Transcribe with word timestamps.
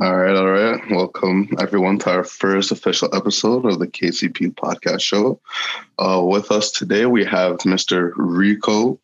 All 0.00 0.16
right, 0.16 0.34
all 0.34 0.48
right. 0.48 0.80
Welcome 0.90 1.50
everyone 1.58 1.98
to 1.98 2.10
our 2.10 2.24
first 2.24 2.72
official 2.72 3.14
episode 3.14 3.66
of 3.66 3.78
the 3.78 3.86
KCP 3.86 4.54
podcast 4.54 5.02
show. 5.02 5.42
Uh, 5.98 6.22
with 6.24 6.50
us 6.50 6.70
today, 6.70 7.04
we 7.04 7.22
have 7.26 7.58
Mr. 7.58 8.12
Rico 8.16 8.98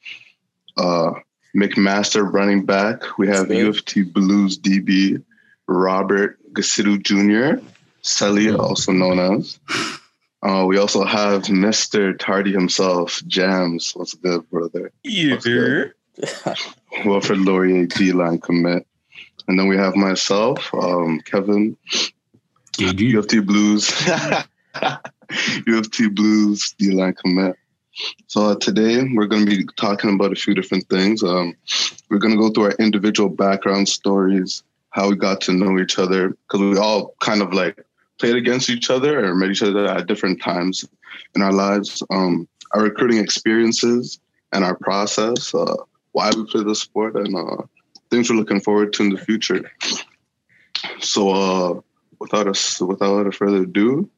uh, 0.79 1.11
McMaster 1.55 2.33
running 2.33 2.65
back. 2.65 3.19
We 3.19 3.29
have 3.29 3.53
U 3.53 3.69
of 3.69 3.85
T 3.85 4.05
Blues 4.05 4.59
DB 4.59 5.23
Robert 5.67 6.39
Gasidu 6.55 7.03
Jr., 7.03 7.63
Seli, 8.03 8.59
also 8.59 8.93
known 8.93 9.19
as. 9.19 9.59
Uh, 10.43 10.65
we 10.67 10.79
also 10.79 11.05
have 11.05 11.43
Mr. 11.43 12.19
Tardy 12.19 12.53
himself, 12.53 13.23
Jams. 13.27 13.93
What's 13.95 14.15
good, 14.15 14.49
brother? 14.49 14.93
Yeah. 15.05 15.37
Wilfrid 17.05 17.41
Laurier, 17.41 17.85
D 17.85 18.13
line 18.13 18.39
commit. 18.39 18.87
And 19.49 19.59
then 19.59 19.69
we 19.69 19.77
have 19.77 19.95
myself, 19.95 20.73
um, 20.75 21.21
Kevin, 21.21 21.77
U 22.79 23.19
of 23.19 23.29
T 23.29 23.41
Blues, 23.41 23.93
U 25.67 25.79
of 25.79 25.91
T 25.91 26.09
Blues, 26.09 26.75
D 26.79 26.93
line 26.93 27.15
commit. 27.15 27.57
So 28.27 28.51
uh, 28.51 28.57
today 28.57 29.03
we're 29.15 29.27
going 29.27 29.47
to 29.47 29.57
be 29.57 29.65
talking 29.77 30.15
about 30.15 30.33
a 30.33 30.37
few 30.37 30.55
different 30.55 30.89
things. 30.89 31.23
Um, 31.23 31.57
we're 32.11 32.19
going 32.19 32.35
to 32.35 32.41
go 32.41 32.51
through 32.51 32.65
our 32.65 32.77
individual 32.79 33.31
background 33.31 33.89
stories, 33.89 34.63
how 34.91 35.09
we 35.09 35.17
got 35.17 35.41
to 35.43 35.53
know 35.53 35.79
each 35.79 35.99
other, 35.99 36.31
because 36.31 36.61
we 36.61 36.77
all 36.77 37.15
kind 37.21 37.41
of 37.41 37.55
like 37.55 37.83
played 38.19 38.37
against 38.37 38.69
each 38.69 38.91
other 38.91 39.25
or 39.25 39.35
met 39.35 39.51
each 39.51 39.63
other 39.63 39.87
at 39.87 40.07
different 40.07 40.43
times 40.43 40.85
in 41.35 41.43
our 41.43 41.53
lives. 41.53 42.03
Um, 42.11 42.49
our 42.73 42.83
recruiting 42.83 43.19
experiences 43.19 44.19
and 44.53 44.65
our 44.65 44.77
process, 44.77 45.55
uh, 45.55 45.77
why 46.13 46.31
we 46.37 46.45
play 46.47 46.65
the 46.65 46.75
sport, 46.75 47.17
and 47.17 47.35
uh, 47.35 47.63
things 48.17 48.31
we're 48.31 48.37
looking 48.37 48.61
forward 48.61 48.93
to 48.95 49.03
in 49.03 49.11
the 49.11 49.19
future. 49.19 49.71
So, 51.01 51.31
uh, 51.31 51.81
without 52.19 52.49
us, 52.49 52.81
without 52.81 53.35
further 53.35 53.63
ado, 53.63 54.09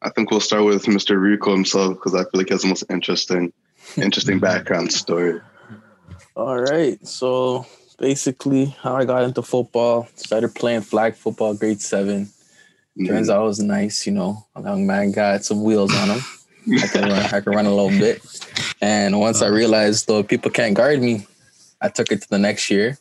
I 0.00 0.10
think 0.10 0.30
we'll 0.30 0.40
start 0.40 0.64
with 0.64 0.84
Mr. 0.86 1.20
Rico 1.20 1.52
himself 1.52 1.94
because 1.94 2.14
I 2.14 2.22
feel 2.22 2.30
like 2.34 2.48
he 2.48 2.54
has 2.54 2.62
the 2.62 2.68
most 2.68 2.84
interesting, 2.88 3.52
interesting 3.96 4.38
background 4.38 4.92
story. 4.92 5.40
All 6.34 6.60
right, 6.60 7.04
so 7.06 7.66
basically, 7.98 8.66
how 8.82 8.96
I 8.96 9.04
got 9.04 9.24
into 9.24 9.42
football, 9.42 10.08
started 10.14 10.54
playing 10.54 10.82
flag 10.82 11.14
football, 11.14 11.54
grade 11.54 11.80
7 11.80 12.30
Turns 13.04 13.28
out 13.28 13.42
it 13.42 13.44
was 13.44 13.60
nice, 13.60 14.06
you 14.06 14.12
know. 14.12 14.46
A 14.54 14.62
young 14.62 14.86
man 14.86 15.12
got 15.12 15.44
some 15.44 15.62
wheels 15.62 15.94
on 15.94 16.08
him. 16.08 16.20
I 16.82 16.86
can 16.86 17.02
run, 17.02 17.12
I 17.12 17.38
run 17.40 17.66
a 17.66 17.74
little 17.74 17.90
bit. 17.90 18.22
And 18.80 19.20
once 19.20 19.42
I 19.42 19.48
realized 19.48 20.06
though 20.06 20.22
people 20.22 20.50
can't 20.50 20.74
guard 20.74 21.02
me, 21.02 21.26
I 21.80 21.90
took 21.90 22.10
it 22.10 22.22
to 22.22 22.28
the 22.30 22.38
next 22.38 22.70
year. 22.70 22.96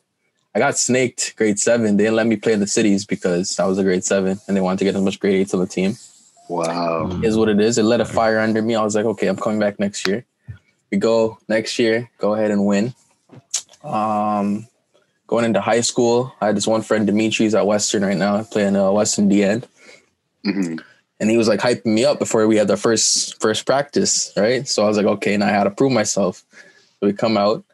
I 0.55 0.59
got 0.59 0.77
snaked 0.77 1.35
grade 1.35 1.59
seven. 1.59 1.97
They 1.97 2.05
didn't 2.05 2.15
let 2.15 2.27
me 2.27 2.37
play 2.37 2.53
in 2.53 2.61
the 2.61 2.67
cities 2.67 3.05
because 3.05 3.59
I 3.59 3.65
was 3.65 3.77
a 3.77 3.83
grade 3.83 4.05
seven 4.05 4.39
and 4.47 4.55
they 4.55 4.61
wanted 4.61 4.79
to 4.79 4.85
get 4.85 4.95
as 4.95 5.01
much 5.01 5.19
grade 5.19 5.35
eights 5.35 5.53
on 5.53 5.59
the 5.59 5.67
team. 5.67 5.97
Wow. 6.47 7.09
Is 7.23 7.37
what 7.37 7.49
it 7.49 7.59
is. 7.59 7.77
It 7.77 7.83
lit 7.83 7.99
a 7.99 8.05
fire 8.05 8.39
under 8.39 8.61
me. 8.61 8.75
I 8.75 8.83
was 8.83 8.95
like, 8.95 9.05
okay, 9.05 9.27
I'm 9.27 9.35
coming 9.35 9.59
back 9.59 9.79
next 9.79 10.07
year. 10.07 10.25
We 10.91 10.97
go 10.97 11.39
next 11.49 11.77
year, 11.77 12.09
go 12.19 12.35
ahead 12.35 12.51
and 12.51 12.65
win. 12.65 12.93
Um, 13.83 14.67
going 15.27 15.43
into 15.43 15.59
high 15.59 15.81
school, 15.81 16.33
I 16.39 16.47
had 16.47 16.55
this 16.55 16.67
one 16.67 16.83
friend, 16.83 17.05
Dimitri's 17.05 17.53
at 17.53 17.67
Western 17.67 18.05
right 18.05 18.17
now, 18.17 18.43
playing 18.43 18.75
uh, 18.75 18.91
Western 18.91 19.27
D 19.27 19.43
end. 19.43 19.67
Mm-hmm. 20.45 20.77
And 21.19 21.29
he 21.29 21.37
was 21.37 21.47
like 21.47 21.59
hyping 21.59 21.93
me 21.93 22.05
up 22.05 22.19
before 22.19 22.47
we 22.47 22.55
had 22.55 22.67
the 22.67 22.77
first 22.77 23.41
first 23.41 23.65
practice, 23.65 24.31
right? 24.37 24.67
So 24.67 24.83
I 24.83 24.87
was 24.87 24.95
like, 24.95 25.05
okay, 25.05 25.35
now 25.35 25.47
I 25.47 25.51
had 25.51 25.63
to 25.65 25.71
prove 25.71 25.91
myself. 25.91 26.45
So 26.51 27.07
we 27.07 27.13
come 27.13 27.35
out. 27.35 27.65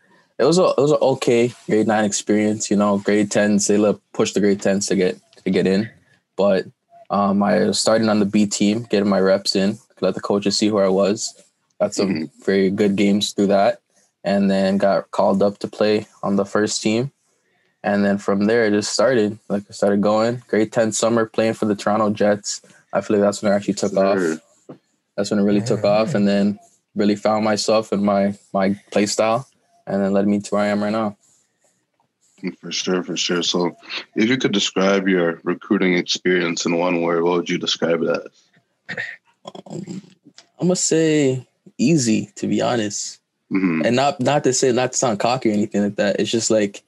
It 0.42 0.46
was 0.46 0.58
a 0.58 0.64
it 0.76 0.78
was 0.82 0.92
an 0.92 0.98
okay 1.02 1.54
grade 1.68 1.86
nine 1.88 2.04
experience, 2.04 2.72
you 2.72 2.76
know. 2.76 2.98
Grade 2.98 3.30
tens 3.30 3.68
they 3.68 3.78
let 3.78 3.98
push 4.12 4.34
the 4.34 4.40
grade 4.40 4.60
tens 4.62 4.88
to 4.88 4.96
get 4.96 5.20
to 5.44 5.50
get 5.52 5.68
in, 5.68 5.88
but 6.36 6.66
um, 7.12 7.44
I 7.44 7.60
was 7.60 7.80
starting 7.80 8.10
on 8.10 8.20
the 8.20 8.26
B 8.26 8.48
team, 8.48 8.84
getting 8.90 9.08
my 9.08 9.20
reps 9.20 9.56
in, 9.56 9.78
let 10.02 10.16
the 10.16 10.20
coaches 10.22 10.58
see 10.58 10.68
who 10.68 10.80
I 10.80 10.88
was. 10.88 11.36
Got 11.80 11.94
some 11.94 12.10
Mm-hmm. 12.10 12.44
very 12.44 12.70
good 12.72 12.96
games 12.96 13.34
through 13.34 13.48
that, 13.48 13.82
and 14.24 14.50
then 14.50 14.78
got 14.80 15.12
called 15.12 15.44
up 15.44 15.60
to 15.60 15.68
play 15.68 16.08
on 16.24 16.38
the 16.38 16.46
first 16.46 16.82
team. 16.82 17.12
And 17.84 18.04
then 18.06 18.18
from 18.18 18.46
there, 18.46 18.66
it 18.66 18.72
just 18.72 18.94
started. 18.94 19.38
Like 19.48 19.64
I 19.70 19.74
started 19.74 20.02
going. 20.02 20.42
Grade 20.48 20.72
10 20.72 20.92
summer 20.92 21.26
playing 21.28 21.54
for 21.54 21.66
the 21.66 21.76
Toronto 21.76 22.10
Jets. 22.12 22.62
I 22.94 23.02
feel 23.02 23.18
like 23.18 23.24
that's 23.26 23.42
when 23.44 23.52
I 23.52 23.56
actually 23.56 23.76
took 23.76 23.94
Sure. 23.94 24.34
off. 24.34 24.78
That's 25.18 25.30
when 25.32 25.40
it 25.40 25.44
really 25.44 25.62
took 25.62 25.84
off. 25.84 26.16
And 26.16 26.28
then 26.28 26.60
really 26.96 27.16
found 27.16 27.46
myself 27.46 27.92
and 27.92 28.04
my 28.04 28.34
my 28.54 28.76
play 28.92 29.06
style. 29.06 29.48
And 29.88 30.02
then 30.02 30.14
led 30.14 30.28
me 30.28 30.40
to 30.40 30.56
where 30.56 30.64
I 30.64 30.68
am 30.68 30.84
right 30.84 30.92
now. 30.92 31.18
For 32.60 32.72
sure, 32.72 33.04
for 33.04 33.16
sure. 33.16 33.44
So, 33.44 33.76
if 34.16 34.28
you 34.30 34.38
could 34.38 34.52
describe 34.52 35.08
your 35.08 35.40
recruiting 35.44 35.94
experience 35.96 36.66
in 36.66 36.78
one 36.78 37.02
word, 37.02 37.24
what 37.24 37.34
would 37.34 37.50
you 37.50 37.58
describe 37.60 38.02
it 38.02 38.10
as? 38.10 38.96
Um, 39.68 40.02
I'm 40.60 40.68
gonna 40.68 40.76
say 40.76 41.48
easy, 41.78 42.32
to 42.36 42.48
be 42.48 42.62
honest. 42.62 43.20
hmm 43.50 43.82
and 43.86 43.96
not 43.96 44.20
not 44.20 44.44
to 44.46 44.54
say 44.54 44.72
not 44.72 44.94
to 44.94 44.98
sound 44.98 45.20
cocky 45.20 45.50
or 45.50 45.54
anything 45.54 45.84
like 45.84 45.96
that. 45.98 46.20
It's 46.20 46.32
just 46.32 46.50
like 46.52 46.84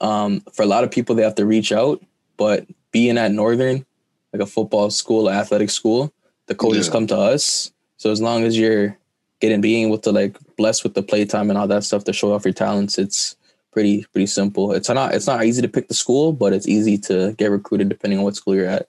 um 0.00 0.40
for 0.52 0.62
a 0.62 0.66
lot 0.66 0.84
of 0.84 0.90
people 0.90 1.14
they 1.14 1.22
have 1.22 1.36
to 1.36 1.46
reach 1.46 1.72
out, 1.72 2.02
but 2.36 2.66
being 2.90 3.16
at 3.18 3.32
Northern, 3.32 3.86
like 4.32 4.42
a 4.42 4.46
football 4.46 4.90
school, 4.90 5.30
athletic 5.30 5.70
school, 5.70 6.12
the 6.46 6.54
coaches 6.54 6.86
Yeah. 6.86 6.92
come 6.92 7.06
to 7.08 7.16
us. 7.16 7.72
So 7.96 8.10
as 8.10 8.20
long 8.20 8.44
as 8.44 8.58
you're 8.58 8.98
getting 9.44 9.60
being 9.60 9.86
able 9.86 9.98
to 9.98 10.10
like 10.10 10.38
blessed 10.56 10.84
with 10.84 10.94
the 10.94 11.02
playtime 11.02 11.50
and 11.50 11.58
all 11.58 11.68
that 11.68 11.84
stuff 11.84 12.04
to 12.04 12.14
show 12.14 12.32
off 12.32 12.46
your 12.46 12.54
talents, 12.54 12.98
it's 12.98 13.36
pretty 13.72 14.06
pretty 14.12 14.26
simple. 14.26 14.72
It's 14.72 14.88
not 14.88 15.14
it's 15.14 15.26
not 15.26 15.44
easy 15.44 15.60
to 15.60 15.68
pick 15.68 15.88
the 15.88 15.94
school, 15.94 16.32
but 16.32 16.54
it's 16.54 16.66
easy 16.66 16.96
to 16.98 17.34
get 17.34 17.50
recruited 17.50 17.90
depending 17.90 18.18
on 18.18 18.24
what 18.24 18.36
school 18.36 18.54
you're 18.54 18.66
at. 18.66 18.88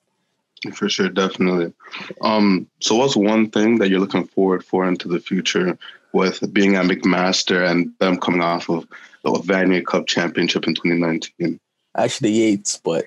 For 0.74 0.88
sure, 0.88 1.10
definitely. 1.10 1.74
Um, 2.22 2.68
so, 2.80 2.96
what's 2.96 3.18
one 3.18 3.52
thing 3.52 3.80
that 3.80 3.90
you're 3.90 4.00
looking 4.00 4.26
forward 4.26 4.64
for 4.64 4.88
into 4.88 5.10
the 5.10 5.20
future 5.20 5.78
with 6.14 6.42
being 6.54 6.76
at 6.76 6.86
McMaster 6.86 7.70
and 7.70 7.92
them 8.00 8.18
coming 8.18 8.42
off 8.42 8.70
of 8.70 8.88
the 9.24 9.32
Vanier 9.32 9.86
Cup 9.86 10.08
championship 10.08 10.66
in 10.66 10.74
2019? 10.74 11.60
Actually 11.98 12.32
Yates, 12.32 12.78
but 12.78 13.06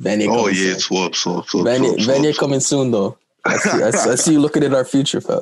Vanier 0.00 0.28
Oh, 0.30 0.46
yeah, 0.46 0.72
it's 0.72 0.88
whoops, 0.90 1.26
whoops, 1.26 1.52
whoops, 1.52 1.68
Vanier, 1.68 1.90
whoops, 1.90 2.06
Vanier 2.06 2.38
coming 2.38 2.60
soon 2.60 2.92
though. 2.92 3.18
I 3.44 3.56
see, 3.56 3.70
I, 3.82 3.90
see- 3.90 4.10
I 4.10 4.14
see 4.16 4.32
you 4.32 4.40
looking 4.40 4.62
at 4.64 4.74
our 4.74 4.84
future, 4.84 5.20
fam. 5.20 5.40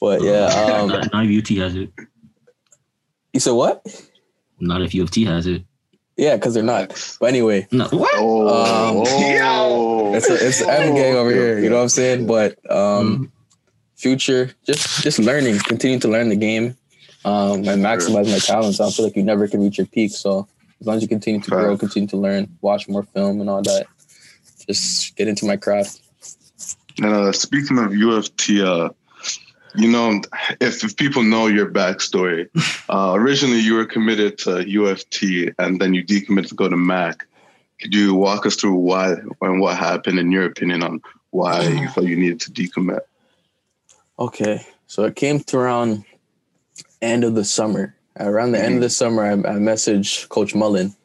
But 0.00 0.22
yeah, 0.22 0.46
um, 0.80 0.88
not, 0.88 1.12
not 1.12 1.26
if 1.26 1.38
UT 1.50 1.56
has 1.58 1.74
it. 1.74 1.90
you 3.32 3.40
said 3.40 3.52
what? 3.52 3.84
Not 4.58 4.82
if 4.82 4.94
U 4.94 5.02
of 5.02 5.10
T 5.10 5.24
has 5.26 5.46
it. 5.46 5.62
Yeah, 6.16 6.36
because 6.36 6.54
they're 6.54 6.62
not. 6.62 6.88
But 7.20 7.26
anyway, 7.26 7.66
No. 7.70 7.86
What? 7.88 8.14
Oh, 8.16 8.48
Um, 8.48 9.04
oh. 9.06 10.14
it's 10.14 10.30
a, 10.30 10.46
it's 10.46 10.60
the 10.60 10.72
M 10.72 10.94
gang 10.94 11.14
over 11.14 11.30
here. 11.30 11.58
You 11.58 11.68
know 11.68 11.76
what 11.76 11.82
I'm 11.82 11.88
saying? 11.90 12.26
But 12.26 12.56
Mm. 12.64 12.74
um, 13.00 13.32
future, 13.96 14.50
just 14.66 15.02
just 15.02 15.18
learning, 15.18 15.58
continue 15.60 15.98
to 16.00 16.08
learn 16.08 16.30
the 16.30 16.36
game, 16.36 16.74
um, 17.26 17.68
and 17.68 17.82
maximize 17.84 18.30
my 18.32 18.38
talents. 18.38 18.80
I 18.80 18.90
feel 18.90 19.04
like 19.06 19.16
you 19.16 19.22
never 19.22 19.46
can 19.46 19.62
reach 19.62 19.76
your 19.78 19.86
peak. 19.86 20.12
So 20.12 20.48
as 20.80 20.86
long 20.86 20.96
as 20.96 21.02
you 21.02 21.08
continue 21.08 21.40
to 21.42 21.50
grow, 21.50 21.76
continue 21.76 22.08
to 22.08 22.16
learn, 22.16 22.48
watch 22.62 22.88
more 22.88 23.02
film 23.02 23.40
and 23.42 23.50
all 23.50 23.60
that, 23.62 23.86
just 24.66 25.14
get 25.16 25.28
into 25.28 25.44
my 25.44 25.56
craft. 25.58 26.00
And 26.98 27.06
uh, 27.12 27.32
speaking 27.32 27.78
of 27.78 27.94
U 27.94 28.12
of 28.12 28.34
T, 28.36 28.62
uh, 28.62 28.90
you 29.74 29.88
know, 29.88 30.20
if, 30.60 30.82
if 30.82 30.96
people 30.96 31.22
know 31.22 31.46
your 31.46 31.70
backstory, 31.70 32.48
uh, 32.88 33.12
originally 33.14 33.60
you 33.60 33.74
were 33.74 33.84
committed 33.84 34.38
to 34.38 34.66
U 34.68 34.86
of 34.86 35.08
T 35.10 35.50
and 35.58 35.80
then 35.80 35.92
you 35.92 36.04
decommitted 36.04 36.48
to 36.48 36.54
go 36.54 36.68
to 36.68 36.76
MAC. 36.76 37.26
Could 37.80 37.94
you 37.94 38.14
walk 38.14 38.46
us 38.46 38.56
through 38.56 38.74
why 38.74 39.12
and 39.42 39.60
what 39.60 39.76
happened, 39.76 40.18
in 40.18 40.32
your 40.32 40.46
opinion, 40.46 40.82
on 40.82 41.02
why 41.30 41.60
you 41.62 41.88
felt 41.90 42.06
you 42.06 42.16
needed 42.16 42.40
to 42.40 42.50
decommit? 42.50 43.00
Okay, 44.18 44.66
so 44.86 45.04
it 45.04 45.14
came 45.14 45.40
to 45.40 45.58
around 45.58 46.04
end 47.02 47.24
of 47.24 47.34
the 47.34 47.44
summer. 47.44 47.94
Around 48.18 48.52
the 48.52 48.64
end 48.64 48.76
of 48.76 48.80
the 48.80 48.88
summer, 48.88 49.24
I, 49.26 49.32
I 49.32 49.58
messaged 49.60 50.30
Coach 50.30 50.54
Mullen, 50.54 50.96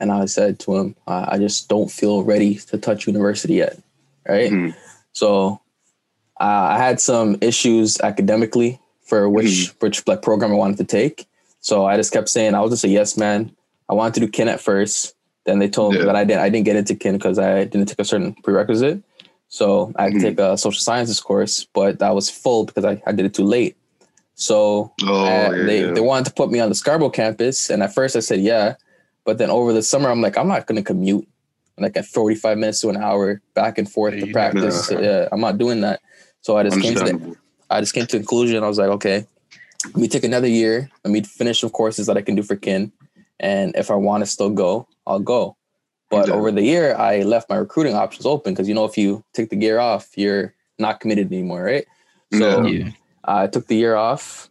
and 0.00 0.10
I 0.10 0.24
said 0.24 0.58
to 0.60 0.74
him, 0.74 0.96
I, 1.06 1.34
I 1.34 1.38
just 1.38 1.68
don't 1.68 1.88
feel 1.88 2.24
ready 2.24 2.56
to 2.56 2.76
touch 2.76 3.06
university 3.06 3.54
yet, 3.54 3.78
right? 4.28 4.50
Mhm. 4.50 4.74
So 5.16 5.62
uh, 6.38 6.44
I 6.44 6.76
had 6.76 7.00
some 7.00 7.38
issues 7.40 7.98
academically 8.02 8.78
for 9.02 9.30
which 9.30 9.72
which 9.80 10.06
like 10.06 10.20
program 10.20 10.52
I 10.52 10.56
wanted 10.56 10.76
to 10.76 10.84
take. 10.84 11.26
So 11.60 11.86
I 11.86 11.96
just 11.96 12.12
kept 12.12 12.28
saying 12.28 12.54
I 12.54 12.60
was 12.60 12.70
just 12.70 12.84
a 12.84 12.88
yes 12.88 13.16
man. 13.16 13.50
I 13.88 13.94
wanted 13.94 14.12
to 14.14 14.20
do 14.20 14.28
kin 14.28 14.46
at 14.48 14.60
first. 14.60 15.14
Then 15.46 15.58
they 15.58 15.68
told 15.70 15.94
me 15.94 16.00
Yeah. 16.00 16.04
that 16.06 16.16
I 16.16 16.24
didn't 16.24 16.42
I 16.42 16.50
didn't 16.50 16.66
get 16.66 16.76
into 16.76 16.94
kin 16.94 17.16
because 17.16 17.38
I 17.38 17.64
didn't 17.64 17.86
take 17.86 17.98
a 17.98 18.04
certain 18.04 18.34
prerequisite. 18.44 19.02
So 19.48 19.90
I 19.96 20.02
had 20.04 20.12
Mhm. 20.12 20.20
to 20.20 20.22
take 20.28 20.38
a 20.38 20.58
social 20.58 20.80
sciences 20.80 21.18
course, 21.18 21.64
but 21.72 21.98
that 22.00 22.14
was 22.14 22.28
full 22.28 22.66
because 22.66 22.84
I, 22.84 23.00
I 23.06 23.12
did 23.12 23.24
it 23.24 23.32
too 23.32 23.44
late. 23.44 23.74
So 24.34 24.92
Oh, 25.02 25.24
yeah, 25.24 25.48
they, 25.64 25.80
yeah. 25.80 25.92
they 25.92 26.02
wanted 26.02 26.26
to 26.26 26.34
put 26.34 26.50
me 26.50 26.60
on 26.60 26.68
the 26.68 26.74
Scarborough 26.74 27.08
campus. 27.08 27.70
And 27.70 27.82
at 27.82 27.94
first 27.94 28.16
I 28.16 28.20
said, 28.20 28.40
yeah. 28.40 28.74
But 29.24 29.38
then 29.38 29.48
over 29.48 29.72
the 29.72 29.82
summer, 29.82 30.10
I'm 30.10 30.20
like, 30.20 30.36
I'm 30.36 30.46
not 30.48 30.66
going 30.66 30.76
to 30.76 30.82
commute 30.82 31.26
like 31.78 31.96
at 31.96 32.06
45 32.06 32.58
minutes 32.58 32.80
to 32.80 32.88
an 32.88 32.96
hour 32.96 33.40
back 33.54 33.78
and 33.78 33.90
forth 33.90 34.14
Yeah, 34.14 34.26
to 34.26 34.32
practice. 34.32 34.90
never- 34.90 35.02
Yeah, 35.02 35.28
I'm 35.32 35.40
not 35.40 35.58
doing 35.58 35.80
that. 35.82 36.00
So 36.40 36.56
I 36.56 36.62
just 36.62 36.80
came 36.80 36.94
to 36.94 37.04
the, 37.04 37.36
I 37.70 37.80
just 37.80 37.92
came 37.92 38.06
to 38.06 38.16
the 38.16 38.20
conclusion. 38.20 38.62
I 38.62 38.68
was 38.68 38.78
like, 38.78 38.88
okay, 38.90 39.26
let 39.84 39.96
me 39.96 40.08
take 40.08 40.24
another 40.24 40.48
year. 40.48 40.90
Let 41.04 41.10
me 41.12 41.22
finish 41.22 41.60
some 41.60 41.70
courses 41.70 42.06
that 42.06 42.16
I 42.16 42.22
can 42.22 42.34
do 42.34 42.42
for 42.42 42.56
kin. 42.56 42.92
And 43.40 43.74
if 43.76 43.90
I 43.90 43.94
want 43.94 44.22
to 44.22 44.26
still 44.26 44.50
go, 44.50 44.88
I'll 45.06 45.18
go. 45.20 45.56
But 46.08 46.28
Yeah. 46.28 46.34
over 46.34 46.50
the 46.52 46.62
year, 46.62 46.94
I 46.96 47.22
left 47.22 47.50
my 47.50 47.56
recruiting 47.56 47.94
options 47.94 48.24
open 48.26 48.54
because 48.54 48.68
you 48.68 48.74
know 48.74 48.84
if 48.84 48.96
you 48.96 49.24
take 49.34 49.50
the 49.50 49.56
gear 49.56 49.78
off, 49.78 50.08
you're 50.16 50.54
not 50.78 51.00
committed 51.00 51.32
anymore, 51.32 51.62
right? 51.64 51.84
So 52.32 52.64
Yeah. 52.64 52.84
Yeah. 52.84 52.90
I 53.24 53.48
took 53.48 53.66
the 53.66 53.74
year 53.74 53.96
off, 53.96 54.48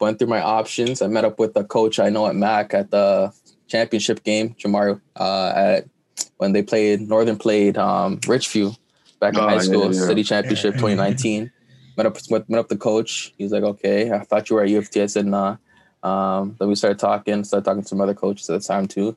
went 0.00 0.18
through 0.18 0.28
my 0.28 0.42
options. 0.42 1.00
I 1.02 1.06
met 1.06 1.24
up 1.24 1.38
with 1.38 1.56
a 1.56 1.62
coach 1.64 1.98
I 2.00 2.10
know 2.10 2.26
at 2.26 2.34
Mac 2.34 2.74
at 2.74 2.90
the 2.90 3.32
championship 3.68 4.24
game, 4.24 4.56
Jamar, 4.58 5.00
uh, 5.16 5.52
at 5.54 5.84
when 6.38 6.52
they 6.52 6.62
played 6.62 7.00
Northern 7.08 7.36
played 7.38 7.76
um, 7.78 8.18
Richview 8.20 8.76
back 9.20 9.34
in 9.34 9.40
Oh, 9.40 9.48
high 9.48 9.58
school, 9.58 9.92
yeah. 9.94 10.06
city 10.06 10.22
championship 10.22 10.74
2019. 10.74 11.50
Met 11.96 12.06
up 12.06 12.14
with 12.14 12.48
met 12.48 12.58
up 12.58 12.68
the 12.68 12.76
coach. 12.76 13.34
He 13.36 13.44
was 13.44 13.52
like, 13.52 13.62
"Okay, 13.62 14.10
I 14.10 14.20
thought 14.20 14.48
you 14.48 14.56
were 14.56 14.62
at 14.62 14.68
U 14.70 14.78
of 14.78 14.90
T." 14.90 15.02
I 15.02 15.06
said, 15.06 15.26
"Nah." 15.26 15.56
Um, 16.02 16.56
then 16.58 16.68
we 16.68 16.74
started 16.74 16.98
talking. 16.98 17.44
Started 17.44 17.64
talking 17.64 17.82
to 17.82 17.88
some 17.88 18.00
other 18.00 18.14
coaches 18.14 18.48
at 18.48 18.60
the 18.60 18.66
time 18.66 18.86
too. 18.86 19.16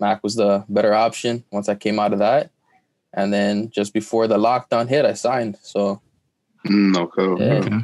Mac 0.00 0.22
was 0.22 0.34
the 0.36 0.64
better 0.68 0.94
option 0.94 1.44
once 1.52 1.68
I 1.68 1.74
came 1.74 1.98
out 1.98 2.12
of 2.12 2.20
that, 2.20 2.50
and 3.12 3.32
then 3.32 3.70
just 3.70 3.92
before 3.92 4.26
the 4.26 4.38
lockdown 4.38 4.88
hit, 4.88 5.04
I 5.04 5.12
signed. 5.14 5.58
So 5.62 6.00
Mm, 6.66 6.96
okay. 6.96 7.44
Yeah. 7.44 7.54
Okay. 7.58 7.76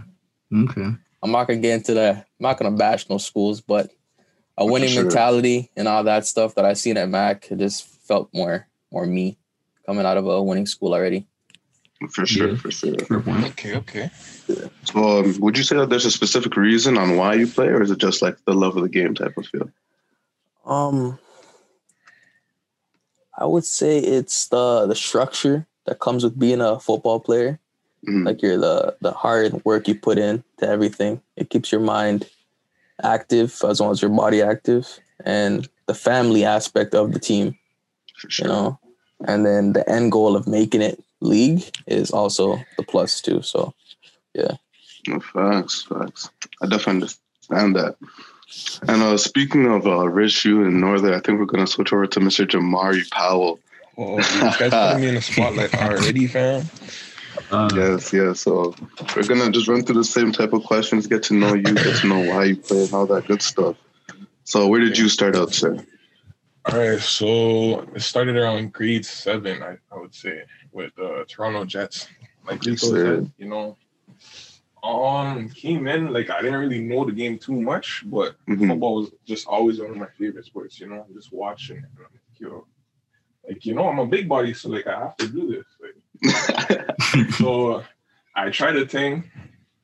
Okay. 0.55 0.97
I'm 1.23 1.31
not 1.33 1.49
gonna 1.49 1.59
get 1.59 1.75
into 1.75 1.95
the. 1.95 2.11
I'm 2.17 2.25
not 2.41 2.59
gonna 2.59 2.77
bash 2.77 3.11
no 3.11 3.19
schools, 3.19 3.61
but 3.61 3.91
a 4.57 4.65
winning 4.65 4.91
sure. 4.91 5.03
mentality 5.03 5.71
and 5.77 5.89
all 5.89 6.05
that 6.05 6.27
stuff 6.27 6.55
that 6.55 6.65
I 6.65 6.73
seen 6.75 6.97
at 6.97 7.09
Mac, 7.09 7.49
just 7.57 7.87
felt 8.09 8.29
more 8.33 8.67
more 8.91 9.07
me 9.07 9.37
coming 9.87 10.07
out 10.07 10.17
of 10.17 10.27
a 10.27 10.43
winning 10.43 10.67
school 10.67 10.95
already. 10.95 11.27
For 12.11 12.25
sure, 12.27 12.51
Yeah. 12.51 12.57
for 12.57 12.71
sure. 12.71 12.95
Fair 12.99 13.21
point. 13.21 13.45
Okay, 13.47 13.77
okay. 13.77 14.11
So, 14.85 15.19
um, 15.21 15.37
would 15.41 15.59
you 15.59 15.65
say 15.65 15.77
that 15.77 15.91
there's 15.91 16.07
a 16.07 16.11
specific 16.11 16.57
reason 16.57 16.97
on 16.97 17.17
why 17.17 17.35
you 17.35 17.47
play, 17.47 17.67
or 17.67 17.83
is 17.83 17.91
it 17.91 17.99
just 17.99 18.23
like 18.23 18.37
the 18.47 18.55
love 18.55 18.77
of 18.77 18.83
the 18.83 18.89
game 18.89 19.15
type 19.15 19.37
of 19.37 19.47
feel? 19.47 19.69
Um, 20.65 21.19
I 23.37 23.45
would 23.47 23.65
say 23.65 23.99
it's 23.99 24.49
the 24.49 24.87
the 24.87 24.95
structure 24.95 25.67
that 25.87 25.99
comes 26.01 26.25
with 26.25 26.39
being 26.39 26.61
a 26.61 26.81
football 26.81 27.21
player. 27.21 27.59
Mhm. 28.07 28.25
Like 28.27 28.43
you're 28.43 28.59
the 28.59 28.97
the 29.01 29.13
hard 29.13 29.65
work 29.65 29.89
you 29.89 29.95
put 29.95 30.19
in 30.19 30.45
to 30.59 30.69
everything. 30.69 31.21
It 31.37 31.51
keeps 31.51 31.73
your 31.73 31.81
mind 31.81 32.29
active 33.03 33.55
as 33.65 33.81
well 33.81 33.91
as 33.91 34.01
your 34.03 34.11
body 34.11 34.41
active, 34.43 34.87
and 35.25 35.69
the 35.87 35.95
family 35.95 36.45
aspect 36.45 36.95
of 36.95 37.13
the 37.13 37.19
team. 37.19 37.57
For 38.19 38.29
you 38.43 38.49
know 38.49 38.79
and 39.27 39.45
then 39.47 39.73
the 39.73 39.89
end 39.89 40.13
goal 40.13 40.37
of 40.37 40.47
making 40.47 40.83
it 40.83 41.03
league 41.21 41.65
is 41.87 42.11
also 42.11 42.61
the 42.77 42.83
plus 42.83 43.21
too 43.21 43.43
so 43.43 43.75
No, 45.07 45.21
facts, 45.21 45.83
facts. 45.83 46.31
I 46.63 46.67
definitely 46.67 47.09
understand 47.51 47.77
that. 47.77 47.97
And 48.89 49.03
uh, 49.03 49.17
speaking 49.17 49.67
of 49.67 49.87
uh, 49.87 50.05
Richview 50.05 50.67
and 50.67 50.81
Northern, 50.81 51.15
I 51.15 51.21
think 51.21 51.39
we're 51.39 51.47
gonna 51.47 51.67
switch 51.67 51.93
over 51.93 52.07
to 52.07 52.21
Mr. 52.21 52.47
Jamari 52.47 53.09
Powell. 53.11 53.61
Oh, 53.97 54.19
you 54.19 54.41
guys 54.59 54.71
putting 54.71 55.01
me 55.01 55.09
in 55.09 55.15
the 55.15 55.23
spotlight 55.23 55.75
already, 55.83 56.27
fam. 56.27 56.65
Uh, 57.51 57.71
Yes, 57.75 58.13
yes. 58.13 58.41
So 58.41 58.75
we're 59.17 59.27
gonna 59.27 59.51
just 59.51 59.69
run 59.69 59.85
through 59.85 59.97
the 59.97 60.05
same 60.05 60.33
type 60.33 60.53
of 60.53 60.65
questions, 60.65 61.07
get 61.07 61.23
to 61.25 61.35
know 61.35 61.55
you, 61.55 61.63
get 61.63 61.97
to 61.97 62.07
know 62.07 62.21
why 62.29 62.45
you 62.45 62.57
play, 62.57 62.85
and 62.85 62.93
all 62.93 63.07
that 63.07 63.27
good 63.27 63.43
stuff. 63.43 63.77
So 64.45 64.67
where 64.67 64.81
did 64.81 64.99
you 64.99 65.09
start 65.09 65.37
out, 65.37 65.53
sir? 65.53 65.85
All 66.71 66.79
right, 66.79 67.01
so 67.01 67.81
it 67.95 68.03
started 68.03 68.37
around 68.37 68.75
grade 68.75 69.07
seven, 69.07 69.63
I, 69.63 69.79
I 69.91 69.99
would 69.99 70.15
say, 70.15 70.43
with 70.71 70.93
uh, 70.99 71.25
Toronto 71.27 71.65
Jets. 71.65 72.09
Like 72.45 72.63
sir. 72.63 73.17
said, 73.17 73.33
you 73.39 73.49
know, 73.49 73.75
um, 74.83 75.49
came 75.49 75.87
in 75.87 76.13
like 76.13 76.29
I 76.29 76.43
didn't 76.43 76.61
really 76.61 76.83
know 76.83 77.07
the 77.07 77.13
game 77.13 77.39
too 77.39 77.59
much, 77.59 78.05
but 78.07 78.37
Mhm. 78.47 78.69
football 78.69 78.97
was 78.97 79.11
just 79.25 79.47
always 79.47 79.81
one 79.81 79.93
of 79.93 79.97
my 79.97 80.09
favorite 80.19 80.45
sports. 80.45 80.79
You 80.79 80.89
know, 80.89 81.07
just 81.15 81.33
watching. 81.33 81.79
And 81.79 81.87
I'm 81.97 82.03
like, 82.03 82.39
yo, 82.39 82.67
like 83.49 83.65
you 83.65 83.75
know, 83.75 83.89
I'm 83.89 83.99
a 83.99 84.07
big 84.07 84.29
body, 84.29 84.53
so 84.53 84.69
like 84.69 84.87
I 84.87 84.99
have 84.99 85.17
to 85.17 85.29
do 85.29 85.49
this. 85.51 85.67
Like, 85.81 87.31
so 87.37 87.83
I 88.37 88.51
tried 88.51 88.77
a 88.77 88.87
thing. 88.87 89.31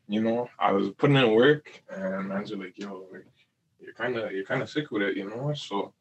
You 0.07 0.21
know, 0.21 0.51
I 0.59 0.73
was 0.73 0.91
putting 0.91 1.17
in 1.17 1.31
work, 1.33 1.83
and 1.91 2.29
man's 2.29 2.53
like, 2.53 2.79
yo, 2.79 3.07
like 3.11 3.27
you're 3.81 3.95
kind 3.95 4.19
of 4.19 4.33
you're 4.33 4.45
kind 4.45 4.61
of 4.61 4.69
sick 4.69 4.91
with 4.91 5.01
it, 5.01 5.17
you 5.17 5.31
know. 5.31 5.55
So 5.55 5.95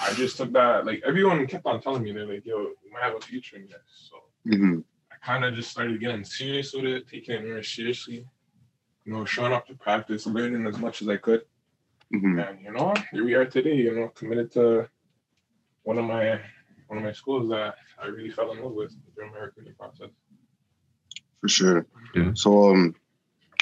I 0.00 0.14
just 0.14 0.36
took 0.36 0.52
that. 0.52 0.86
Like 0.86 1.02
everyone 1.06 1.46
kept 1.46 1.66
on 1.66 1.80
telling 1.80 2.02
me, 2.02 2.12
they're 2.12 2.26
like, 2.26 2.46
yo, 2.46 2.58
you 2.58 2.92
might 2.92 3.02
have 3.02 3.16
a 3.16 3.20
future 3.20 3.56
in 3.56 3.66
this. 3.66 4.08
So 4.10 4.16
Mhm. 4.46 4.84
I 5.12 5.16
kind 5.24 5.44
of 5.44 5.54
just 5.54 5.70
started 5.70 6.00
getting 6.00 6.24
serious 6.24 6.72
with 6.72 6.84
it, 6.84 7.08
taking 7.08 7.34
it 7.34 7.46
more 7.46 7.62
seriously. 7.62 8.26
You 9.04 9.12
know, 9.12 9.24
showing 9.24 9.52
up 9.52 9.66
to 9.66 9.74
practice, 9.74 10.26
learning 10.26 10.66
as 10.66 10.78
much 10.78 11.02
as 11.02 11.08
I 11.08 11.16
could, 11.16 11.42
Mhm. 12.12 12.48
and 12.48 12.64
you 12.64 12.72
know, 12.72 12.94
here 13.12 13.24
we 13.24 13.34
are 13.34 13.46
today. 13.46 13.76
You 13.76 13.94
know, 13.94 14.08
committed 14.08 14.50
to 14.52 14.88
one 15.82 15.98
of 15.98 16.04
my 16.04 16.40
one 16.86 16.98
of 16.98 17.04
my 17.04 17.12
schools 17.12 17.48
that 17.50 17.76
I 18.02 18.06
really 18.06 18.30
fell 18.30 18.50
in 18.52 18.62
love 18.62 18.72
with 18.72 18.92
during 19.14 19.32
my 19.32 19.38
recruiting 19.38 19.74
process. 19.74 20.10
For 21.40 21.48
sure. 21.48 21.86
Yeah. 22.14 22.32
So, 22.34 22.70
um, 22.70 22.94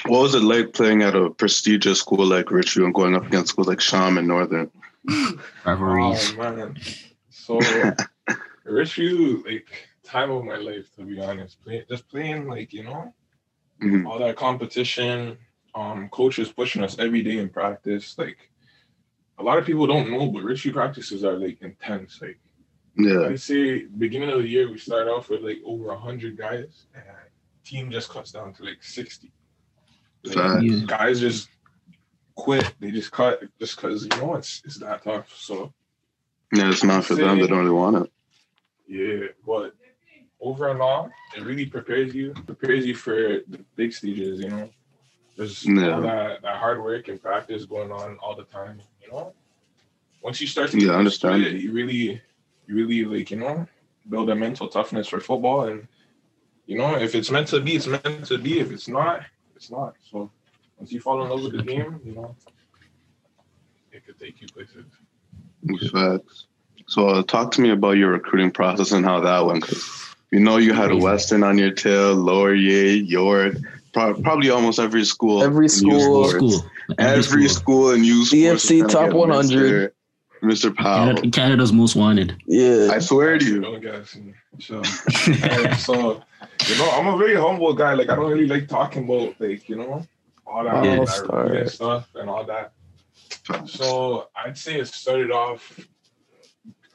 what 0.07 0.21
was 0.21 0.35
it 0.35 0.41
like 0.43 0.73
playing 0.73 1.03
at 1.03 1.15
a 1.15 1.29
prestigious 1.29 1.99
school 1.99 2.25
like 2.25 2.47
Richview 2.47 2.85
and 2.85 2.93
going 2.93 3.15
up 3.15 3.25
against 3.27 3.49
schools 3.51 3.67
like 3.67 3.79
Sham 3.79 4.17
and 4.17 4.27
Northern? 4.27 4.71
rivalries. 5.65 6.33
Oh 6.33 6.37
man, 6.37 6.77
so 7.29 7.59
Richview, 8.65 9.45
like 9.45 9.67
time 10.03 10.31
of 10.31 10.43
my 10.45 10.57
life 10.57 10.93
to 10.95 11.03
be 11.03 11.19
honest. 11.19 11.61
Play, 11.63 11.85
just 11.89 12.07
playing 12.09 12.47
like 12.47 12.73
you 12.73 12.83
know 12.83 13.13
Mhm. 13.81 14.05
all 14.07 14.19
that 14.19 14.35
competition. 14.35 15.37
Um, 15.75 16.09
coaches 16.09 16.51
pushing 16.51 16.83
us 16.83 16.97
every 16.99 17.21
day 17.21 17.37
in 17.37 17.49
practice. 17.49 18.17
Like 18.17 18.49
a 19.37 19.43
lot 19.43 19.57
of 19.57 19.65
people 19.65 19.87
don't 19.87 20.09
know, 20.11 20.27
but 20.31 20.43
Richie 20.43 20.71
practices 20.71 21.23
are 21.23 21.37
like 21.37 21.61
intense. 21.61 22.21
Like 22.21 22.39
Yeah. 22.97 23.27
I'd 23.27 23.39
say 23.39 23.85
beginning 23.85 24.31
of 24.31 24.41
the 24.41 24.47
year 24.47 24.69
we 24.69 24.77
start 24.77 25.07
off 25.07 25.29
with 25.29 25.41
like 25.41 25.59
over 25.65 25.95
hundred 25.95 26.37
guys, 26.37 26.87
and 26.93 27.03
team 27.63 27.91
just 27.91 28.09
cuts 28.09 28.31
down 28.31 28.53
to 28.55 28.63
like 28.63 28.83
sixty. 28.83 29.31
Like, 30.25 30.87
guys 30.87 31.21
just 31.21 31.47
quit. 32.39 32.73
They 32.79 32.91
just 32.91 33.11
cut 33.11 33.41
just 33.59 33.75
because 33.75 34.03
you 34.03 34.09
know 34.17 34.35
it's 34.35 34.61
it's 34.65 34.79
that 34.79 35.03
tough. 35.03 35.33
So 35.37 35.73
Yeah, 36.53 36.69
it's 36.71 36.83
not 36.83 37.05
for 37.05 37.15
them. 37.15 37.39
They 37.39 37.47
don't 37.47 37.59
really 37.59 37.71
want 37.71 37.97
it. 37.97 38.11
yeah, 38.87 39.27
but 39.45 39.73
over 40.41 40.69
and 40.69 40.81
all, 40.81 41.11
it 41.37 41.43
really 41.43 41.65
prepares 41.65 42.15
you 42.15 42.33
prepares 42.45 42.85
you 42.85 42.95
for 42.95 43.13
the 43.47 43.59
big 43.75 43.93
stages. 43.93 44.39
You 44.41 44.49
know, 44.49 44.69
there's 45.37 45.65
Yeah. 45.65 45.93
all 45.95 46.01
that 46.01 46.41
that 46.41 46.57
hard 46.57 46.81
work 46.83 47.07
and 47.09 47.21
practice 47.21 47.65
going 47.65 47.91
on 47.91 48.17
all 48.23 48.35
the 48.35 48.45
time. 48.45 48.81
You 49.03 49.11
know, 49.11 49.33
once 50.21 50.41
you 50.41 50.47
start 50.47 50.71
to 50.71 50.77
Yeah, 50.77 50.87
get 50.87 50.91
I 50.91 50.93
to 50.93 50.99
understand. 50.99 51.43
it, 51.43 51.61
you 51.61 51.71
really 51.71 52.21
you 52.67 52.75
really 52.75 53.05
like 53.05 53.31
you 53.31 53.37
know 53.37 53.67
build 54.09 54.29
a 54.29 54.35
mental 54.35 54.67
toughness 54.69 55.07
for 55.07 55.19
football 55.19 55.65
and. 55.69 55.87
You 56.65 56.77
know, 56.77 56.95
if 56.97 57.15
it's 57.15 57.31
meant 57.31 57.47
to 57.47 57.59
be, 57.61 57.75
it's 57.77 57.87
meant 57.87 58.25
to 58.27 58.37
be. 58.37 58.59
If 58.59 58.71
it's 58.71 58.87
not, 58.87 59.21
it's 59.55 59.71
not. 59.71 59.95
So 60.11 60.31
once 60.79 60.91
you 60.91 61.01
fall 61.01 61.21
in 61.23 61.29
love 61.29 61.43
with 61.43 61.51
the 61.51 61.63
game, 61.63 61.99
you 62.03 62.13
know, 62.13 62.35
it 63.91 64.05
could 64.05 64.17
take 64.17 64.41
you 64.41 64.47
places. 64.47 64.85
Facts. 65.91 66.45
So, 66.87 67.09
uh, 67.09 67.23
talk 67.23 67.51
to 67.51 67.61
me 67.61 67.69
about 67.69 67.97
your 67.97 68.11
recruiting 68.11 68.49
process 68.49 68.91
and 68.91 69.05
how 69.05 69.19
that 69.19 69.45
went. 69.45 69.61
Because 69.61 70.15
you 70.31 70.39
know 70.39 70.57
you 70.57 70.73
had 70.73 70.91
a 70.91 70.97
Western 70.97 71.43
on 71.43 71.57
your 71.57 71.71
tail, 71.71 72.15
Laurier, 72.15 72.93
York, 72.93 73.55
pro- 73.93 74.19
probably 74.21 74.49
almost 74.49 74.79
every 74.79 75.03
school. 75.03 75.43
Every 75.43 75.67
school. 75.67 76.29
sports. 76.29 76.55
School. 76.55 76.71
Every 76.97 77.47
school 77.49 77.91
and 77.91 78.05
you 78.05 78.23
CFC 78.23 78.87
top 78.89 79.13
100. 79.13 79.93
Mr. 80.41 80.73
Powell. 80.73 81.07
Canada, 81.07 81.29
Canada's 81.31 81.73
most 81.73 81.97
wanted. 81.97 82.41
yeah 82.47 82.87
I 82.91 82.99
swear 82.99 83.37
to 83.37 83.45
you. 83.45 83.59
Don't 83.59 83.81
gas 83.81 84.15
me. 84.15 84.33
So, 84.59 84.81
so, 84.83 86.23
you 86.65 86.77
know, 86.77 86.89
I'm 86.91 87.07
a 87.07 87.17
very 87.17 87.35
humble 87.35 87.73
guy. 87.73 87.93
Like, 87.93 88.09
I 88.09 88.15
don't 88.15 88.31
really 88.31 88.47
like 88.47 88.69
talking 88.69 89.03
about, 89.03 89.35
like, 89.39 89.67
you 89.67 89.75
know, 89.75 90.07
all 90.49 90.63
that, 90.63 90.83
Yeah. 90.83 91.05
that 91.05 91.69
stuff 91.71 92.09
and 92.15 92.29
all 92.29 92.43
that. 92.45 92.73
So, 93.67 94.27
I'd 94.35 94.57
say 94.57 94.79
it 94.79 94.87
started 94.87 95.31
off, 95.31 95.79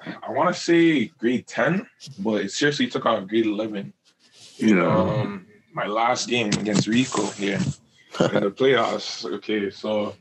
I 0.04 0.30
want 0.30 0.54
to 0.54 0.60
say 0.60 1.06
grade 1.06 1.46
10, 1.46 1.86
but 2.18 2.42
it 2.42 2.50
seriously 2.52 2.86
took 2.86 3.06
off 3.06 3.26
grade 3.26 3.46
11. 3.46 3.92
Yeah. 4.58 4.86
Um, 4.86 5.46
my 5.72 5.86
last 5.86 6.28
game 6.28 6.48
against 6.48 6.86
Rico 6.86 7.26
here 7.30 7.56
in 7.56 8.40
the 8.44 8.50
playoffs. 8.50 9.24
Okay, 9.36 9.70
so 9.70 10.14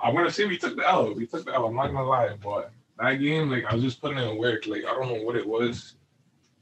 I'm 0.00 0.14
gonna 0.14 0.30
say 0.32 0.46
we 0.46 0.58
took 0.58 0.76
the 0.76 0.88
L. 0.88 1.14
We 1.14 1.26
took 1.26 1.44
the 1.44 1.54
L. 1.54 1.66
I'm 1.66 1.76
not 1.76 1.86
gonna 1.92 2.04
lie, 2.04 2.34
but 2.42 2.72
that 2.98 3.14
game, 3.14 3.50
like 3.50 3.64
I 3.66 3.74
was 3.74 3.84
just 3.84 4.00
putting 4.00 4.18
in 4.18 4.36
work. 4.38 4.66
Like 4.66 4.84
I 4.84 4.90
don't 4.94 5.08
know 5.08 5.22
what 5.22 5.36
it 5.36 5.46
was. 5.46 5.94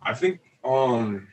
I 0.03 0.13
think 0.13 0.41
um, 0.65 1.29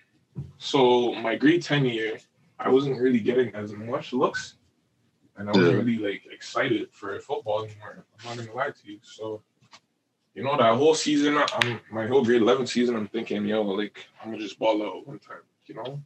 so 0.58 1.14
my 1.16 1.36
grade 1.36 1.62
ten 1.64 1.84
year, 1.86 2.18
I 2.64 2.70
wasn't 2.70 3.00
really 3.00 3.20
getting 3.20 3.54
as 3.56 3.74
much 3.74 4.14
looks, 4.14 4.56
and 5.38 5.50
I 5.50 5.52
wasn't 5.52 5.86
really 5.86 5.98
like 5.98 6.24
excited 6.32 6.90
for 6.92 7.20
football 7.20 7.66
anymore. 7.66 8.06
I'm 8.20 8.38
not 8.38 8.46
gonna 8.46 8.58
lie 8.58 8.72
to 8.72 8.92
you. 8.92 9.00
So. 9.04 9.42
You 10.36 10.44
know 10.44 10.58
that 10.58 10.76
whole 10.76 10.96
season, 10.96 11.38
I'm 11.38 11.80
my 11.92 12.08
whole 12.08 12.26
grade 12.26 12.42
eleven 12.42 12.66
season. 12.66 12.96
I'm 12.96 13.08
thinking, 13.08 13.46
yo, 13.46 13.62
like 13.62 14.04
I'm 14.20 14.32
gonna 14.32 14.42
just 14.42 14.58
ball 14.58 14.82
out 14.82 15.06
one 15.06 15.20
time, 15.20 15.46
you 15.68 15.76
know. 15.76 16.02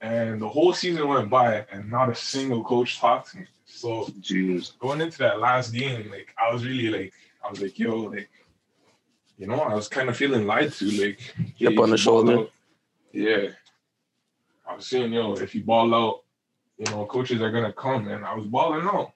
And 0.00 0.40
the 0.40 0.48
whole 0.48 0.72
season 0.72 1.06
went 1.06 1.28
by, 1.28 1.66
and 1.70 1.90
not 1.90 2.08
a 2.08 2.14
single 2.14 2.64
coach 2.64 2.98
talked 2.98 3.32
to 3.32 3.40
me. 3.40 3.46
So 3.66 4.06
Jeez. 4.20 4.78
going 4.78 5.02
into 5.02 5.18
that 5.18 5.40
last 5.40 5.74
game, 5.74 6.10
like 6.10 6.34
I 6.42 6.54
was 6.54 6.64
really 6.64 6.88
like, 6.88 7.12
I 7.44 7.50
was 7.50 7.60
like, 7.60 7.78
yo, 7.78 7.96
like 7.96 8.30
you 9.36 9.46
know, 9.46 9.60
I 9.60 9.74
was 9.74 9.88
kind 9.88 10.08
of 10.08 10.16
feeling 10.16 10.46
lied 10.46 10.72
to. 10.72 10.84
Like, 10.86 11.20
if 11.58 11.78
on 11.78 11.90
the 11.90 11.98
shoulder. 11.98 12.38
out- 12.38 12.52
yeah. 13.12 13.48
I 14.66 14.74
was 14.74 14.86
saying, 14.86 15.12
yo, 15.12 15.34
if 15.34 15.54
you 15.54 15.62
ball 15.62 15.94
out, 15.94 16.22
you 16.78 16.86
know, 16.90 17.04
coaches 17.06 17.40
are 17.42 17.50
gonna 17.50 17.72
come, 17.72 18.08
and 18.08 18.24
I 18.24 18.34
was 18.34 18.46
balling 18.46 18.86
out. 18.86 19.12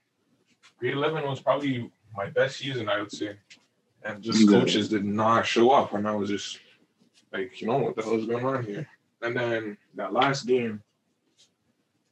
Grade 0.78 0.94
eleven 0.94 1.24
was 1.24 1.40
probably 1.40 1.90
my 2.16 2.26
best 2.26 2.58
season, 2.58 2.88
I 2.88 3.00
would 3.00 3.12
say, 3.12 3.36
and 4.04 4.22
just 4.22 4.40
Yeah. 4.40 4.58
coaches 4.58 4.88
did 4.88 5.04
not 5.04 5.46
show 5.46 5.70
up, 5.70 5.94
and 5.94 6.06
I 6.06 6.14
was 6.14 6.28
just 6.30 6.58
like, 7.32 7.60
you 7.60 7.66
know, 7.66 7.78
what 7.78 7.96
the 7.96 8.02
hell 8.02 8.18
is 8.18 8.26
going 8.26 8.44
on 8.44 8.64
here? 8.64 8.88
And 9.22 9.36
then 9.36 9.76
that 9.94 10.12
last 10.12 10.46
game, 10.46 10.82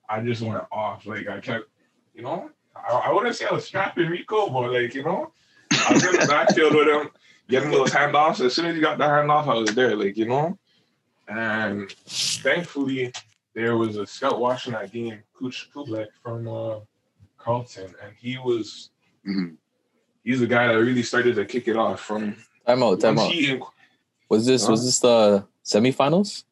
I 0.08 0.20
just 0.20 0.42
went 0.42 0.64
off. 0.72 1.06
Like 1.06 1.28
I 1.28 1.40
kept, 1.40 1.68
you 2.14 2.22
know, 2.22 2.50
I, 2.74 2.92
I 2.92 3.12
wouldn't 3.12 3.36
say 3.36 3.46
I 3.46 3.54
was 3.54 3.64
strapping 3.64 4.08
Rico, 4.08 4.48
but 4.50 4.72
like, 4.72 4.94
you 4.94 5.04
know, 5.04 5.32
I 5.70 5.92
was 5.92 6.04
in 6.04 6.20
the 6.20 6.26
backfield 6.26 6.74
with 6.74 6.88
him, 6.88 7.10
getting 7.48 7.70
those 7.70 7.90
handoffs. 7.90 8.40
As 8.44 8.54
soon 8.54 8.66
as 8.66 8.74
he 8.74 8.80
got 8.80 8.98
the 8.98 9.04
handoff, 9.04 9.46
I 9.46 9.54
was 9.54 9.74
there, 9.74 9.94
like, 9.94 10.16
you 10.16 10.26
know. 10.26 10.58
And 11.28 11.90
thankfully, 11.92 13.12
there 13.56 13.76
was 13.78 13.96
a 13.96 14.06
scout 14.06 14.38
watching 14.38 14.74
that 14.74 14.92
game, 14.92 15.22
Coach 15.32 15.70
Kublek 15.74 16.08
from 16.22 16.46
uh, 16.46 16.80
Carleton, 17.38 17.92
and 18.04 18.14
he 18.16 18.36
was 18.38 18.90
Mhm. 19.26 19.56
he's 20.22 20.40
the 20.40 20.46
guy 20.46 20.68
that 20.68 20.74
really 20.78 21.02
started 21.02 21.34
to 21.36 21.44
kick 21.46 21.66
it 21.66 21.76
off 21.76 22.00
from 22.00 22.36
Time 22.66 22.82
out, 22.82 23.00
time 23.00 23.18
out. 23.18 23.32
he 23.32 23.58
Was 24.28 24.44
this 24.46 24.68
was 24.68 24.84
this 24.84 24.98
the 25.00 25.44
semifinals? 25.64 26.44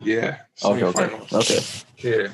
yeah 0.00 0.42
Okay, 0.62 0.84
okay, 0.84 1.10
okay. 1.32 1.60
Okay. 1.98 2.28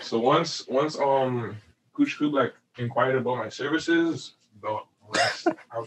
So 0.00 0.18
once 0.20 0.66
once 0.68 0.96
um 0.98 1.56
Coach 1.92 2.16
Kublak 2.18 2.52
inquired 2.78 3.16
about 3.16 3.38
my 3.38 3.48
services, 3.48 4.34
the 4.62 4.78
rest 5.08 5.48
I'm 5.72 5.86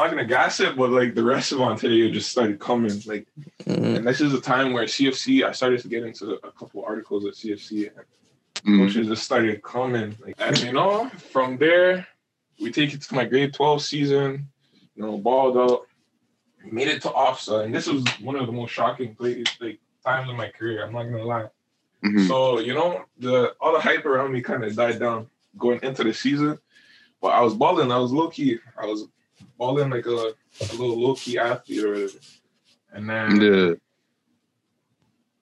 not 0.00 0.10
gonna 0.10 0.24
gossip, 0.24 0.76
but 0.76 0.90
like 0.90 1.14
the 1.14 1.22
rest 1.22 1.52
of 1.52 1.60
Ontario 1.60 2.10
just 2.10 2.30
started 2.30 2.58
coming. 2.58 3.00
Like 3.06 3.26
Mhm. 3.64 3.96
and 3.96 4.06
this 4.06 4.20
is 4.20 4.32
a 4.32 4.40
time 4.40 4.72
where 4.72 4.84
CFC 4.84 5.44
I 5.44 5.52
started 5.52 5.80
to 5.82 5.88
get 5.88 6.04
into 6.04 6.34
a 6.42 6.50
couple 6.52 6.82
articles 6.84 7.26
at 7.26 7.34
CFC 7.36 7.86
and 7.88 8.06
Mhm. 8.64 8.78
coaches 8.86 9.08
just 9.08 9.24
started 9.24 9.62
coming. 9.62 10.16
Like 10.24 10.34
and 10.38 10.58
you 10.62 10.72
know, 10.72 11.08
from 11.32 11.58
there 11.58 12.06
we 12.60 12.72
take 12.72 12.94
it 12.94 13.02
to 13.02 13.14
my 13.14 13.24
grade 13.26 13.52
12 13.54 13.82
season, 13.82 14.48
you 14.94 15.02
know, 15.02 15.18
balled 15.18 15.56
out, 15.58 15.86
made 16.64 16.88
it 16.88 17.02
to 17.02 17.08
OFSAA, 17.10 17.64
and 17.64 17.74
this 17.74 17.86
was 17.86 18.04
one 18.20 18.36
of 18.36 18.46
the 18.46 18.52
most 18.52 18.70
shocking 18.70 19.14
plays 19.14 19.46
like 19.60 19.80
times 20.04 20.30
in 20.30 20.36
my 20.36 20.48
career. 20.48 20.84
I'm 20.84 20.92
not 20.92 21.04
gonna 21.04 21.24
lie. 21.24 21.48
Mhm. 22.04 22.26
So 22.26 22.58
you 22.60 22.72
know, 22.72 23.04
the 23.18 23.54
all 23.60 23.74
the 23.74 23.80
hype 23.80 24.06
around 24.06 24.32
me 24.32 24.40
kind 24.40 24.64
of 24.64 24.74
died 24.74 24.98
down 24.98 25.28
going 25.58 25.80
into 25.82 26.04
the 26.04 26.14
season. 26.14 26.58
But 27.20 27.32
I 27.34 27.42
was 27.42 27.52
balling. 27.54 27.92
I 27.92 27.98
was 27.98 28.12
low 28.12 28.28
key. 28.28 28.58
I 28.78 28.86
was 28.86 29.06
balling 29.58 29.90
like 29.90 30.06
a, 30.06 30.10
a 30.10 30.64
little 30.72 31.00
low 31.00 31.14
key 31.14 31.38
athlete 31.38 31.84
or 31.84 31.92
whatever. 31.92 32.18
And 32.92 33.08
then 33.08 33.40
Yeah. 33.40 33.72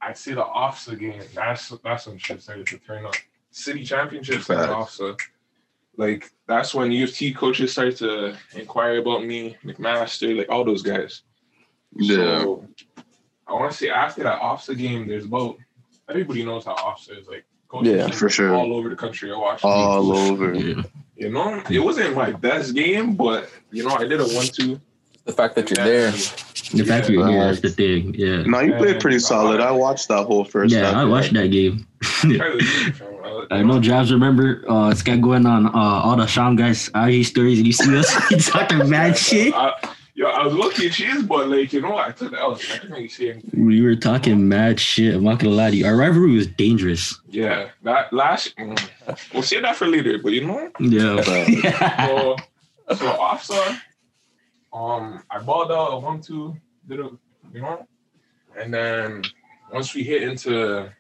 I 0.01 0.13
see 0.13 0.33
the 0.35 0.45
OFSAA 0.45 0.99
game. 0.99 1.23
That's 1.35 1.69
that's 1.83 2.07
when 2.07 2.19
shit 2.19 2.41
started 2.43 2.67
to 2.69 2.79
turn 2.79 3.05
up. 3.05 3.15
City 3.51 3.85
championships 3.85 4.49
and 4.49 4.61
Facts. 4.61 4.99
OFSAA. 4.99 5.19
Like 5.97 6.31
that's 6.47 6.75
when 6.75 6.93
U 6.93 7.05
of 7.05 7.13
T 7.13 7.33
coaches 7.33 7.73
started 7.73 7.97
to 7.99 8.37
inquire 8.55 8.99
about 8.99 9.25
me, 9.25 9.57
McMaster, 9.65 10.37
like 10.37 10.49
all 10.49 10.65
those 10.65 10.83
guys. 10.83 11.23
Yeah. 11.97 12.41
So 12.41 12.69
I 13.47 13.55
want 13.55 13.73
to 13.73 13.77
say 13.77 13.89
after 13.91 14.23
that 14.23 14.41
OFSAA 14.41 14.79
game, 14.79 15.09
there's 15.09 15.25
about 15.25 15.57
everybody 16.09 16.45
knows 16.45 16.65
how 16.65 16.77
OFSAA 16.77 17.21
is 17.23 17.27
like. 17.29 17.45
Coaches 17.69 17.93
Yeah, 17.93 18.09
for 18.09 18.31
sure. 18.31 18.55
All 18.55 18.73
over 18.73 18.89
the 18.89 18.97
country 18.97 19.31
are 19.31 19.39
watching. 19.39 19.69
All 19.69 20.11
over. 20.17 20.55
Yeah. 20.55 20.83
You 21.19 21.31
know, 21.31 21.61
it 21.69 21.81
wasn't 21.81 22.15
my 22.15 22.31
best 22.31 22.75
game, 22.75 23.15
but 23.17 23.51
you 23.73 23.83
know, 23.85 23.91
I 23.95 24.07
did 24.07 24.21
a 24.21 24.25
one-two. 24.27 24.81
The 25.25 25.33
fact 25.33 25.57
that 25.57 25.69
you're 25.69 25.85
there. 25.85 26.11
The 26.13 26.85
fact 26.87 27.11
you're 27.11 27.27
here, 27.29 27.45
that's 27.45 27.61
the 27.61 27.69
thing. 27.71 28.15
Yeah. 28.15 28.43
No, 28.45 28.61
you 28.61 28.73
played 28.75 29.01
pretty 29.01 29.19
solid. 29.19 29.61
I 29.61 29.73
watched 29.73 30.09
that 30.09 30.25
whole 30.25 30.45
first 30.45 30.73
Yeah, 30.73 30.87
half. 30.87 30.95
I 30.95 31.05
watched 31.05 31.35
that 31.35 31.49
game. 31.49 31.87
I 33.51 33.63
know 33.67 33.81
Jobs 33.81 34.13
remember 34.13 34.65
uh 34.71 34.91
it's 34.91 35.03
got 35.03 35.21
going 35.21 35.45
on 35.45 35.67
uh 35.67 35.71
all 35.75 36.17
the 36.17 36.27
Sham 36.27 36.57
guys 36.57 36.89
IG 36.95 37.25
stories 37.27 37.59
and 37.59 37.67
you 37.67 37.73
see 37.73 37.97
us 37.97 38.15
talking 38.49 38.89
mad 38.89 39.19
shit. 39.27 39.53
I, 39.55 39.73
yo, 40.15 40.27
I 40.29 40.45
was 40.47 40.55
lucky 40.55 40.89
cheese, 40.89 41.23
but 41.25 41.49
like 41.49 41.73
you 41.73 41.81
know, 41.83 41.97
I 41.99 42.13
took 42.13 42.31
the 42.31 42.39
L. 42.41 42.55
I 42.55 42.59
couldn't 42.59 42.91
really 42.91 43.09
see 43.09 43.31
anything. 43.31 43.67
We 43.67 43.83
were 43.83 43.97
talking 43.97 44.49
mad 44.49 44.81
shit. 44.81 45.15
I'm 45.15 45.25
not 45.25 45.41
gonna 45.41 45.55
lie 45.55 45.71
to 45.71 45.77
you. 45.77 45.87
Our 45.87 45.97
rivalry 45.97 46.33
was 46.37 46.47
dangerous. 46.47 47.19
Yeah, 47.29 47.69
that 47.83 48.13
last. 48.13 48.57
Mm, 48.57 48.79
we'll 49.33 49.43
save 49.43 49.63
that 49.63 49.77
for 49.77 49.87
later. 49.87 50.19
But 50.19 50.33
you 50.33 50.47
know, 50.47 50.71
Yeah. 50.79 51.21
so 52.07 52.37
so 52.95 53.07
OFSAA. 53.17 53.81
Um, 54.73 55.23
I 55.31 55.39
balled 55.39 55.73
out 55.73 55.93
a 55.93 55.99
one-two. 55.99 56.57
Did 56.87 57.01
a 57.01 57.11
you 57.53 57.63
know, 57.63 57.87
and 58.59 58.73
then 58.73 59.23
once 59.73 59.95
we 59.95 60.03
hit 60.03 60.23
into 60.23 60.91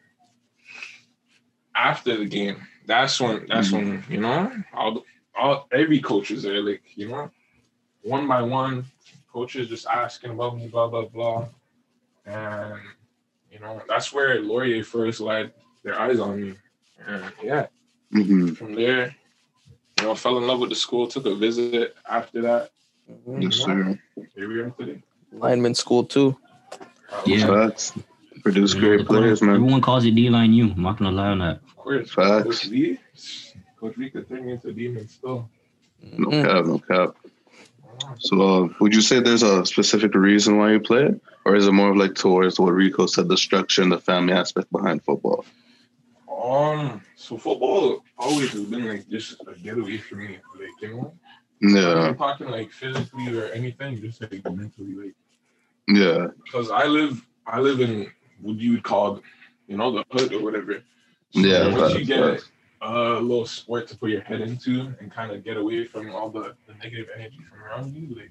after 1.75 2.17
the 2.17 2.25
game, 2.25 2.67
that's 2.87 3.21
when 3.21 3.47
that's 3.49 3.71
when 3.71 4.05
you 4.09 4.21
know 4.21 4.53
all 4.73 5.05
all 5.39 5.69
every 5.73 6.01
coach 6.01 6.31
is 6.31 6.43
there, 6.43 6.61
like 6.61 6.83
you 6.97 7.09
know, 7.09 7.31
one 8.03 8.27
by 8.27 8.43
one, 8.43 8.85
coaches 9.33 9.69
just 9.69 9.87
asking 9.87 10.31
about 10.31 10.57
me, 10.57 10.69
blah 10.69 10.89
blah 10.89 11.05
blah, 11.05 11.47
and 12.27 12.81
you 13.51 13.61
know 13.61 13.81
that's 13.89 14.13
where 14.13 14.41
Laurier 14.41 14.83
first 14.83 15.21
laid 15.21 15.53
their 15.83 15.99
eyes 15.99 16.19
on 16.19 16.41
me, 16.41 16.55
and 17.07 17.25
yeah, 17.43 17.67
hmm 18.13 18.55
from 18.55 18.75
there, 18.75 19.15
you 19.99 20.05
know, 20.07 20.15
fell 20.15 20.39
in 20.39 20.47
love 20.47 20.61
with 20.61 20.71
the 20.71 20.77
school, 20.77 21.07
took 21.07 21.27
a 21.27 21.35
visit 21.35 21.97
after 22.09 22.43
that. 22.43 22.71
Mhm. 23.11 23.43
Yes, 23.43 23.57
sir. 23.57 23.99
Here 24.35 24.49
we 24.49 24.61
are 24.61 24.71
today. 24.71 25.03
Lineman 25.33 25.75
school 25.75 26.05
too. 26.05 26.37
Uh, 26.73 27.23
Yeah. 27.27 27.47
Facts. 27.47 27.93
Produce 28.43 28.75
great 28.75 29.07
players, 29.07 29.43
man. 29.43 29.57
Everyone 29.57 29.81
calls 29.81 30.05
it 30.05 30.15
D 30.15 30.31
line 30.31 30.53
U. 30.55 30.71
I'm 30.71 30.83
not 30.83 30.99
gonna 30.99 31.11
lie 31.11 31.29
on 31.29 31.39
that. 31.41 31.57
Of 31.57 31.77
course, 31.77 32.11
Facts. 32.11 32.45
Coach 32.45 32.65
V, 32.65 32.99
Coach 33.81 33.95
V 33.97 34.11
could 34.11 34.29
turn 34.29 34.47
me 34.47 34.53
into 34.53 34.69
a 34.69 34.73
demon 34.73 35.09
still. 35.09 35.51
No 36.17 36.29
Mhm. 36.31 36.43
cap, 36.45 36.67
no 36.67 36.79
cap. 36.79 37.17
So, 38.19 38.41
uh, 38.41 38.69
would 38.81 38.95
you 38.95 39.01
say 39.01 39.21
there's 39.21 39.43
a 39.43 39.65
specific 39.67 40.15
reason 40.15 40.57
why 40.57 40.73
you 40.73 40.81
play 40.81 41.05
it? 41.07 41.21
Or 41.45 41.57
is 41.57 41.67
it 41.67 41.73
more 41.73 41.91
of 41.91 41.97
like 41.97 42.15
towards 42.15 42.59
what 42.61 42.73
Rico 42.73 43.07
said, 43.07 43.29
the 43.29 43.37
structure 43.37 43.83
and 43.83 43.91
the 43.91 43.99
family 43.99 44.33
aspect 44.33 44.71
behind 44.71 45.03
football? 45.05 45.45
Um, 46.49 47.03
so 47.15 47.37
football 47.37 48.05
always 48.17 48.51
has 48.53 48.65
been 48.65 48.89
like 48.89 49.09
just 49.09 49.41
a 49.47 49.59
getaway 49.59 49.99
for 49.99 50.17
me. 50.17 50.39
Like, 50.59 50.69
you 50.81 50.97
know, 50.97 51.15
Yeah, 51.61 51.95
I'm 51.95 52.17
talking 52.17 52.49
like 52.49 52.71
physically 52.71 53.37
or 53.37 53.47
anything, 53.47 54.01
just 54.01 54.21
like 54.23 54.45
mentally, 54.45 54.95
like 54.95 55.15
yeah, 55.89 56.29
because 56.45 56.71
I 56.71 56.87
live, 56.87 57.27
I 57.47 57.61
live 57.61 57.81
in 57.81 58.11
what 58.41 58.57
you 58.57 58.73
would 58.73 58.83
call, 58.83 59.21
you 59.67 59.77
know, 59.77 59.91
the 59.91 60.05
hood 60.11 60.33
or 60.33 60.43
whatever. 60.43 60.83
So 61.31 61.41
yeah. 61.41 61.77
once 61.77 61.95
you 61.95 62.05
get 62.05 62.41
a 62.81 63.21
little 63.21 63.47
sport 63.47 63.87
to 63.89 63.99
put 63.99 64.11
your 64.11 64.23
head 64.23 64.41
into 64.41 64.95
and 65.01 65.13
kind 65.13 65.33
of 65.33 65.45
get 65.45 65.57
away 65.57 65.85
from 65.85 66.15
all 66.15 66.31
the, 66.31 66.55
the 66.67 66.75
negative 66.83 67.09
energy 67.15 67.41
from 67.51 67.63
around 67.63 67.95
you, 67.95 68.15
like 68.15 68.31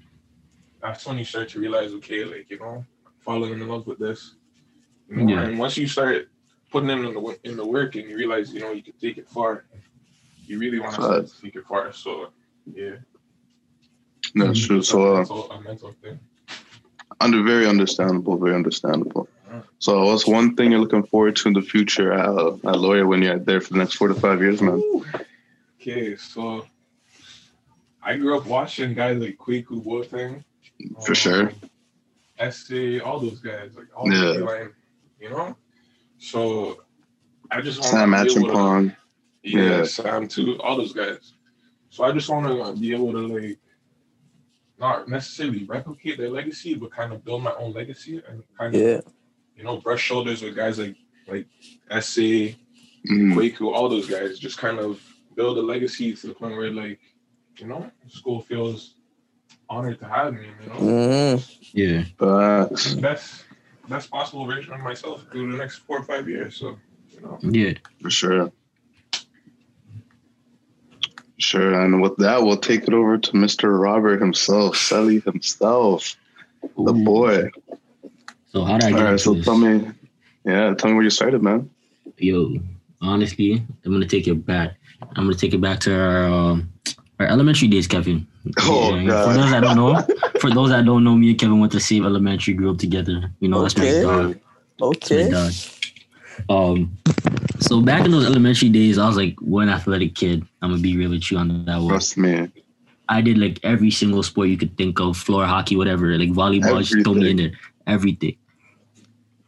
that's 0.82 1.06
when 1.06 1.18
you 1.18 1.24
start 1.24 1.48
to 1.50 1.60
realize, 1.60 1.92
okay, 1.92 2.24
like 2.24 2.50
you 2.50 2.58
know, 2.58 2.84
falling 3.20 3.52
in 3.52 3.68
love 3.68 3.86
with 3.86 3.98
this. 3.98 4.34
You 5.08 5.16
know? 5.18 5.34
Yeah. 5.34 5.42
And 5.42 5.58
once 5.58 5.76
you 5.76 5.86
start 5.86 6.28
putting 6.70 6.90
in 6.90 7.02
the 7.02 7.38
in 7.44 7.56
the 7.56 7.66
work 7.66 7.96
and 7.96 8.08
you 8.08 8.16
realize, 8.16 8.52
you 8.52 8.60
know, 8.60 8.72
you 8.72 8.82
can 8.82 8.94
take 9.00 9.18
it 9.18 9.28
far. 9.28 9.64
You 10.46 10.58
really 10.58 10.78
want 10.80 10.94
to 10.96 11.28
take 11.42 11.56
it 11.56 11.66
far. 11.66 11.92
So 11.92 12.30
yeah, 12.74 12.96
That's 14.34 14.66
true. 14.66 14.82
So, 14.82 15.14
uh, 15.14 15.18
mental, 15.18 15.50
a 15.50 15.60
mental 15.60 15.94
thing. 16.02 16.18
under 17.20 17.42
very 17.42 17.66
understandable, 17.66 18.36
very 18.36 18.54
understandable. 18.54 19.28
So, 19.80 20.04
what's 20.06 20.26
one 20.26 20.56
thing 20.56 20.72
you're 20.72 20.80
looking 20.80 21.04
forward 21.04 21.36
to 21.36 21.48
in 21.48 21.54
the 21.54 21.62
future 21.62 22.12
at, 22.12 22.26
uh, 22.26 22.54
at 22.66 22.78
Laurier 22.78 23.06
when 23.06 23.22
you're 23.22 23.38
there 23.38 23.60
for 23.60 23.72
the 23.72 23.78
next 23.78 23.94
four 23.94 24.08
to 24.08 24.14
five 24.14 24.40
years, 24.40 24.60
man? 24.60 24.74
Ooh. 24.74 25.04
Okay, 25.80 26.16
so 26.16 26.66
I 28.02 28.16
grew 28.16 28.36
up 28.36 28.46
watching 28.46 28.94
guys 28.94 29.18
like 29.18 29.38
Kwaku 29.38 29.82
Boateng. 29.84 30.44
For 31.04 31.14
sure. 31.14 31.52
SC, 32.38 33.00
all 33.04 33.20
those 33.20 33.40
guys, 33.40 33.76
like 33.76 33.86
all 33.96 34.12
Yeah. 34.12 34.44
line, 34.44 34.70
you 35.20 35.30
know? 35.30 35.56
So 36.18 36.82
I 37.50 37.60
just 37.60 37.80
want 37.80 37.90
Sam 37.92 38.10
to 38.12 38.24
be 38.24 38.30
able 38.40 38.48
to, 38.48 38.54
Achampong. 38.54 38.96
yeah, 39.42 39.60
Yeah. 39.62 39.84
Sam 39.84 40.28
too, 40.28 40.58
all 40.60 40.76
those 40.76 40.92
guys. 40.92 41.32
So 41.90 42.04
I 42.04 42.12
just 42.12 42.28
want 42.28 42.46
to 42.46 42.80
be 42.80 42.92
able 42.94 43.12
to 43.12 43.18
like 43.28 43.58
not 44.78 45.08
necessarily 45.08 45.64
replicate 45.64 46.18
their 46.18 46.30
legacy, 46.30 46.74
but 46.74 46.92
kind 46.92 47.12
of 47.12 47.24
build 47.24 47.42
my 47.42 47.52
own 47.54 47.72
legacy 47.72 48.22
and 48.28 48.42
kind 48.58 48.74
of 48.74 48.80
Yeah. 48.80 49.00
you 49.56 49.64
know 49.64 49.78
brush 49.78 50.02
shoulders 50.02 50.42
with 50.42 50.54
guys 50.56 50.78
like 50.78 50.96
like 51.26 51.46
SC, 51.90 52.56
Mhm. 53.08 53.34
Kwaku, 53.34 53.72
all 53.72 53.88
those 53.88 54.08
guys, 54.08 54.38
just 54.38 54.58
kind 54.58 54.78
of 54.78 55.00
build 55.34 55.56
a 55.58 55.62
legacy 55.62 56.14
to 56.14 56.26
the 56.28 56.34
point 56.34 56.56
where 56.56 56.70
like, 56.70 56.98
you 57.58 57.66
know, 57.66 57.90
school 58.08 58.40
feels 58.40 58.94
honored 59.68 59.98
to 60.00 60.06
have 60.08 60.34
me, 60.34 60.46
you 60.62 60.66
know. 60.68 60.74
Mhm. 61.36 61.58
Yeah. 61.72 62.04
Facts. 62.18 62.94
Best 62.94 63.44
best 63.88 64.10
possible 64.10 64.44
version 64.46 64.72
of 64.72 64.80
myself 64.80 65.24
through 65.30 65.52
the 65.52 65.58
next 65.58 65.76
four 65.78 65.98
or 65.98 66.02
five 66.02 66.28
years. 66.28 66.56
So, 66.56 66.78
you 67.14 67.20
know. 67.22 67.38
Yeah. 67.42 67.74
For 68.02 68.10
sure. 68.10 68.52
Sure. 71.38 71.80
And 71.80 72.02
with 72.02 72.16
that, 72.16 72.42
we'll 72.42 72.56
take 72.56 72.82
it 72.84 72.92
over 72.92 73.16
to 73.18 73.32
Mr. 73.32 73.80
Robert 73.80 74.20
himself, 74.20 74.74
Seli 74.76 75.22
himself. 75.24 76.16
The 76.76 76.92
boy. 76.92 77.50
So 78.48 78.64
how 78.64 78.78
did 78.78 78.88
I 78.88 78.90
get 78.90 78.98
All 78.98 79.04
right, 79.04 79.12
into 79.12 79.22
so 79.22 79.34
this? 79.34 79.44
tell 79.44 79.56
me, 79.58 79.88
yeah, 80.44 80.74
tell 80.74 80.90
me 80.90 80.94
where 80.94 81.04
you 81.04 81.10
started, 81.10 81.42
man. 81.42 81.70
Yo, 82.16 82.56
honestly, 83.00 83.62
I'm 83.84 83.92
gonna 83.92 84.06
take 84.06 84.26
it 84.26 84.44
back. 84.44 84.74
I'm 85.14 85.24
gonna 85.24 85.34
take 85.36 85.54
it 85.54 85.60
back 85.60 85.78
to 85.80 85.94
our 85.94 86.24
um, 86.24 86.72
our 87.20 87.26
elementary 87.26 87.68
days, 87.68 87.86
Kevin. 87.86 88.26
Oh, 88.62 88.94
Yeah, 88.96 89.04
God. 89.06 89.28
For 89.28 89.40
those 89.40 89.50
that 89.50 89.60
don't 89.60 89.76
know, 89.76 89.92
for 90.40 90.50
those 90.50 90.70
that 90.70 90.84
don't 90.84 91.04
know, 91.04 91.14
me 91.14 91.30
and 91.30 91.38
Kevin 91.38 91.60
went 91.60 91.72
to 91.72 91.80
same 91.80 92.04
elementary, 92.04 92.54
grew 92.54 92.70
up 92.70 92.78
together. 92.78 93.30
You 93.40 93.48
know, 93.48 93.62
that's 93.62 93.78
Okay. 93.78 93.94
my 93.94 94.02
dog. 94.02 94.38
That's 94.78 95.10
my 95.10 95.16
Okay. 95.16 95.30
dog. 95.30 95.52
Um, 96.48 96.96
so 97.58 97.80
back 97.80 98.04
in 98.04 98.12
those 98.12 98.26
elementary 98.26 98.68
days, 98.68 98.98
I 98.98 99.06
was 99.06 99.16
like 99.16 99.40
one 99.40 99.68
athletic 99.68 100.14
kid. 100.14 100.44
I'm 100.62 100.70
gonna 100.70 100.82
be 100.82 100.96
real 100.96 101.10
with 101.10 101.30
you 101.30 101.38
on 101.38 101.64
that 101.64 101.78
one. 101.78 101.88
Trust 101.88 102.16
me. 102.16 102.48
I 103.08 103.20
did 103.22 103.38
like 103.38 103.58
every 103.62 103.90
single 103.90 104.22
sport 104.22 104.48
you 104.48 104.56
could 104.56 104.76
think 104.76 105.00
of, 105.00 105.16
floor 105.16 105.46
hockey, 105.46 105.76
whatever, 105.76 106.16
like 106.18 106.30
volleyball, 106.30 106.78
just 106.82 107.02
throw 107.04 107.14
me 107.14 107.30
in 107.30 107.36
Everything. 107.36 107.36
there, 107.36 107.52
everything. 107.86 108.36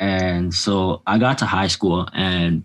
And 0.01 0.53
so 0.53 1.03
I 1.07 1.19
got 1.19 1.39
to 1.39 1.47
high 1.47 1.67
school, 1.69 2.09
and 2.15 2.65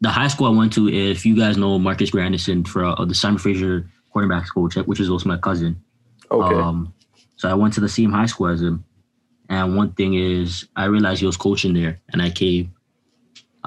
the 0.00 0.10
high 0.10 0.28
school 0.28 0.46
I 0.46 0.50
went 0.50 0.72
to, 0.74 0.88
if 0.88 1.24
you 1.24 1.34
guys 1.36 1.56
know 1.56 1.78
Marcus 1.78 2.10
Grandison 2.10 2.64
for 2.64 2.84
uh, 2.84 3.04
the 3.04 3.14
Simon 3.14 3.38
Fraser 3.38 3.88
quarterbacks 4.14 4.52
coach, 4.52 4.76
which 4.76 5.00
is 5.00 5.08
also 5.10 5.28
my 5.28 5.38
cousin. 5.38 5.82
Okay. 6.30 6.54
Um, 6.54 6.93
so 7.36 7.48
I 7.48 7.54
went 7.54 7.74
to 7.74 7.80
the 7.80 7.88
same 7.88 8.10
high 8.12 8.26
school 8.26 8.48
as 8.48 8.60
him. 8.62 8.84
And 9.48 9.76
one 9.76 9.92
thing 9.92 10.14
is, 10.14 10.66
I 10.74 10.84
realized 10.86 11.20
he 11.20 11.26
was 11.26 11.36
coaching 11.36 11.74
there, 11.74 12.00
and 12.12 12.22
I 12.22 12.30
came. 12.30 12.72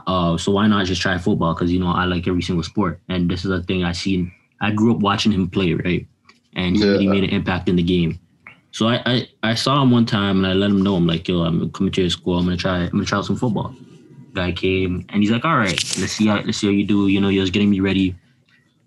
Uh, 0.05 0.38
so 0.38 0.51
why 0.51 0.67
not 0.67 0.86
just 0.86 1.01
try 1.01 1.17
football? 1.17 1.53
Because 1.53 1.71
you 1.71 1.79
know 1.79 1.88
I 1.91 2.05
like 2.05 2.27
every 2.27 2.41
single 2.41 2.63
sport, 2.63 3.00
and 3.09 3.29
this 3.29 3.45
is 3.45 3.51
a 3.51 3.62
thing 3.63 3.83
I 3.83 3.91
seen. 3.91 4.31
I 4.62 4.71
grew 4.71 4.93
up 4.93 5.00
watching 5.01 5.31
him 5.31 5.50
play, 5.50 5.74
right? 5.74 6.05
And 6.55 6.75
he 6.75 6.83
really 6.83 7.07
made 7.07 7.24
an 7.24 7.29
impact 7.31 7.69
in 7.69 7.75
the 7.75 7.83
game. 7.83 8.19
So 8.71 8.88
I, 8.88 9.01
I 9.05 9.27
I 9.43 9.53
saw 9.55 9.81
him 9.81 9.91
one 9.91 10.05
time, 10.05 10.38
and 10.38 10.47
I 10.47 10.53
let 10.53 10.69
him 10.71 10.81
know. 10.81 10.95
I'm 10.95 11.07
like, 11.07 11.27
yo, 11.27 11.41
I'm 11.43 11.69
coming 11.71 11.91
to 11.93 12.01
your 12.01 12.09
school. 12.09 12.38
I'm 12.38 12.45
gonna 12.45 12.57
try. 12.57 12.79
I'm 12.83 12.89
gonna 12.91 13.05
try 13.05 13.17
out 13.19 13.25
some 13.25 13.38
football. 13.38 13.75
Guy 14.33 14.51
came, 14.51 15.05
and 15.09 15.21
he's 15.21 15.31
like, 15.31 15.45
all 15.45 15.57
right, 15.57 15.79
let's 16.00 16.12
see 16.13 16.27
how 16.27 16.41
let's 16.41 16.57
see 16.57 16.67
how 16.67 16.74
you 16.74 16.86
do. 16.86 17.07
You 17.07 17.19
know, 17.21 17.29
he 17.29 17.39
was 17.39 17.50
getting 17.50 17.69
me 17.69 17.79
ready. 17.79 18.15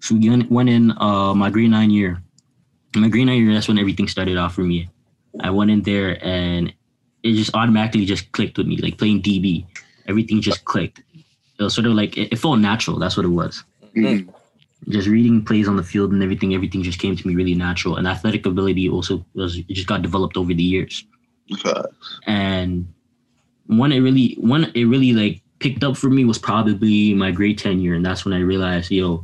So 0.00 0.14
we 0.14 0.28
went- 0.30 0.50
went 0.50 0.68
in 0.68 0.92
uh, 0.98 1.34
my 1.34 1.50
grade 1.50 1.70
nine 1.70 1.90
year. 1.90 2.22
My 2.94 3.08
green 3.08 3.28
year, 3.28 3.52
that's 3.54 3.68
when 3.68 3.78
everything 3.78 4.08
started 4.08 4.36
off 4.36 4.54
for 4.54 4.62
me. 4.62 4.88
I 5.40 5.50
went 5.50 5.70
in 5.70 5.82
there 5.82 6.22
and 6.24 6.72
it 7.22 7.34
just 7.34 7.54
automatically 7.54 8.04
just 8.04 8.32
clicked 8.32 8.58
with 8.58 8.66
me, 8.66 8.78
like 8.78 8.98
playing 8.98 9.22
DB. 9.22 9.66
Everything 10.08 10.40
just 10.40 10.64
clicked. 10.64 11.02
It 11.14 11.62
was 11.62 11.74
sort 11.74 11.86
of 11.86 11.92
like 11.92 12.16
it, 12.16 12.32
it 12.32 12.36
felt 12.36 12.58
natural. 12.58 12.98
That's 12.98 13.16
what 13.16 13.26
it 13.26 13.30
was. 13.30 13.62
Mm. 13.94 14.32
Just 14.88 15.08
reading 15.08 15.44
plays 15.44 15.68
on 15.68 15.76
the 15.76 15.82
field 15.82 16.10
and 16.12 16.22
everything, 16.22 16.54
everything 16.54 16.82
just 16.82 16.98
came 16.98 17.14
to 17.14 17.28
me 17.28 17.34
really 17.34 17.54
natural. 17.54 17.96
And 17.96 18.08
athletic 18.08 18.46
ability 18.46 18.88
also 18.88 19.24
was 19.34 19.58
it 19.58 19.68
just 19.68 19.86
got 19.86 20.02
developed 20.02 20.36
over 20.36 20.54
the 20.54 20.62
years. 20.62 21.04
Facts. 21.62 22.20
And 22.26 22.92
when 23.66 23.92
it 23.92 24.00
really 24.00 24.36
when 24.40 24.64
it 24.74 24.84
really 24.84 25.12
like 25.12 25.42
picked 25.60 25.84
up 25.84 25.96
for 25.96 26.08
me 26.08 26.24
was 26.24 26.38
probably 26.38 27.14
my 27.14 27.30
grade 27.30 27.58
10 27.58 27.80
year. 27.80 27.94
And 27.94 28.04
that's 28.04 28.24
when 28.24 28.34
I 28.34 28.40
realized, 28.40 28.90
yo, 28.90 29.22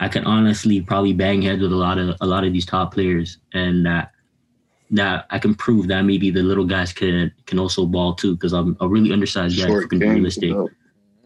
I 0.00 0.08
can 0.08 0.24
honestly 0.24 0.80
probably 0.80 1.12
bang 1.12 1.42
heads 1.42 1.62
with 1.62 1.72
a 1.72 1.76
lot 1.76 1.98
of 1.98 2.16
a 2.20 2.26
lot 2.26 2.44
of 2.44 2.52
these 2.52 2.66
top 2.66 2.92
players 2.92 3.38
and 3.52 3.86
that 3.86 4.12
that 4.90 5.26
I 5.30 5.38
can 5.38 5.54
prove 5.54 5.88
that 5.88 6.02
maybe 6.02 6.30
the 6.30 6.42
little 6.42 6.64
guys 6.64 6.92
can 6.92 7.32
can 7.46 7.58
also 7.58 7.86
ball 7.86 8.14
too 8.14 8.34
because 8.34 8.52
I'm 8.52 8.76
a 8.80 8.88
really 8.88 9.12
undersized 9.12 9.58
guy. 9.58 9.66
Short 9.66 9.84
Freaking 9.84 10.00
game. 10.00 10.10
realistic. 10.10 10.50
yo. 10.50 10.68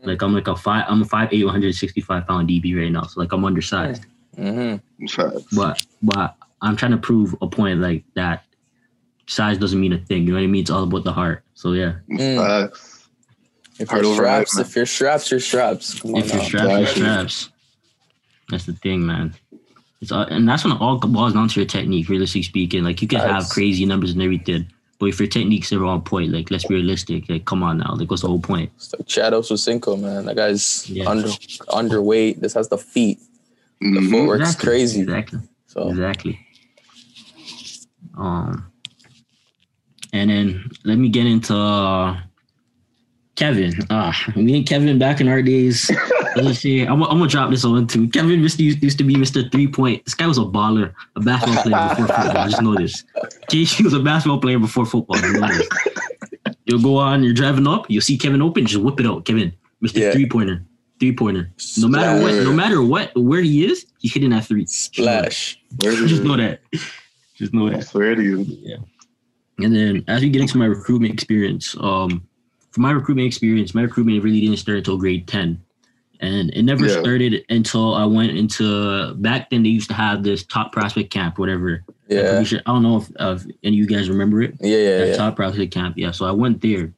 Like 0.02 0.22
I'm 0.22 0.32
like 0.32 0.48
a 0.48 0.56
five 0.56 0.84
I'm 0.88 1.02
a 1.02 1.04
five 1.04 1.32
eight 1.32 1.44
165 1.44 2.26
pound 2.26 2.48
DB 2.48 2.76
right 2.76 2.90
now. 2.90 3.02
So 3.02 3.20
like 3.20 3.32
I'm 3.32 3.44
undersized. 3.44 4.06
Mm-hmm. 4.36 5.56
But 5.56 5.84
but 6.02 6.36
I'm 6.62 6.76
trying 6.76 6.92
to 6.92 6.98
prove 6.98 7.34
a 7.42 7.48
point 7.48 7.80
like 7.80 8.04
that 8.14 8.44
size 9.26 9.58
doesn't 9.58 9.80
mean 9.80 9.92
a 9.92 9.98
thing. 9.98 10.22
You 10.22 10.32
know 10.32 10.38
what 10.38 10.44
I 10.44 10.46
mean? 10.46 10.62
It's 10.62 10.70
all 10.70 10.84
about 10.84 11.04
the 11.04 11.12
heart. 11.12 11.42
So 11.54 11.72
yeah. 11.72 11.94
Mm. 12.10 12.70
If 13.78 13.88
Hard 13.88 14.04
you're 14.04 14.14
straps, 14.14 14.56
man. 14.56 14.66
if 14.66 14.76
you're 14.76 14.86
straps, 14.86 15.30
you're 15.30 15.40
straps. 15.40 16.00
Come 16.00 16.14
on 16.14 16.20
if 16.20 16.28
you're 16.28 16.42
now. 16.42 16.44
straps, 16.44 16.72
you're 16.72 16.86
straps. 16.86 17.50
That's 18.50 18.66
the 18.66 18.72
thing, 18.74 19.06
man. 19.06 19.34
It's 20.00 20.12
all, 20.12 20.22
and 20.22 20.48
that's 20.48 20.64
when 20.64 20.72
it 20.72 20.80
all 20.80 20.98
boils 20.98 21.34
down 21.34 21.48
to 21.48 21.60
your 21.60 21.66
technique. 21.68 22.08
Realistically 22.08 22.42
speaking, 22.42 22.84
like 22.84 23.02
you 23.02 23.08
can 23.08 23.20
have 23.20 23.48
crazy 23.50 23.84
numbers 23.84 24.12
and 24.12 24.22
everything, 24.22 24.66
but 24.98 25.06
if 25.06 25.18
your 25.20 25.28
technique's 25.28 25.70
never 25.72 25.84
on 25.84 26.00
point, 26.02 26.32
like 26.32 26.50
let's 26.50 26.64
be 26.66 26.74
realistic. 26.74 27.28
Like 27.28 27.44
come 27.44 27.62
on 27.62 27.78
now, 27.78 27.94
like 27.94 28.10
what's 28.10 28.22
the 28.22 28.28
whole 28.28 28.40
point? 28.40 28.70
It's 28.76 28.92
like 28.94 29.06
Chad 29.06 29.32
Ochocinco, 29.34 30.00
man. 30.00 30.24
That 30.24 30.36
guy's 30.36 30.88
Yeah. 30.88 31.08
under 31.08 31.28
underweight. 31.68 32.40
This 32.40 32.54
has 32.54 32.68
the 32.68 32.78
feet. 32.78 33.18
Mhm. 33.82 34.10
footwork. 34.10 34.40
Works 34.40 34.54
crazy. 34.56 35.00
Exactly. 35.02 35.38
So 35.66 35.88
Exactly. 35.90 36.38
Um, 38.16 38.70
and 40.12 40.28
then 40.30 40.70
let 40.84 40.98
me 40.98 41.08
get 41.08 41.26
into 41.26 41.54
uh, 41.54 42.20
Kevin. 43.40 43.72
Ah, 43.88 44.14
me 44.36 44.58
and 44.58 44.66
Kevin 44.68 44.98
back 44.98 45.18
in 45.18 45.26
our 45.26 45.40
days. 45.40 45.90
let's 46.36 46.58
see. 46.58 46.82
I'm, 46.82 47.02
I'm 47.02 47.16
gonna 47.16 47.26
drop 47.26 47.48
this 47.48 47.64
one 47.64 47.86
too. 47.86 48.06
Kevin 48.10 48.40
used 48.40 48.58
to, 48.58 48.64
used 48.64 48.98
to 48.98 49.04
be 49.04 49.14
Mr. 49.14 49.50
Three 49.50 49.66
Point. 49.66 50.04
This 50.04 50.12
guy 50.12 50.26
was 50.26 50.36
a 50.36 50.42
baller, 50.42 50.92
a 51.16 51.20
basketball 51.20 51.62
player 51.62 51.88
before 51.88 52.06
football. 52.16 52.36
I 52.36 52.48
just 52.50 52.60
know 52.60 52.74
this. 52.74 53.02
Okay, 53.44 53.64
he 53.64 53.82
was 53.82 53.94
a 53.94 54.00
basketball 54.00 54.40
player 54.40 54.58
before 54.58 54.84
football. 54.84 55.16
I 55.16 55.32
know 55.32 55.48
this. 55.48 55.68
You'll 56.66 56.82
go 56.82 56.98
on. 56.98 57.22
You're 57.22 57.32
driving 57.32 57.66
up. 57.66 57.86
You'll 57.88 58.02
see 58.02 58.18
Kevin 58.18 58.42
open. 58.42 58.66
Just 58.66 58.84
whip 58.84 59.00
it 59.00 59.06
out, 59.06 59.24
Kevin. 59.24 59.54
Mr. 59.82 60.00
Yeah. 60.00 60.12
Three 60.12 60.28
Pointer. 60.28 60.62
Three 60.98 61.12
pointer. 61.16 61.50
No 61.78 61.88
matter 61.88 62.22
what. 62.22 62.34
No 62.44 62.52
matter 62.52 62.82
what. 62.82 63.10
Where 63.16 63.40
he 63.40 63.64
is, 63.64 63.86
he's 64.00 64.12
hitting 64.12 64.30
that 64.30 64.44
three. 64.44 64.66
splash. 64.66 65.58
Just 65.80 66.22
know 66.22 66.36
that. 66.36 66.60
Just 67.36 67.54
know 67.54 67.68
I 67.68 67.70
that. 67.70 67.86
swear 67.86 68.14
to 68.14 68.22
you. 68.22 68.44
Yeah. 68.46 68.76
And 69.60 69.74
then 69.74 70.04
as 70.08 70.20
we 70.20 70.28
get 70.28 70.42
into 70.42 70.58
my 70.58 70.66
recruitment 70.66 71.14
experience, 71.14 71.74
um, 71.80 72.26
for 72.70 72.80
my 72.80 72.90
recruitment 72.92 73.26
experience, 73.26 73.74
my 73.74 73.82
recruitment 73.82 74.22
really 74.22 74.40
didn't 74.40 74.58
start 74.58 74.78
until 74.78 74.96
grade 74.96 75.26
10. 75.26 75.60
And 76.20 76.50
it 76.50 76.62
never 76.64 76.86
Yeah. 76.86 77.00
started 77.00 77.44
until 77.48 77.94
I 77.94 78.04
went 78.04 78.36
into 78.36 79.14
back 79.14 79.50
then 79.50 79.62
they 79.62 79.70
used 79.70 79.88
to 79.88 79.94
have 79.94 80.22
this 80.22 80.44
top 80.44 80.70
prospect 80.72 81.10
camp, 81.10 81.38
whatever. 81.38 81.82
Yeah. 82.08 82.42
sure- 82.42 82.60
I 82.66 82.72
don't 82.72 82.82
know 82.82 82.98
if, 82.98 83.10
if 83.18 83.46
any 83.62 83.76
of 83.76 83.78
you 83.80 83.86
guys 83.86 84.08
remember 84.10 84.42
it. 84.42 84.54
Yeah, 84.60 84.76
yeah, 84.76 85.04
yeah. 85.06 85.16
top 85.16 85.36
prospect 85.36 85.72
camp. 85.72 85.96
Yeah. 85.96 86.10
So 86.10 86.26
I 86.26 86.32
went 86.32 86.60
there 86.60 86.92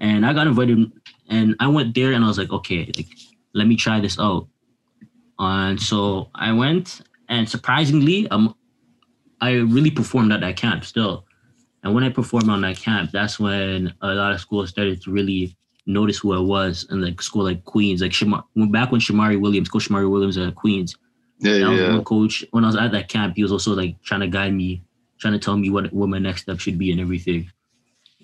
and 0.00 0.26
I 0.26 0.32
got 0.32 0.46
invited 0.46 0.90
and 1.28 1.54
I 1.60 1.68
went 1.68 1.94
there 1.94 2.12
and 2.12 2.24
I 2.24 2.28
was 2.28 2.38
like, 2.38 2.50
okay, 2.52 2.90
like, 2.96 3.06
let 3.54 3.66
me 3.66 3.76
try 3.76 4.00
this 4.00 4.18
out. 4.18 4.48
And 5.38 5.80
so 5.80 6.30
I 6.34 6.52
went 6.52 7.02
and 7.28 7.48
surprisingly, 7.48 8.26
um, 8.30 8.54
I 9.40 9.52
really 9.52 9.90
performed 9.90 10.32
at 10.32 10.40
that 10.40 10.56
camp 10.56 10.84
still. 10.84 11.25
And 11.86 11.94
when 11.94 12.02
I 12.02 12.08
performed 12.10 12.50
on 12.50 12.62
that 12.62 12.78
camp, 12.78 13.12
that's 13.12 13.38
when 13.38 13.94
a 14.02 14.12
lot 14.12 14.32
of 14.32 14.40
schools 14.40 14.70
started 14.70 15.00
to 15.02 15.12
really 15.12 15.56
notice 15.86 16.18
who 16.18 16.32
I 16.32 16.40
was. 16.40 16.84
And 16.90 17.00
like 17.00 17.22
school 17.22 17.44
like 17.44 17.64
Queens, 17.64 18.02
like 18.02 18.10
Shamar, 18.10 18.42
when 18.54 18.72
back 18.72 18.90
when 18.90 19.00
Shamari 19.00 19.40
Williams, 19.40 19.68
Coach 19.68 19.88
Shamari 19.88 20.10
Williams 20.10 20.36
at 20.36 20.56
Queens, 20.56 20.96
Yeah, 21.38 21.58
that 21.58 21.70
was 21.70 21.78
yeah. 21.80 22.00
coach. 22.04 22.44
When 22.50 22.64
I 22.64 22.66
was 22.66 22.76
at 22.76 22.90
that 22.90 23.08
camp, 23.08 23.36
he 23.36 23.44
was 23.44 23.52
also 23.52 23.72
like 23.72 24.02
trying 24.02 24.22
to 24.22 24.26
guide 24.26 24.52
me, 24.52 24.82
trying 25.20 25.34
to 25.34 25.38
tell 25.38 25.56
me 25.56 25.70
what 25.70 25.92
what 25.92 26.08
my 26.08 26.18
next 26.18 26.42
step 26.42 26.58
should 26.58 26.76
be 26.76 26.90
and 26.90 27.00
everything. 27.00 27.48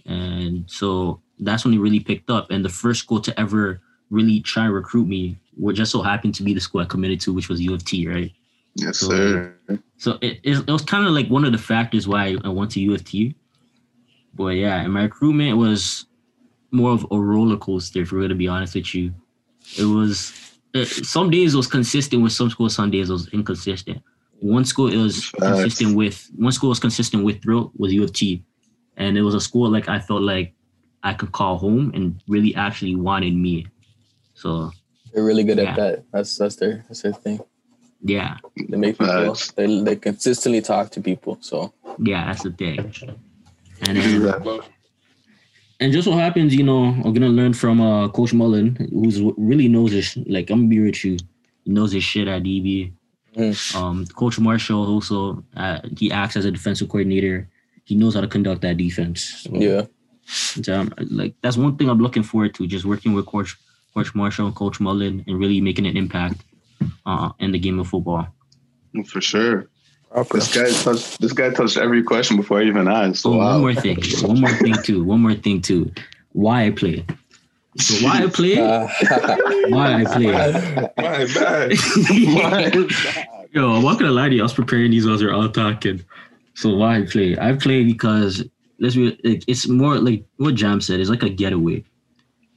And 0.06 0.68
so 0.68 1.20
that's 1.38 1.64
when 1.64 1.72
he 1.72 1.78
really 1.78 2.00
picked 2.00 2.30
up. 2.30 2.50
And 2.50 2.64
the 2.64 2.68
first 2.68 3.00
school 3.00 3.20
to 3.20 3.38
ever 3.38 3.80
really 4.10 4.40
try 4.40 4.64
and 4.64 4.74
recruit 4.74 5.06
me, 5.06 5.38
what 5.56 5.76
just 5.76 5.92
so 5.92 6.02
happened 6.02 6.34
to 6.34 6.42
be 6.42 6.52
the 6.52 6.60
school 6.60 6.80
I 6.80 6.84
committed 6.86 7.20
to, 7.20 7.32
which 7.32 7.48
was 7.48 7.60
U 7.60 7.74
of 7.74 7.84
T, 7.84 8.08
right? 8.08 8.32
Yes, 8.74 8.98
So- 8.98 9.08
sir. 9.08 9.54
So 9.98 10.18
it, 10.20 10.40
it, 10.42 10.58
it 10.66 10.70
was 10.72 10.82
kind 10.82 11.06
of 11.06 11.12
like 11.12 11.28
one 11.28 11.44
of 11.44 11.52
the 11.52 11.58
factors 11.58 12.08
why 12.08 12.36
I 12.42 12.48
went 12.48 12.72
to 12.72 12.80
U 12.80 12.94
of 12.94 13.04
T. 13.04 13.36
But 14.34 14.56
yeah, 14.56 14.80
and 14.82 14.92
my 14.92 15.02
recruitment 15.02 15.58
was 15.58 16.06
more 16.70 16.90
of 16.92 17.06
a 17.10 17.18
roller 17.18 17.56
coaster, 17.56 18.00
if 18.00 18.12
we're 18.12 18.18
going 18.20 18.30
to 18.30 18.34
be 18.34 18.48
honest 18.48 18.74
with 18.74 18.94
you. 18.94 19.12
It 19.78 19.84
was, 19.84 20.32
it, 20.74 20.86
some 20.86 21.30
days 21.30 21.54
it 21.54 21.56
was 21.56 21.66
consistent 21.66 22.22
with 22.22 22.32
some 22.32 22.48
schools, 22.50 22.74
some 22.74 22.90
days 22.90 23.10
it 23.10 23.12
was 23.12 23.28
inconsistent. 23.32 24.02
One 24.40 24.64
school 24.64 24.88
it 24.92 24.96
was 24.96 25.26
Facts. 25.26 25.42
consistent 25.42 25.96
with, 25.96 26.30
one 26.36 26.50
school 26.52 26.70
was 26.70 26.80
consistent 26.80 27.24
with 27.24 27.42
through 27.42 27.70
was 27.76 27.92
U 27.92 28.02
of 28.04 28.12
T. 28.12 28.42
And 28.96 29.16
it 29.16 29.22
was 29.22 29.34
a 29.34 29.40
school 29.40 29.70
like 29.70 29.88
I 29.88 29.98
felt 30.00 30.22
like 30.22 30.54
I 31.02 31.14
could 31.14 31.32
call 31.32 31.58
home 31.58 31.92
and 31.94 32.20
really 32.28 32.54
actually 32.54 32.96
wanted 32.96 33.34
me. 33.34 33.66
So 34.34 34.70
They're 35.12 35.24
really 35.24 35.44
good 35.44 35.58
Yeah. 35.58 35.70
at 35.70 35.76
that. 35.76 36.04
That's 36.12 36.36
that's 36.38 36.56
their 36.56 36.84
that's 36.88 37.02
their 37.02 37.12
thing. 37.12 37.40
yeah, 38.02 38.36
They 38.68 38.76
make 38.76 38.98
people. 38.98 39.34
Facts. 39.34 39.52
They 39.52 39.80
they 39.82 39.96
consistently 39.96 40.60
talk 40.60 40.90
to 40.92 41.00
people. 41.00 41.38
So 41.40 41.72
yeah, 41.98 42.26
that's 42.26 42.42
the 42.42 42.50
thing. 42.50 42.92
And 43.82 43.96
then, 43.96 44.22
that. 44.22 44.64
and 45.80 45.92
just 45.92 46.06
what 46.06 46.18
happens, 46.18 46.54
you 46.54 46.62
know, 46.62 46.84
I'm 46.84 47.12
gonna 47.12 47.28
learn 47.28 47.52
from 47.52 47.80
uh, 47.80 48.08
Coach 48.08 48.32
Mullen, 48.32 48.76
who's 48.92 49.20
really 49.36 49.68
knows 49.68 49.92
his 49.92 50.16
Like 50.26 50.50
I'm 50.50 50.60
gonna 50.60 50.68
be 50.68 50.80
with 50.80 51.04
you, 51.04 51.18
he 51.64 51.72
knows 51.72 51.92
his 51.92 52.04
shit 52.04 52.28
at 52.28 52.42
DB. 52.42 52.92
Mm. 53.36 53.74
Um, 53.74 54.06
Coach 54.06 54.38
Marshall 54.38 54.86
also 54.86 55.42
uh, 55.56 55.80
he 55.96 56.12
acts 56.12 56.36
as 56.36 56.44
a 56.44 56.50
defensive 56.50 56.88
coordinator. 56.88 57.48
He 57.84 57.96
knows 57.96 58.14
how 58.14 58.20
to 58.20 58.28
conduct 58.28 58.60
that 58.60 58.76
defense. 58.76 59.42
So, 59.42 59.50
yeah, 59.54 59.86
so, 60.26 60.72
um, 60.72 60.94
like 61.10 61.34
that's 61.42 61.56
one 61.56 61.76
thing 61.76 61.88
I'm 61.88 61.98
looking 61.98 62.22
forward 62.22 62.54
to, 62.54 62.66
just 62.66 62.84
working 62.84 63.12
with 63.12 63.26
Coach 63.26 63.56
Coach 63.94 64.14
Marshall 64.14 64.46
and 64.46 64.54
Coach 64.54 64.80
Mullen 64.80 65.24
and 65.26 65.38
really 65.38 65.60
making 65.60 65.86
an 65.86 65.96
impact 65.96 66.44
uh, 67.04 67.30
in 67.38 67.52
the 67.52 67.58
game 67.58 67.78
of 67.78 67.88
football. 67.88 68.28
For 69.06 69.20
sure. 69.20 69.68
This 70.32 70.54
guy 70.54 70.70
touched. 70.70 71.20
This 71.20 71.32
guy 71.32 71.50
touched 71.50 71.76
every 71.76 72.02
question 72.02 72.36
before 72.36 72.60
I 72.60 72.64
even 72.64 72.88
asked. 72.88 73.24
Oh, 73.24 73.36
wow. 73.36 73.52
one 73.52 73.60
more 73.60 73.74
thing. 73.74 73.98
One 74.22 74.40
more 74.40 74.50
thing 74.50 74.74
too. 74.82 75.04
One 75.04 75.20
more 75.20 75.34
thing 75.34 75.62
too. 75.62 75.92
Why 76.32 76.66
I 76.66 76.70
play. 76.70 77.04
So 77.78 78.06
why 78.06 78.24
I 78.24 78.26
play? 78.26 78.58
Uh, 78.58 78.86
Why 79.68 80.02
I 80.02 80.04
play? 80.04 80.32
My 80.96 81.24
bad. 81.34 82.74
Yo, 83.52 83.70
I'm 83.70 83.82
not 83.82 83.98
gonna 83.98 84.10
lie 84.10 84.28
to 84.28 84.34
you. 84.34 84.42
I 84.42 84.44
was 84.44 84.52
preparing 84.52 84.90
these 84.90 85.06
while 85.06 85.18
we're 85.18 85.32
all 85.32 85.48
talking. 85.48 86.04
So 86.54 86.74
why 86.76 86.98
I 86.98 87.02
play? 87.06 87.38
I 87.38 87.54
play 87.54 87.84
because 87.84 88.44
let's 88.78 88.94
be. 88.94 89.18
Like, 89.24 89.44
it's 89.46 89.68
more 89.68 89.96
like 89.96 90.24
what 90.36 90.54
Jam 90.54 90.82
said. 90.82 91.00
It's 91.00 91.08
like 91.08 91.22
a 91.22 91.30
getaway. 91.30 91.84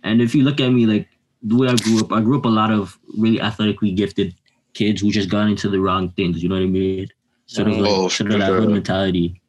And 0.04 0.22
if 0.22 0.36
you 0.36 0.44
look 0.44 0.60
at 0.60 0.70
me, 0.70 0.86
like 0.86 1.08
the 1.42 1.56
way 1.56 1.70
I 1.70 1.76
grew 1.76 2.02
up, 2.02 2.12
I 2.12 2.20
grew 2.20 2.38
up 2.38 2.46
a 2.46 2.50
lot 2.50 2.72
of 2.72 3.00
really 3.18 3.40
athletically 3.40 3.92
gifted 3.92 4.36
kids 4.74 5.02
who 5.02 5.12
just 5.12 5.30
got 5.30 5.48
into 5.48 5.70
the 5.70 5.80
wrong 5.80 6.12
things. 6.12 6.44
You 6.44 6.50
know 6.50 6.56
what 6.56 6.64
I 6.64 6.68
mean? 6.68 7.08
Sort 7.48 7.68
of 7.68 7.78
like 7.78 7.92
Oh, 7.92 8.08
sort 8.08 8.32
of 8.32 8.40
that 8.40 8.50
hood 8.50 8.70
mentality. 8.70 9.42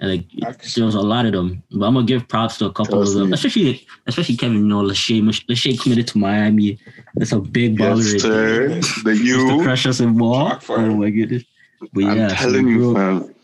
And 0.00 0.10
like 0.10 0.30
Facts. 0.42 0.74
there 0.74 0.84
was 0.84 0.94
a 0.94 1.00
lot 1.00 1.24
of 1.24 1.32
them, 1.32 1.62
but 1.70 1.86
I'm 1.86 1.94
gonna 1.94 2.06
give 2.06 2.28
props 2.28 2.58
to 2.58 2.66
a 2.66 2.72
couple 2.72 3.00
of 3.00 3.10
them, 3.14 3.28
me. 3.30 3.34
especially 3.34 3.86
especially 4.06 4.36
Kevin. 4.36 4.58
You 4.58 4.64
know, 4.66 4.82
Lachey, 4.82 5.22
Lachey 5.22 5.80
committed 5.80 6.06
to 6.08 6.18
Miami. 6.18 6.78
That's 7.14 7.32
a 7.32 7.40
big 7.40 7.78
baller. 7.78 8.12
Yes, 8.12 8.20
sir. 8.22 8.68
The 9.04 9.16
Used 9.16 9.48
to 9.48 9.56
you. 9.56 9.62
crush 9.62 9.86
us 9.86 10.00
in 10.00 10.18
ball. 10.18 10.58
Oh 10.68 10.94
my 10.96 11.08
goodness. 11.08 11.44
But 11.94 12.04
I'm 12.04 12.16
yeah, 12.16 12.28
so 12.28 12.34
telling 12.34 12.66
I 12.66 12.70
you, 12.70 12.76
grew 12.78 12.90
up- 12.90 13.22
fam. 13.22 13.34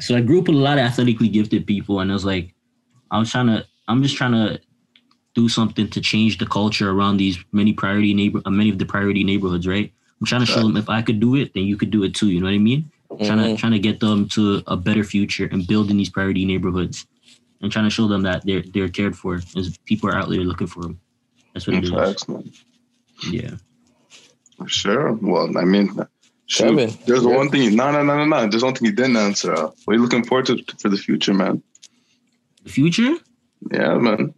So 0.00 0.16
I 0.16 0.20
grew 0.22 0.40
up 0.40 0.48
with 0.48 0.56
a 0.56 0.58
lot 0.58 0.78
of 0.78 0.84
athletically 0.84 1.28
gifted 1.28 1.66
people, 1.68 2.00
and 2.00 2.10
I 2.10 2.14
was 2.14 2.24
like, 2.24 2.52
I 3.12 3.18
was 3.18 3.30
trying 3.30 3.46
to, 3.46 3.64
I'm 3.88 4.02
just 4.02 4.16
trying 4.16 4.32
to 4.32 4.60
do 5.34 5.48
something 5.48 5.88
to 5.88 6.00
change 6.00 6.38
the 6.38 6.46
culture 6.46 6.90
around 6.90 7.16
these 7.18 7.38
many 7.52 7.72
priority 7.72 8.12
neighbor, 8.12 8.42
uh, 8.44 8.50
many 8.50 8.70
of 8.70 8.78
the 8.78 8.84
priority 8.86 9.22
neighborhoods, 9.24 9.66
right? 9.68 9.90
I'm 10.20 10.26
trying 10.26 10.40
to 10.44 10.46
show 10.46 10.62
them 10.62 10.76
if 10.76 10.88
I 10.90 11.00
could 11.00 11.18
do 11.20 11.36
it, 11.36 11.54
then 11.54 11.62
you 11.64 11.76
could 11.76 11.90
do 11.90 12.02
it 12.02 12.14
too. 12.14 12.28
You 12.28 12.40
know 12.40 12.46
what 12.46 12.52
I 12.54 12.58
mean? 12.58 12.90
Trying 13.08 13.38
to 13.38 13.56
trying 13.56 13.72
to 13.72 13.78
get 13.78 14.00
them 14.00 14.28
to 14.30 14.62
a 14.66 14.76
better 14.76 15.04
future 15.04 15.48
and 15.50 15.66
building 15.66 15.96
these 15.96 16.10
priority 16.10 16.44
neighborhoods, 16.44 17.06
and 17.62 17.70
trying 17.72 17.86
to 17.86 17.90
show 17.90 18.08
them 18.08 18.22
that 18.22 18.44
they're 18.44 18.62
they're 18.62 18.88
cared 18.88 19.16
for, 19.16 19.36
as 19.56 19.78
people 19.86 20.10
are 20.10 20.16
out 20.16 20.28
there 20.28 20.40
looking 20.40 20.66
for 20.66 20.82
them. 20.82 21.00
That's 21.54 21.66
what 21.66 21.76
it 21.76 21.84
is. 21.84 21.90
Facts, 21.90 22.28
man. 22.28 22.52
Yeah. 23.30 23.56
Sure. 24.66 25.12
Well, 25.12 25.56
I 25.56 25.64
mean, 25.64 25.94
shoot, 26.46 26.64
Kevin, 26.64 26.90
there's 27.06 27.24
yeah. 27.24 27.36
one 27.36 27.48
thing. 27.48 27.62
You, 27.62 27.70
no, 27.70 27.92
no, 27.92 28.02
no, 28.02 28.16
no, 28.16 28.24
no. 28.24 28.46
There's 28.48 28.64
one 28.64 28.74
thing 28.74 28.86
you 28.86 28.92
didn't 28.94 29.16
answer. 29.16 29.54
Uh, 29.54 29.70
what 29.84 29.94
are 29.94 29.94
you 29.94 30.02
looking 30.02 30.24
forward 30.24 30.46
to 30.46 30.62
for 30.78 30.88
the 30.88 30.96
future, 30.96 31.32
man? 31.32 31.62
The 32.64 32.70
future. 32.70 33.14
Yeah, 33.72 33.94
man. 33.96 34.34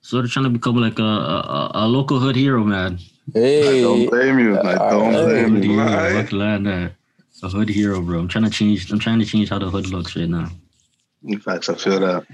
Sort 0.00 0.24
of 0.24 0.30
trying 0.32 0.44
to 0.44 0.50
become 0.50 0.76
like 0.76 0.98
a 0.98 1.02
a, 1.02 1.70
a 1.74 1.86
local 1.86 2.18
hood 2.18 2.36
hero, 2.36 2.64
man. 2.64 2.98
I 3.34 3.80
don't 3.82 4.06
blame 4.10 4.38
you. 4.38 4.58
I 4.60 4.74
don't 4.90 5.12
Hey. 5.12 5.24
blame 5.24 5.54
Hood 5.54 5.64
you. 5.64 5.70
hero, 5.72 5.84
Lie. 5.86 6.12
fuck 6.22 6.32
lie, 6.32 6.58
nah. 6.58 6.88
A 7.42 7.48
hood 7.48 7.68
hero, 7.68 8.00
bro. 8.00 8.18
I'm 8.20 8.28
trying 8.28 8.44
to 8.44 8.50
change. 8.50 8.90
I'm 8.90 8.98
trying 8.98 9.18
to 9.18 9.24
change 9.26 9.48
how 9.50 9.58
the 9.58 9.68
hood 9.70 9.88
looks 9.88 10.14
right 10.16 10.28
now. 10.28 10.48
In 11.24 11.38
fact, 11.40 11.68
I 11.68 11.74
feel 11.74 12.00
that. 12.00 12.26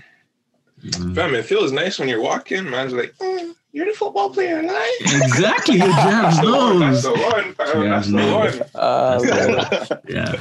Mhm. 0.85 1.15
Fam, 1.15 1.35
it 1.35 1.45
feels 1.45 1.73
nice 1.73 1.99
when 1.99 2.09
you're 2.09 2.21
walking. 2.23 2.69
Man's 2.69 2.93
like, 2.93 3.15
"Mm, 3.21 3.55
you're 3.73 3.87
the 3.87 3.93
football 3.93 4.31
player, 4.31 4.63
right? 4.63 4.97
Exactly, 5.01 5.77
your 5.77 5.89
That's 5.89 6.37
jabs 6.37 6.41
the 6.41 6.51
one. 6.53 6.81
That's 6.81 7.03
the 7.03 7.13
one. 7.13 7.55
fam. 7.55 7.83
Yeah, 7.83 7.91
That's 7.91 8.07
the 8.07 8.13
no. 8.17 8.39
one. 8.39 8.61
uh. 8.75 9.97
Yeah. 10.09 10.41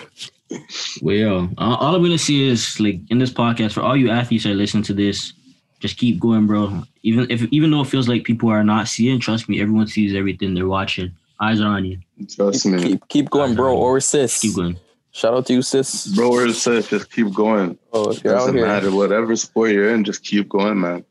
Well, 1.02 1.50
all 1.58 1.76
all 1.76 1.96
I'm 1.96 2.02
gonna 2.02 2.18
say 2.18 2.36
is 2.42 2.80
like 2.80 3.00
in 3.10 3.18
this 3.20 3.32
podcast 3.32 3.74
for 3.74 3.82
all 3.82 3.96
you 3.96 4.10
athletes 4.10 4.44
that 4.46 4.56
listen 4.56 4.82
to 4.84 4.94
this, 4.94 5.34
just 5.80 5.98
keep 5.98 6.20
going, 6.20 6.48
bro. 6.48 6.84
Even 7.04 7.30
if 7.30 7.44
even 7.52 7.72
though 7.72 7.82
it 7.82 7.88
feels 7.88 8.08
like 8.08 8.24
people 8.24 8.50
are 8.50 8.64
not 8.64 8.88
seeing, 8.88 9.20
trust 9.20 9.48
me, 9.50 9.62
everyone 9.62 9.88
sees 9.88 10.16
everything. 10.16 10.54
They're 10.54 10.68
watching. 10.68 11.12
Eyes 11.42 11.62
are 11.62 11.68
on 11.68 11.86
you. 11.86 12.00
Trust 12.36 12.66
me, 12.66 12.82
keep 12.82 13.08
keep 13.08 13.30
going, 13.30 13.56
bro, 13.56 13.76
or 13.78 14.00
sis. 14.00 14.40
Keep 14.42 14.56
going. 14.56 14.78
Shout 15.12 15.34
out 15.34 15.46
to 15.48 15.54
you, 15.54 15.62
sis. 15.62 16.08
bro. 16.16 16.30
or 16.32 16.50
sis, 16.54 16.88
just 16.90 17.12
keep 17.12 17.34
going. 17.34 17.78
Oh, 17.94 18.12
if 18.12 18.24
you're 18.24 18.34
Doesn't 18.36 18.56
here, 18.56 18.66
matter. 18.68 18.92
Whatever 18.92 19.36
sport 19.36 19.72
you're 19.72 19.90
in, 19.94 20.04
just 20.04 20.24
keep 20.24 20.50
going, 20.50 20.80
man. 20.80 21.04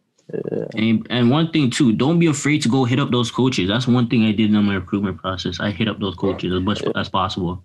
And 0.76 1.07
and 1.09 1.31
one 1.31 1.50
thing 1.50 1.70
too, 1.70 1.92
don't 1.94 2.18
be 2.18 2.26
afraid 2.26 2.61
to 2.62 2.68
go 2.68 2.85
hit 2.85 3.00
up 3.00 3.11
those 3.11 3.31
coaches. 3.31 3.68
That's 3.68 3.88
one 3.88 4.09
thing 4.09 4.24
I 4.24 4.33
did 4.33 4.52
in 4.54 4.62
my 4.64 4.74
recruitment 4.74 5.16
process. 5.18 5.59
I 5.61 5.70
hit 5.70 5.88
up 5.88 5.98
those 5.98 6.14
coaches 6.14 6.52
as 6.52 6.61
much 6.61 6.83
as 6.94 7.09
possible. 7.09 7.64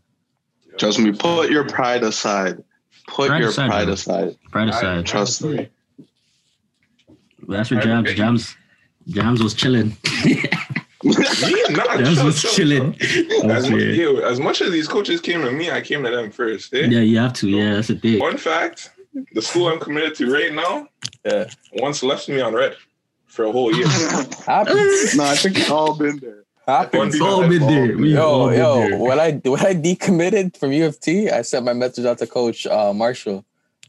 Trust 0.78 1.00
me. 1.00 1.12
Put 1.12 1.52
your 1.52 1.68
pride 1.68 2.04
aside. 2.04 2.64
Put 3.08 3.28
Pride 3.28 3.40
your 3.42 3.50
aside, 3.50 3.70
pride 3.70 3.84
bro. 3.86 3.94
aside. 3.94 4.38
Pride 4.50 4.70
aside. 4.70 5.06
Trust 5.06 5.44
me. 5.44 5.68
That's 7.48 7.72
where 7.72 7.82
Jams 7.82 8.14
Jams 8.14 8.56
Jams 9.08 9.44
was 9.44 9.54
chilling. 9.54 9.96
Me, 11.04 11.14
nah, 11.72 11.98
Jams 11.98 12.16
chill, 12.16 12.26
was 12.26 12.42
chill, 12.42 12.52
chilling. 12.52 12.96
As, 13.52 13.70
mu- 13.70 13.76
Okay. 13.78 13.96
yo, 13.96 14.18
as 14.20 14.40
much 14.40 14.62
as 14.62 14.72
these 14.72 14.88
coaches 14.88 15.20
came 15.20 15.42
to 15.42 15.52
me, 15.52 15.70
I 15.70 15.82
came 15.82 16.04
to 16.04 16.10
them 16.10 16.32
first. 16.32 16.74
Eh? 16.74 16.88
Yeah, 16.90 17.00
you 17.02 17.18
have 17.18 17.34
to. 17.34 17.50
Yeah, 17.50 17.74
that's 17.76 17.90
the 17.90 17.96
thing. 17.96 18.20
Fun 18.20 18.38
fact: 18.38 18.90
the 19.34 19.42
school 19.42 19.68
I'm 19.68 19.80
committed 19.80 20.16
to 20.16 20.32
right 20.32 20.54
now, 20.54 20.88
Yeah. 21.26 21.50
once 21.74 22.04
left 22.04 22.30
me 22.30 22.40
on 22.40 22.54
red 22.54 22.76
for 23.28 23.44
a 23.46 23.52
whole 23.52 23.74
year. 23.76 23.88
happens. 24.46 25.16
no, 25.18 25.24
I 25.26 25.36
think 25.36 25.56
we've 25.56 25.72
all 25.72 25.96
been 25.96 26.20
there. 26.20 26.44
happens. 26.66 27.14
We've 27.16 27.22
all 27.24 27.42
been 27.50 27.68
there. 27.68 27.98
We've 27.98 28.18
all 28.18 28.46
Yo, 28.46 28.50
been 28.52 28.60
yo, 28.60 28.76
there. 28.90 29.00
when 29.00 29.20
I 29.20 29.32
when 29.50 29.66
I 29.66 29.74
decommitted 29.76 30.56
from 30.58 30.72
U 30.72 30.86
of 30.86 31.00
T, 31.02 31.30
I 31.30 31.42
sent 31.42 31.66
my 31.66 31.74
message 31.74 32.06
out 32.06 32.20
to 32.20 32.28
Coach 32.28 32.66
uh, 32.66 32.94
Marshall. 32.94 33.44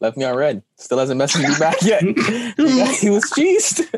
Left 0.05 0.19
me 0.19 0.25
on 0.25 0.37
red. 0.37 0.63
Still 0.77 0.99
hasn't 0.99 1.19
messaged 1.19 1.49
me 1.49 1.55
back 1.59 1.81
yet. 1.83 2.03
he 2.03 3.09
was 3.09 3.25
cheesed. 3.33 3.89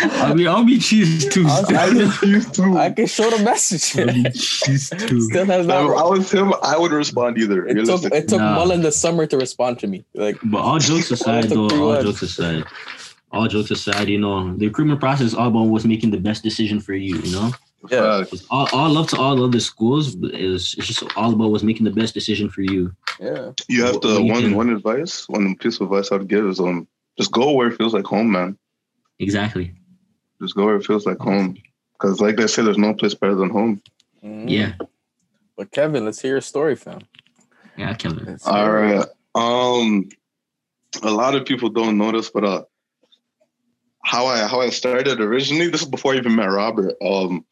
I 0.00 0.32
mean, 0.32 0.48
I'll 0.48 0.64
be 0.64 0.78
cheese 0.78 1.28
too. 1.28 1.44
I 1.46 1.60
was- 1.60 1.70
I 1.70 1.88
was- 1.92 2.22
Used 2.22 2.54
to. 2.54 2.78
I 2.78 2.90
can 2.92 3.06
show 3.06 3.28
the 3.28 3.42
message. 3.44 3.98
I'll 3.98 4.06
be 4.06 4.30
cheese 4.30 4.88
too. 4.88 5.20
Still 5.20 5.44
has 5.44 5.66
If 5.66 5.66
not. 5.66 5.90
I 5.98 6.02
was 6.08 6.30
him, 6.32 6.54
I 6.62 6.78
would 6.78 6.92
respond 6.92 7.36
either. 7.36 7.66
It 7.66 7.84
took 7.84 8.04
it 8.04 8.26
took 8.28 8.40
Nah. 8.40 8.54
Mullen 8.54 8.80
the 8.80 8.90
summer 8.90 9.26
to 9.26 9.36
respond 9.36 9.80
to 9.80 9.86
me. 9.86 10.02
Like 10.14 10.38
But 10.44 10.62
all 10.62 10.78
jokes 10.78 11.10
aside, 11.16 11.44
though, 11.50 11.68
all 11.68 11.88
months. 11.92 12.04
jokes 12.04 12.22
aside, 12.22 12.64
all 13.32 13.48
jokes 13.48 13.70
aside, 13.70 14.08
you 14.08 14.18
know, 14.18 14.56
the 14.56 14.68
recruitment 14.68 14.98
process 15.00 15.26
is 15.26 15.34
all 15.34 15.48
about 15.48 15.64
what's 15.66 15.84
making 15.84 16.10
the 16.10 16.20
best 16.20 16.42
decision 16.42 16.80
for 16.80 16.94
you. 16.94 17.16
You 17.18 17.32
know, 17.32 17.50
yeah, 17.90 18.24
all, 18.50 18.68
all 18.72 18.90
love 18.90 19.08
to 19.08 19.18
all 19.18 19.42
other 19.42 19.60
schools, 19.60 20.14
but 20.14 20.32
it's, 20.34 20.76
it's 20.78 20.86
just 20.86 21.02
all 21.16 21.32
about 21.32 21.50
what's 21.50 21.64
making 21.64 21.84
the 21.84 21.90
best 21.90 22.14
decision 22.14 22.48
for 22.48 22.62
you. 22.62 22.92
yeah. 23.20 23.52
You 23.68 23.84
have 23.84 23.94
What- 23.94 24.02
to 24.02 24.08
you 24.22 24.32
one 24.32 24.42
think? 24.42 24.56
one 24.56 24.70
advice, 24.70 25.28
one 25.28 25.56
piece 25.56 25.80
of 25.80 25.82
advice 25.90 26.12
I'd 26.12 26.28
give 26.28 26.46
is 26.46 26.60
um 26.60 26.86
just 27.18 27.32
go 27.32 27.52
where 27.52 27.68
it 27.68 27.76
feels 27.76 27.92
like 27.94 28.04
home, 28.06 28.30
man. 28.32 28.56
Exactly. 29.18 29.74
Just 30.40 30.54
go 30.54 30.64
where 30.66 30.76
it 30.76 30.86
feels 30.86 31.06
like 31.06 31.18
home. 31.18 31.56
Because 31.94 32.20
like 32.20 32.36
they 32.36 32.46
say, 32.46 32.62
there's 32.62 32.78
no 32.78 32.94
place 32.94 33.14
better 33.14 33.34
than 33.34 33.50
home. 33.50 33.82
Mhm. 34.24 34.48
Yeah. 34.48 34.72
But 35.56 35.70
Kevin, 35.72 36.04
let's 36.04 36.20
hear 36.20 36.32
your 36.32 36.40
story, 36.40 36.74
fam. 36.76 37.00
Yeah, 37.76 37.94
Kevin. 37.94 38.24
Let's 38.24 38.46
All 38.46 38.54
hear 38.56 38.84
it. 38.84 38.96
right. 38.96 39.06
Um, 39.34 40.08
a 41.02 41.10
lot 41.10 41.34
of 41.34 41.44
people 41.46 41.68
don't 41.68 41.96
notice, 41.98 42.30
but 42.30 42.44
uh, 42.44 42.62
how 44.04 44.26
I 44.26 44.46
how 44.48 44.60
I 44.60 44.70
started 44.70 45.20
originally. 45.20 45.68
This 45.68 45.82
is 45.82 45.88
before 45.88 46.14
I 46.14 46.16
even 46.16 46.34
met 46.34 46.46
Robert. 46.50 46.94
Um, 47.02 47.44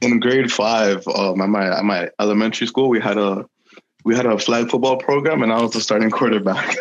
in 0.00 0.20
grade 0.20 0.52
five, 0.52 1.06
um, 1.08 1.40
at 1.40 1.48
my 1.48 1.78
at 1.78 1.84
my 1.84 2.10
elementary 2.20 2.66
school, 2.66 2.88
we 2.88 3.00
had 3.00 3.18
a 3.18 3.46
we 4.04 4.14
had 4.14 4.26
a 4.26 4.38
flag 4.38 4.70
football 4.70 4.96
program, 4.96 5.42
and 5.42 5.52
I 5.52 5.60
was 5.60 5.72
the 5.72 5.80
starting 5.80 6.10
quarterback. 6.10 6.76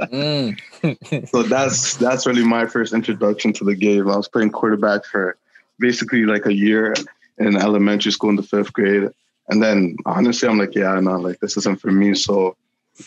Mm. 0.00 1.28
so 1.28 1.42
that's 1.42 1.96
that's 1.96 2.26
really 2.26 2.44
my 2.44 2.66
first 2.66 2.92
introduction 2.92 3.52
to 3.54 3.64
the 3.64 3.74
game. 3.74 4.08
I 4.08 4.16
was 4.16 4.28
playing 4.28 4.50
quarterback 4.50 5.04
for 5.04 5.36
basically 5.78 6.24
like 6.24 6.46
a 6.46 6.54
year 6.54 6.94
in 7.38 7.56
elementary 7.56 8.12
school 8.12 8.30
in 8.30 8.36
the 8.36 8.42
fifth 8.42 8.72
grade, 8.72 9.08
and 9.48 9.62
then 9.62 9.96
honestly, 10.06 10.48
I'm 10.48 10.58
like, 10.58 10.74
yeah, 10.74 10.98
no, 11.00 11.18
like 11.18 11.40
this 11.40 11.56
isn't 11.56 11.80
for 11.80 11.90
me. 11.90 12.14
So 12.14 12.56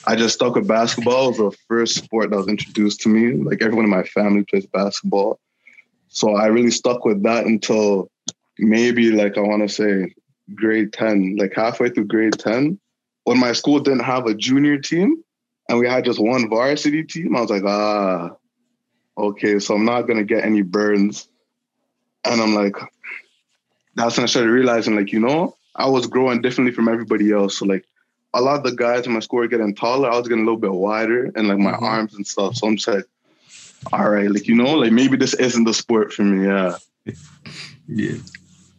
I 0.05 0.15
just 0.15 0.35
stuck 0.35 0.55
with 0.55 0.67
basketball. 0.67 1.25
It 1.25 1.39
was 1.39 1.53
the 1.53 1.57
first 1.67 1.95
sport 1.95 2.31
that 2.31 2.37
was 2.37 2.47
introduced 2.47 3.01
to 3.01 3.09
me. 3.09 3.33
Like 3.33 3.61
everyone 3.61 3.85
in 3.85 3.91
my 3.91 4.03
family 4.03 4.43
plays 4.43 4.65
basketball, 4.65 5.39
so 6.09 6.35
I 6.35 6.47
really 6.47 6.71
stuck 6.71 7.05
with 7.05 7.23
that 7.23 7.45
until 7.45 8.09
maybe 8.57 9.11
like 9.11 9.37
I 9.37 9.41
want 9.41 9.67
to 9.67 9.73
say 9.73 10.13
grade 10.55 10.93
ten, 10.93 11.35
like 11.37 11.53
halfway 11.55 11.89
through 11.89 12.05
grade 12.05 12.37
ten, 12.37 12.79
when 13.23 13.39
my 13.39 13.53
school 13.53 13.79
didn't 13.79 14.03
have 14.03 14.25
a 14.27 14.33
junior 14.33 14.77
team 14.77 15.23
and 15.69 15.79
we 15.79 15.87
had 15.87 16.05
just 16.05 16.21
one 16.21 16.49
varsity 16.49 17.03
team, 17.03 17.35
I 17.35 17.41
was 17.41 17.49
like, 17.49 17.63
ah, 17.65 18.31
okay, 19.17 19.59
so 19.59 19.75
I'm 19.75 19.85
not 19.85 20.03
gonna 20.03 20.23
get 20.23 20.43
any 20.43 20.61
burns. 20.61 21.27
And 22.25 22.41
I'm 22.41 22.55
like, 22.55 22.75
that's 23.95 24.17
when 24.17 24.23
I 24.23 24.27
started 24.27 24.49
realizing, 24.49 24.95
like, 24.95 25.11
you 25.11 25.19
know, 25.19 25.57
I 25.75 25.87
was 25.87 26.07
growing 26.07 26.41
differently 26.41 26.73
from 26.73 26.87
everybody 26.87 27.31
else. 27.31 27.57
So 27.57 27.65
like 27.65 27.85
a 28.33 28.41
lot 28.41 28.57
of 28.57 28.63
the 28.63 28.75
guys 28.75 29.05
in 29.05 29.13
my 29.13 29.19
school 29.19 29.39
were 29.39 29.47
getting 29.47 29.75
taller, 29.75 30.09
I 30.09 30.17
was 30.17 30.27
getting 30.27 30.43
a 30.43 30.45
little 30.45 30.59
bit 30.59 30.73
wider 30.73 31.31
and 31.35 31.47
like 31.47 31.59
my 31.59 31.73
Mhm. 31.73 31.81
arms 31.81 32.13
and 32.15 32.25
stuff. 32.25 32.55
So 32.55 32.67
I'm 32.67 32.77
just 32.77 32.87
like, 32.87 33.05
all 33.91 34.09
right, 34.09 34.31
like, 34.31 34.47
you 34.47 34.55
know, 34.55 34.75
like 34.75 34.91
maybe 34.91 35.17
this 35.17 35.33
isn't 35.33 35.65
the 35.65 35.73
sport 35.73 36.13
for 36.13 36.23
me. 36.23 36.45
Yeah. 36.45 36.77
Yeah. 37.87 38.15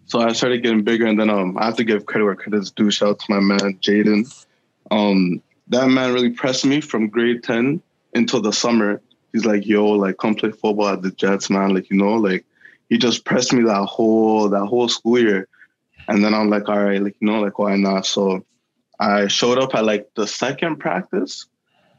So 0.06 0.20
I 0.20 0.32
started 0.32 0.62
getting 0.62 0.82
bigger, 0.82 1.06
and 1.06 1.18
then 1.18 1.30
um, 1.30 1.56
I 1.58 1.66
have 1.66 1.76
to 1.76 1.84
give 1.84 2.06
credit 2.06 2.24
where 2.24 2.34
credit's 2.34 2.70
due. 2.70 2.90
Shout 2.90 3.08
out 3.08 3.18
to 3.20 3.26
my 3.28 3.40
man 3.40 3.78
Jaden. 3.78 4.46
Um, 4.90 5.42
that 5.68 5.88
man 5.88 6.12
really 6.12 6.30
pressed 6.30 6.66
me 6.66 6.80
from 6.80 7.08
grade 7.08 7.42
ten 7.42 7.82
until 8.14 8.40
the 8.40 8.52
summer. 8.52 9.00
He's 9.32 9.46
like, 9.46 9.66
"Yo, 9.66 9.86
like 9.86 10.18
come 10.18 10.34
play 10.34 10.50
football 10.50 10.88
at 10.88 11.02
the 11.02 11.10
Jets, 11.10 11.48
man." 11.48 11.74
Like 11.74 11.90
you 11.90 11.96
know, 11.96 12.14
like 12.14 12.44
he 12.88 12.98
just 12.98 13.24
pressed 13.24 13.52
me 13.52 13.62
that 13.64 13.86
whole 13.86 14.48
that 14.50 14.66
whole 14.66 14.88
school 14.88 15.18
year, 15.18 15.48
and 16.08 16.22
then 16.22 16.34
I'm 16.34 16.50
like, 16.50 16.68
"All 16.68 16.82
right, 16.82 17.02
like 17.02 17.16
you 17.20 17.26
know, 17.26 17.40
like 17.40 17.58
why 17.58 17.76
not?" 17.76 18.04
So 18.04 18.44
I 19.00 19.26
showed 19.28 19.58
up 19.58 19.74
at 19.74 19.84
like 19.84 20.10
the 20.14 20.26
second 20.26 20.76
practice 20.76 21.46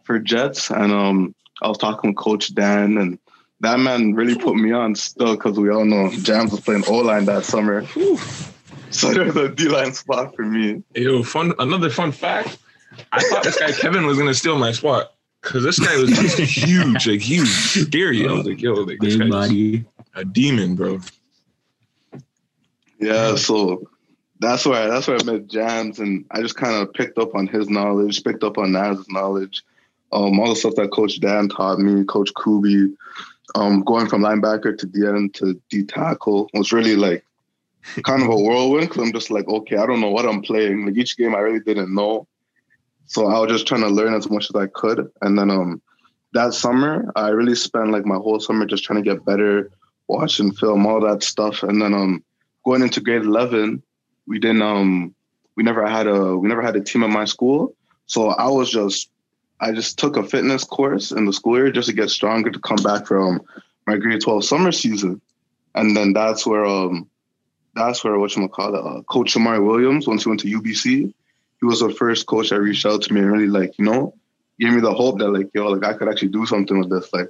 for 0.03 0.19
Jets, 0.19 0.69
and 0.69 0.91
um, 0.91 1.35
I 1.61 1.67
was 1.67 1.79
talking 1.79 2.11
with 2.11 2.17
Coach 2.17 2.53
Dan, 2.53 2.97
and 2.97 3.19
that 3.61 3.79
man 3.79 4.13
really 4.13 4.35
put 4.35 4.55
me 4.55 4.71
on 4.71 4.95
still 4.95 5.35
because 5.35 5.57
we 5.59 5.69
all 5.69 5.85
know 5.85 6.09
Jams 6.11 6.51
was 6.51 6.61
playing 6.61 6.83
O 6.87 6.97
line 6.97 7.25
that 7.25 7.45
summer. 7.45 7.85
So 8.91 9.13
there's 9.13 9.35
a 9.35 9.49
D 9.49 9.67
line 9.67 9.93
spot 9.93 10.35
for 10.35 10.43
me. 10.43 10.83
Yo, 10.93 11.23
fun. 11.23 11.53
Another 11.59 11.89
fun 11.89 12.11
fact. 12.11 12.57
I 13.11 13.21
thought 13.23 13.43
this 13.43 13.59
guy 13.59 13.71
Kevin 13.71 14.05
was 14.05 14.17
gonna 14.17 14.33
steal 14.33 14.57
my 14.57 14.71
spot 14.71 15.13
because 15.41 15.63
this 15.63 15.79
guy 15.79 15.95
was 15.97 16.11
just 16.11 16.39
huge, 16.39 17.07
like 17.07 17.21
huge, 17.21 17.47
scary. 17.49 18.27
I 18.27 18.31
was 18.31 18.45
like, 18.45 18.61
yo, 18.61 18.73
like 18.73 18.99
this 18.99 19.17
Big 19.17 19.31
guy's 19.31 19.49
body. 19.49 19.85
a 20.15 20.23
demon, 20.25 20.75
bro. 20.75 20.99
Yeah, 22.99 23.35
so 23.35 23.89
that's 24.39 24.65
where 24.65 24.87
that's 24.89 25.07
where 25.07 25.17
I 25.19 25.23
met 25.23 25.47
Jams, 25.47 25.99
and 25.99 26.25
I 26.31 26.41
just 26.41 26.55
kind 26.55 26.81
of 26.81 26.93
picked 26.93 27.17
up 27.17 27.35
on 27.35 27.47
his 27.47 27.69
knowledge, 27.69 28.23
picked 28.23 28.43
up 28.43 28.57
on 28.57 28.71
Naz's 28.71 29.09
knowledge, 29.09 29.63
um, 30.11 30.39
all 30.39 30.49
the 30.49 30.55
stuff 30.55 30.75
that 30.75 30.91
Coach 30.91 31.19
Dan 31.19 31.49
taught 31.49 31.79
me, 31.79 32.03
Coach 32.05 32.31
Kubi, 32.41 32.95
um, 33.53 33.81
going 33.83 34.07
from 34.07 34.21
linebacker 34.21 34.77
to 34.77 34.87
DN 34.87 35.33
to 35.35 35.61
D 35.69 35.83
tackle 35.83 36.49
was 36.53 36.73
really 36.73 36.95
like 36.95 37.23
kind 38.03 38.23
of 38.23 38.29
a 38.29 38.35
whirlwind 38.35 38.89
because 38.89 39.03
I'm 39.03 39.13
just 39.13 39.29
like, 39.29 39.47
okay, 39.47 39.77
I 39.77 39.85
don't 39.85 40.01
know 40.01 40.09
what 40.09 40.25
I'm 40.25 40.41
playing. 40.41 40.85
Like 40.85 40.97
each 40.97 41.17
game, 41.17 41.35
I 41.35 41.39
really 41.39 41.59
didn't 41.59 41.93
know, 41.93 42.27
so 43.05 43.27
I 43.27 43.39
was 43.39 43.51
just 43.51 43.67
trying 43.67 43.81
to 43.81 43.89
learn 43.89 44.13
as 44.13 44.29
much 44.29 44.49
as 44.49 44.55
I 44.55 44.67
could, 44.67 45.11
and 45.21 45.37
then 45.37 45.51
um, 45.51 45.81
that 46.33 46.53
summer, 46.53 47.11
I 47.15 47.29
really 47.29 47.55
spent 47.55 47.91
like 47.91 48.05
my 48.05 48.15
whole 48.15 48.39
summer 48.39 48.65
just 48.65 48.83
trying 48.83 49.03
to 49.03 49.09
get 49.09 49.25
better, 49.25 49.69
watching 50.07 50.51
film, 50.51 50.85
all 50.85 50.99
that 51.01 51.23
stuff, 51.23 51.63
and 51.63 51.81
then 51.81 51.93
um, 51.93 52.23
going 52.63 52.81
into 52.81 53.01
grade 53.01 53.21
eleven 53.23 53.83
we 54.27 54.39
didn't 54.39 54.61
um 54.61 55.13
we 55.55 55.63
never 55.63 55.87
had 55.87 56.07
a 56.07 56.35
we 56.35 56.47
never 56.47 56.61
had 56.61 56.75
a 56.75 56.81
team 56.81 57.03
at 57.03 57.09
my 57.09 57.25
school. 57.25 57.75
So 58.07 58.29
i 58.29 58.47
was 58.47 58.69
just 58.69 59.09
i 59.59 59.71
just 59.71 59.97
took 59.97 60.17
a 60.17 60.23
fitness 60.23 60.63
course 60.63 61.11
in 61.11 61.25
the 61.25 61.33
school 61.33 61.57
year 61.57 61.71
just 61.71 61.89
to 61.89 61.95
get 61.95 62.09
stronger 62.09 62.49
to 62.49 62.59
come 62.59 62.77
back 62.77 63.07
from 63.07 63.41
my 63.87 63.97
grade 63.97 64.21
12 64.21 64.43
summer 64.43 64.71
season. 64.71 65.21
And 65.75 65.95
then 65.95 66.13
that's 66.13 66.45
where 66.45 66.65
um 66.65 67.09
that's 67.75 68.03
where 68.03 68.17
what 68.17 68.35
you 68.35 68.47
call 68.47 68.75
uh, 68.75 69.01
coach 69.03 69.33
Shamari 69.33 69.65
Williams 69.65 70.07
once 70.07 70.23
he 70.23 70.29
went 70.29 70.39
to 70.41 70.59
UBC 70.59 71.13
he 71.59 71.65
was 71.65 71.79
the 71.79 71.89
first 71.89 72.25
coach 72.27 72.49
that 72.49 72.61
reached 72.61 72.85
out 72.85 73.01
to 73.03 73.13
me 73.13 73.21
and 73.21 73.31
really 73.31 73.47
like 73.47 73.77
you 73.77 73.85
know 73.85 74.13
gave 74.59 74.73
me 74.73 74.81
the 74.81 74.93
hope 74.93 75.19
that 75.19 75.29
like 75.29 75.49
yo 75.53 75.67
like 75.67 75.83
I 75.83 75.97
could 75.97 76.07
actually 76.07 76.29
do 76.29 76.45
something 76.45 76.77
with 76.79 76.89
this. 76.89 77.11
Like 77.13 77.29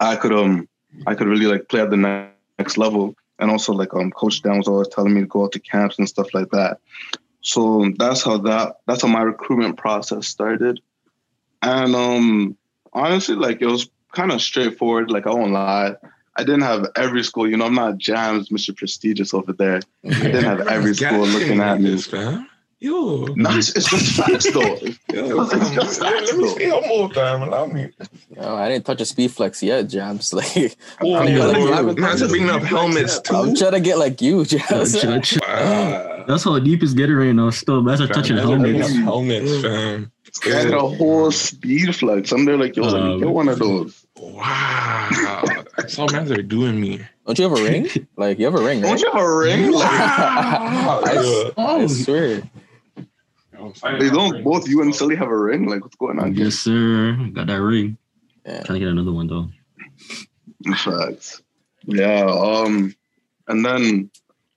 I 0.00 0.16
could 0.16 0.32
um 0.32 0.68
I 1.06 1.14
could 1.14 1.28
really 1.28 1.46
like 1.46 1.68
play 1.68 1.80
at 1.80 1.90
the 1.90 2.30
next 2.58 2.78
level. 2.78 3.14
And 3.38 3.50
also 3.50 3.72
like 3.72 3.92
um 3.94 4.10
coach 4.12 4.42
Dan 4.42 4.58
was 4.58 4.68
always 4.68 4.88
telling 4.88 5.14
me 5.14 5.22
to 5.22 5.26
go 5.26 5.44
out 5.44 5.52
to 5.52 5.60
camps 5.60 5.98
and 5.98 6.08
stuff 6.08 6.32
like 6.34 6.50
that. 6.50 6.78
So 7.42 7.90
that's 7.98 8.22
how 8.22 8.38
that 8.38 8.76
that's 8.86 9.02
how 9.02 9.08
my 9.08 9.22
recruitment 9.22 9.76
process 9.76 10.26
started. 10.28 10.80
And 11.60 11.94
um 11.94 12.56
honestly 12.92 13.34
like 13.34 13.60
it 13.60 13.66
was 13.66 13.88
kind 14.12 14.32
of 14.32 14.40
straightforward, 14.40 15.10
like 15.10 15.26
I 15.26 15.30
won't 15.30 15.52
lie. 15.52 15.94
I 16.36 16.44
didn't 16.44 16.62
have 16.62 16.86
every 16.96 17.22
school, 17.24 17.48
you 17.48 17.56
know, 17.58 17.66
I'm 17.66 17.74
not 17.74 17.98
Jams, 17.98 18.48
Mr. 18.48 18.74
Prestigious 18.76 19.34
over 19.34 19.52
there. 19.52 19.80
I 20.04 20.08
didn't 20.08 20.44
have 20.44 20.66
every 20.66 20.94
school 20.94 21.26
looking 21.26 21.60
at 21.60 21.80
me. 21.80 21.90
This, 21.90 22.06
fam. 22.06 22.48
Yo, 22.80 23.26
No, 23.36 23.50
it's, 23.56 23.76
it's 23.76 23.88
just 23.88 24.16
facts 24.16 24.50
though. 24.52 24.60
yo, 25.14 25.42
It's 25.44 25.70
just 25.70 26.00
let, 26.00 26.12
facts, 26.14 26.32
let 26.32 26.36
me 26.36 26.44
though. 26.48 26.54
see 26.56 26.70
one 26.72 26.88
more 26.88 27.12
time. 27.12 27.42
Allow 27.42 27.66
me. 27.66 27.90
No, 28.34 28.56
I 28.56 28.68
didn't 28.68 28.84
touch 28.86 29.00
a 29.00 29.04
SpeedFlex 29.04 29.62
yet, 29.62 29.82
Jams. 29.88 30.32
Like 30.34 30.76
Oh, 31.00 31.14
I'm 31.16 31.28
yo, 31.32 31.52
gonna 31.52 31.82
give 31.82 31.88
it- 31.90 31.98
not 32.00 32.18
to 32.18 32.28
bring 32.28 32.48
up 32.50 32.62
helmets 32.62 33.20
I'm 33.30 33.54
trying 33.54 33.72
to 33.72 33.80
get 33.80 33.98
like 33.98 34.20
you, 34.20 34.44
Jams. 34.44 35.00
Chill, 35.00 35.20
chill. 35.20 35.40
Wow. 35.48 36.11
That's 36.26 36.44
how 36.44 36.58
deep 36.58 36.82
it's 36.82 36.92
getting 36.94 37.16
right 37.16 37.32
now. 37.32 37.50
Still, 37.50 37.82
that's 37.82 38.00
a 38.00 38.06
touching 38.08 38.36
Fam, 38.36 38.62
that's 38.62 38.72
helmets. 38.72 38.78
bringing 38.80 38.98
up 38.98 39.04
helmets, 39.04 39.60
fam. 39.62 40.12
I 40.46 40.48
had 40.56 40.70
a 40.72 40.80
whole 40.80 41.30
SpeedFlex. 41.30 42.32
I'm 42.32 42.44
there 42.46 42.56
like, 42.56 42.74
yo, 42.76 42.84
let 42.84 43.02
Um, 43.02 43.18
get 43.20 43.28
one 43.28 43.48
of 43.48 43.58
those. 43.58 44.06
Wow. 44.16 45.42
Some 45.88 46.08
mans 46.12 46.30
are 46.30 46.42
doing 46.42 46.80
me. 46.80 47.00
Don't 47.26 47.38
you 47.38 47.48
have 47.48 47.58
a 47.58 47.62
ring? 47.62 47.88
Like 48.16 48.38
you 48.38 48.44
have 48.46 48.54
a 48.54 48.62
ring, 48.62 48.80
right? 48.80 48.88
Don't 48.88 49.00
you 49.00 49.10
have 49.12 49.20
a 49.22 49.36
ring? 49.36 49.72
Like, 49.72 49.90
Wow. 49.90 51.02
I, 51.04 51.52
Oh. 51.56 51.82
I 51.82 51.86
swear. 51.86 52.42
they 53.98 54.10
don't 54.10 54.42
both 54.42 54.66
you 54.68 54.80
and 54.82 54.92
Seli 54.92 55.16
have 55.18 55.28
a 55.28 55.36
ring? 55.36 55.66
Like, 55.68 55.82
what's 55.82 55.96
going 55.96 56.18
on? 56.18 56.34
Yes, 56.34 56.54
sir. 56.56 57.14
Got 57.32 57.46
that 57.48 57.60
ring. 57.60 57.96
Yeah. 58.46 58.62
Trying 58.62 58.80
to 58.80 58.84
get 58.86 58.88
another 58.88 59.12
one 59.12 59.26
though. 59.28 59.48
Facts. 60.76 61.42
Yeah. 61.86 62.24
Um, 62.26 62.94
and 63.48 63.64
then 63.64 64.10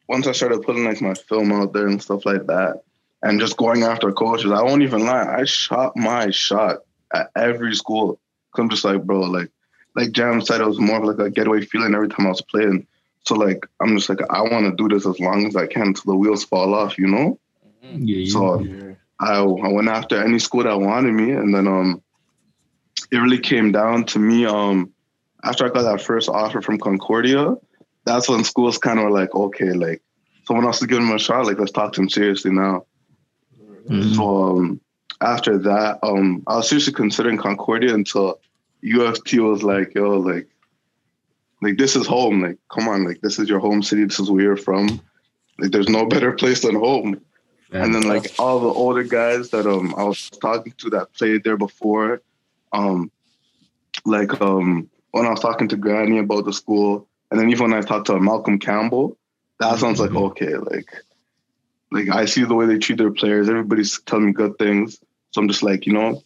once 0.08 0.28
I 0.28 0.32
started 0.32 0.62
putting 0.62 0.86
like 0.86 1.02
my 1.02 1.13
film 1.13 1.52
out 1.52 1.74
there 1.74 1.88
and 1.88 2.02
stuff 2.02 2.26
like 2.26 2.46
that, 2.48 2.84
and 3.22 3.39
just 3.39 3.58
going 3.58 3.84
after 3.84 4.12
coaches, 4.12 4.52
I 4.52 4.62
won't 4.62 4.84
even 4.84 5.06
lie. 5.06 5.39
I 5.39 5.46
shot 5.46 5.98
my 5.98 6.30
shot 6.30 6.80
at 7.13 7.32
every 7.36 7.76
school. 7.76 8.20
Cause 8.52 8.63
I'm 8.63 8.70
just 8.70 8.86
like, 8.86 9.04
bro, 9.04 9.22
like, 9.22 9.50
like 9.96 10.12
Jam 10.12 10.41
said, 10.41 10.62
it 10.62 10.68
was 10.68 10.80
more 10.80 10.98
of 10.98 11.06
like 11.06 11.28
a 11.28 11.32
getaway 11.32 11.65
feeling 11.65 11.96
every 11.96 12.10
time 12.10 12.28
I 12.28 12.30
was 12.30 12.41
playing. 12.41 12.86
So 13.26 13.36
like, 13.36 13.65
I'm 13.82 13.98
just 13.98 14.10
like, 14.10 14.20
I 14.30 14.41
want 14.41 14.65
to 14.65 14.76
do 14.76 14.94
this 14.94 15.08
as 15.08 15.20
long 15.20 15.48
as 15.48 15.56
I 15.56 15.65
can 15.65 15.88
until 15.88 16.13
the 16.13 16.18
wheels 16.18 16.44
fall 16.44 16.76
off, 16.76 16.98
you 16.98 17.08
know. 17.08 17.39
Yeah, 17.82 18.18
yeah. 18.18 18.32
So 18.32 18.96
I, 19.20 19.39
I 19.39 19.72
went 19.72 19.88
after 19.88 20.22
any 20.24 20.39
school 20.39 20.63
that 20.63 20.80
wanted 20.80 21.13
me, 21.13 21.32
and 21.32 21.54
then 21.54 21.68
um, 21.68 22.02
it 23.12 23.18
really 23.18 23.39
came 23.39 23.72
down 23.72 24.06
to 24.06 24.20
me. 24.20 24.46
Um, 24.46 24.94
after 25.44 25.65
I 25.65 25.70
got 25.70 25.84
that 25.84 26.02
first 26.02 26.30
offer 26.30 26.62
from 26.62 26.78
Concordia, 26.78 27.56
that's 28.06 28.30
when 28.30 28.44
schools 28.44 28.78
kind 28.78 29.00
of 29.00 29.06
were 29.06 29.12
like, 29.12 29.34
okay, 29.34 29.74
like 29.74 30.02
someone 30.48 30.65
else 30.65 30.82
is 30.82 30.88
giving 30.88 31.08
him 31.08 31.15
a 31.15 31.20
shot. 31.20 31.46
Like 31.46 31.60
let's 31.60 31.72
talk 31.72 31.94
to 31.94 32.02
him 32.02 32.10
seriously 32.10 32.52
now. 32.52 32.86
Mhm. 33.89 34.15
So 34.15 34.44
um, 34.44 34.82
after 35.22 35.58
that, 35.58 36.00
um, 36.04 36.44
I 36.48 36.58
was 36.58 36.70
seriously 36.70 36.94
considering 36.94 37.38
Concordia 37.38 37.94
until 37.94 38.39
U 38.82 39.02
of 39.04 39.24
T 39.24 39.39
was 39.39 39.63
like, 39.63 39.94
yo, 39.96 40.20
like, 40.20 40.48
like 41.62 41.78
this 41.78 41.96
is 41.96 42.08
home. 42.08 42.41
Like, 42.41 42.58
come 42.72 42.88
on, 42.88 43.06
like 43.06 43.22
this 43.22 43.39
is 43.39 43.50
your 43.50 43.60
home 43.60 43.82
city. 43.82 44.04
This 44.06 44.20
is 44.20 44.30
where 44.30 44.44
you're 44.44 44.58
from. 44.58 45.02
Like, 45.60 45.72
there's 45.72 45.89
no 45.89 46.06
better 46.13 46.32
place 46.32 46.62
than 46.62 46.76
home. 46.76 47.22
And 47.72 47.94
then 47.94 48.04
like 48.04 48.34
all 48.39 48.60
the 48.60 48.70
older 48.70 49.04
guys 49.04 49.50
that 49.50 49.65
um 49.65 49.96
I 49.98 50.04
was 50.04 50.30
talking 50.30 50.74
to 50.78 50.89
that 50.91 51.13
played 51.13 51.44
there 51.44 51.58
before, 51.58 52.22
um, 52.72 53.12
like 54.06 54.39
um 54.41 54.89
when 55.12 55.26
I 55.26 55.32
was 55.32 55.39
talking 55.41 55.68
to 55.70 55.76
Granny 55.76 56.20
about 56.20 56.46
the 56.46 56.54
school, 56.54 57.08
and 57.36 57.41
then 57.41 57.50
even 57.50 57.71
when 57.71 57.74
I 57.74 57.82
talked 57.82 58.08
to 58.08 58.17
Malcolm 58.17 58.60
Campbell, 58.60 59.17
that 59.60 59.71
mm-hmm. 59.71 59.80
sounds 59.80 60.00
like 60.00 60.15
okay, 60.15 60.56
like 60.56 60.89
like 61.91 62.08
I 62.08 62.24
see 62.24 62.45
the 62.45 62.56
way 62.56 62.65
they 62.65 62.78
treat 62.78 62.98
their 62.98 63.12
players. 63.12 63.50
Everybody's 63.50 64.00
telling 64.04 64.28
me 64.28 64.32
good 64.32 64.58
things, 64.58 65.02
so 65.32 65.41
I'm 65.41 65.50
just 65.50 65.62
like 65.62 65.86
you 65.86 65.91
know, 65.91 66.24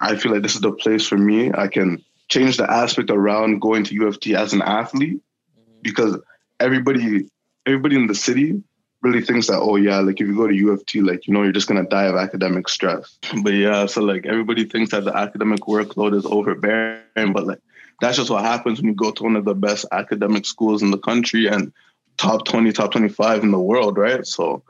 I 0.00 0.16
feel 0.16 0.32
like 0.32 0.40
this 0.40 0.54
is 0.54 0.62
the 0.62 0.72
place 0.72 1.06
for 1.06 1.18
me. 1.18 1.52
I 1.52 1.68
can 1.68 2.02
change 2.30 2.56
the 2.56 2.70
aspect 2.70 3.10
around 3.10 3.60
going 3.60 3.84
to 3.84 3.94
U 3.94 4.06
of 4.06 4.20
T 4.20 4.34
as 4.34 4.54
an 4.54 4.62
athlete 4.62 5.20
mm-hmm. 5.20 5.80
because 5.82 6.16
everybody 6.58 7.28
everybody 7.66 7.96
in 7.96 8.06
the 8.06 8.14
city 8.14 8.62
really 9.02 9.20
thinks 9.20 9.48
that 9.48 9.60
oh 9.60 9.76
yeah 9.76 9.98
like 10.00 10.18
if 10.18 10.26
you 10.26 10.34
go 10.34 10.46
to 10.46 10.54
U 10.54 10.70
of 10.70 10.86
T 10.86 11.02
like 11.02 11.26
you 11.26 11.34
know 11.34 11.42
you're 11.42 11.52
just 11.52 11.68
gonna 11.68 11.84
die 11.84 12.06
of 12.06 12.16
academic 12.16 12.70
stress 12.70 13.18
but 13.42 13.52
yeah 13.52 13.84
so 13.84 14.00
like 14.00 14.24
everybody 14.24 14.64
thinks 14.64 14.92
that 14.92 15.04
the 15.04 15.14
academic 15.14 15.60
workload 15.60 16.14
is 16.14 16.24
overbearing 16.24 17.34
but 17.34 17.46
like 17.46 17.60
that's 18.00 18.16
just 18.16 18.30
what 18.30 18.44
happens 18.44 18.80
when 18.80 18.88
you 18.88 18.94
go 18.94 19.10
to 19.10 19.22
one 19.24 19.36
of 19.36 19.44
the 19.44 19.54
best 19.54 19.84
academic 19.92 20.46
schools 20.46 20.82
in 20.82 20.90
the 20.90 20.98
country 20.98 21.46
and 21.46 21.72
top 22.16 22.44
20 22.44 22.72
top 22.72 22.90
25 22.92 23.42
in 23.44 23.50
the 23.50 23.58
world 23.58 23.96
right 23.98 24.26
so 24.26 24.62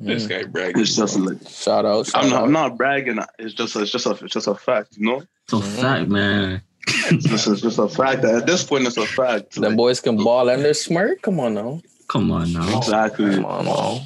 This 0.00 0.26
guy 0.26 0.44
bragging. 0.44 0.80
it's 0.82 0.96
just 0.96 1.18
like 1.18 1.46
Shout 1.48 1.84
out. 1.84 2.06
Shout 2.06 2.24
I'm 2.24 2.30
not, 2.30 2.36
out. 2.38 2.44
I'm 2.44 2.52
not 2.52 2.76
bragging 2.76 3.18
it's 3.38 3.54
just 3.54 3.76
it's 3.76 3.90
just 3.90 4.06
a 4.06 4.10
it's 4.24 4.34
just 4.34 4.46
a 4.48 4.54
fact 4.54 4.96
you 4.96 5.06
know 5.06 5.22
It's 5.44 5.52
a 5.52 5.60
fact, 5.62 6.08
man. 6.08 6.62
this 7.10 7.46
is 7.46 7.60
just 7.60 7.78
a 7.78 7.88
fact 7.88 8.22
that 8.22 8.34
at 8.34 8.46
this 8.46 8.64
point 8.64 8.86
it's 8.86 8.96
a 8.96 9.06
fact 9.06 9.52
Them 9.54 9.64
Like, 9.64 9.76
boys 9.76 10.00
can 10.00 10.16
ball 10.16 10.48
and 10.48 10.64
they're 10.64 10.74
smart. 10.74 11.22
Come 11.22 11.38
on 11.40 11.54
now. 11.54 11.80
Come 12.08 12.32
on 12.32 12.52
now. 12.52 12.78
exactly 12.78 13.34
Come 13.36 13.44
on 13.44 13.64
now. 13.66 14.00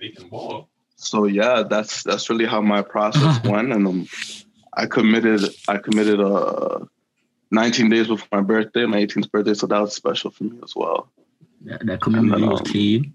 They 0.00 0.08
can 0.10 0.28
ball. 0.28 0.68
so 0.96 1.24
yeah, 1.26 1.62
that's 1.68 2.02
that's 2.02 2.28
really 2.30 2.46
how 2.46 2.60
my 2.60 2.80
process 2.82 3.42
went, 3.44 3.72
and 3.72 3.86
um, 3.86 4.08
I 4.74 4.86
committed 4.86 5.42
I 5.68 5.76
committed 5.78 6.18
uh 6.20 6.78
19 7.52 7.90
days 7.90 8.08
before 8.08 8.26
my 8.32 8.40
birthday, 8.40 8.86
my 8.86 8.96
18th 9.04 9.30
birthday, 9.30 9.54
so 9.54 9.66
that 9.66 9.78
was 9.80 9.94
special 9.94 10.30
for 10.30 10.44
me 10.44 10.58
as 10.64 10.74
well. 10.74 11.12
That, 11.62 11.84
that 11.86 12.00
community 12.00 12.42
was 12.42 12.60
Um, 12.60 12.66
clean. 12.66 13.14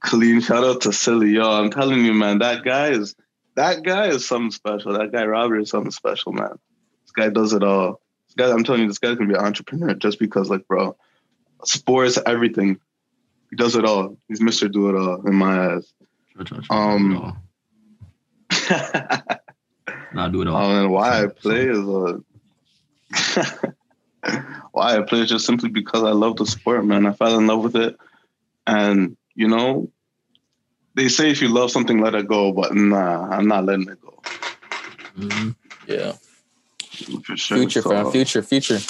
Clean 0.00 0.40
shout 0.40 0.64
out 0.64 0.80
to 0.82 0.90
Seli, 0.90 1.32
yo, 1.34 1.48
I'm 1.50 1.70
telling 1.70 2.04
you, 2.04 2.12
man, 2.12 2.40
that 2.40 2.64
guy 2.64 2.88
is 2.88 3.14
that 3.54 3.82
guy 3.82 4.08
is 4.08 4.26
something 4.26 4.50
special. 4.50 4.92
That 4.92 5.10
guy 5.12 5.24
Robert 5.24 5.60
is 5.60 5.70
something 5.70 5.90
special, 5.90 6.32
man. 6.32 6.58
This 7.04 7.12
guy 7.12 7.28
does 7.30 7.52
it 7.54 7.62
all. 7.62 8.00
This 8.26 8.34
guy, 8.36 8.52
I'm 8.52 8.64
telling 8.64 8.82
you, 8.82 8.88
this 8.88 8.98
guy's 8.98 9.16
gonna 9.16 9.28
be 9.32 9.34
an 9.38 9.44
entrepreneur 9.44 9.94
just 9.94 10.18
because, 10.18 10.50
like, 10.50 10.66
bro, 10.68 10.96
sports, 11.64 12.18
everything. 12.26 12.78
He 13.50 13.56
does 13.56 13.74
it 13.76 13.84
all. 13.86 14.18
He's 14.28 14.40
Mr. 14.40 14.70
Do 14.70 14.90
It 14.90 14.96
All 14.96 15.26
in 15.26 15.34
my 15.34 15.74
eyes. 15.74 15.92
um, 16.70 17.40
Nah, 20.12 20.28
do 20.28 20.42
it 20.42 20.48
all. 20.48 20.56
Um, 20.56 20.76
and 20.84 20.90
why 20.90 21.22
I 21.24 21.26
play 21.26 21.66
is 21.66 21.78
uh, 21.78 22.18
why 24.72 24.96
I 24.96 25.02
play 25.02 25.20
is 25.20 25.28
just 25.28 25.46
simply 25.46 25.68
because 25.68 26.02
I 26.02 26.10
love 26.12 26.36
the 26.36 26.46
sport, 26.46 26.84
man. 26.84 27.06
I 27.06 27.12
fell 27.12 27.38
in 27.38 27.46
love 27.46 27.62
with 27.62 27.76
it, 27.76 27.96
and 28.66 29.16
you 29.34 29.48
know, 29.48 29.90
they 30.94 31.08
say 31.08 31.30
if 31.30 31.40
you 31.40 31.48
love 31.48 31.70
something, 31.70 32.00
let 32.00 32.14
it 32.14 32.26
go. 32.26 32.52
But 32.52 32.74
nah, 32.74 33.28
I'm 33.30 33.46
not 33.48 33.64
letting 33.64 33.88
it 33.88 34.00
go. 34.00 34.20
Mhm. 35.16 35.54
Yeah. 35.86 36.12
For 37.24 37.36
sure. 37.36 37.58
Future, 37.58 37.82
So, 37.82 37.90
fam. 37.90 38.10
Future, 38.12 38.42
future. 38.42 38.80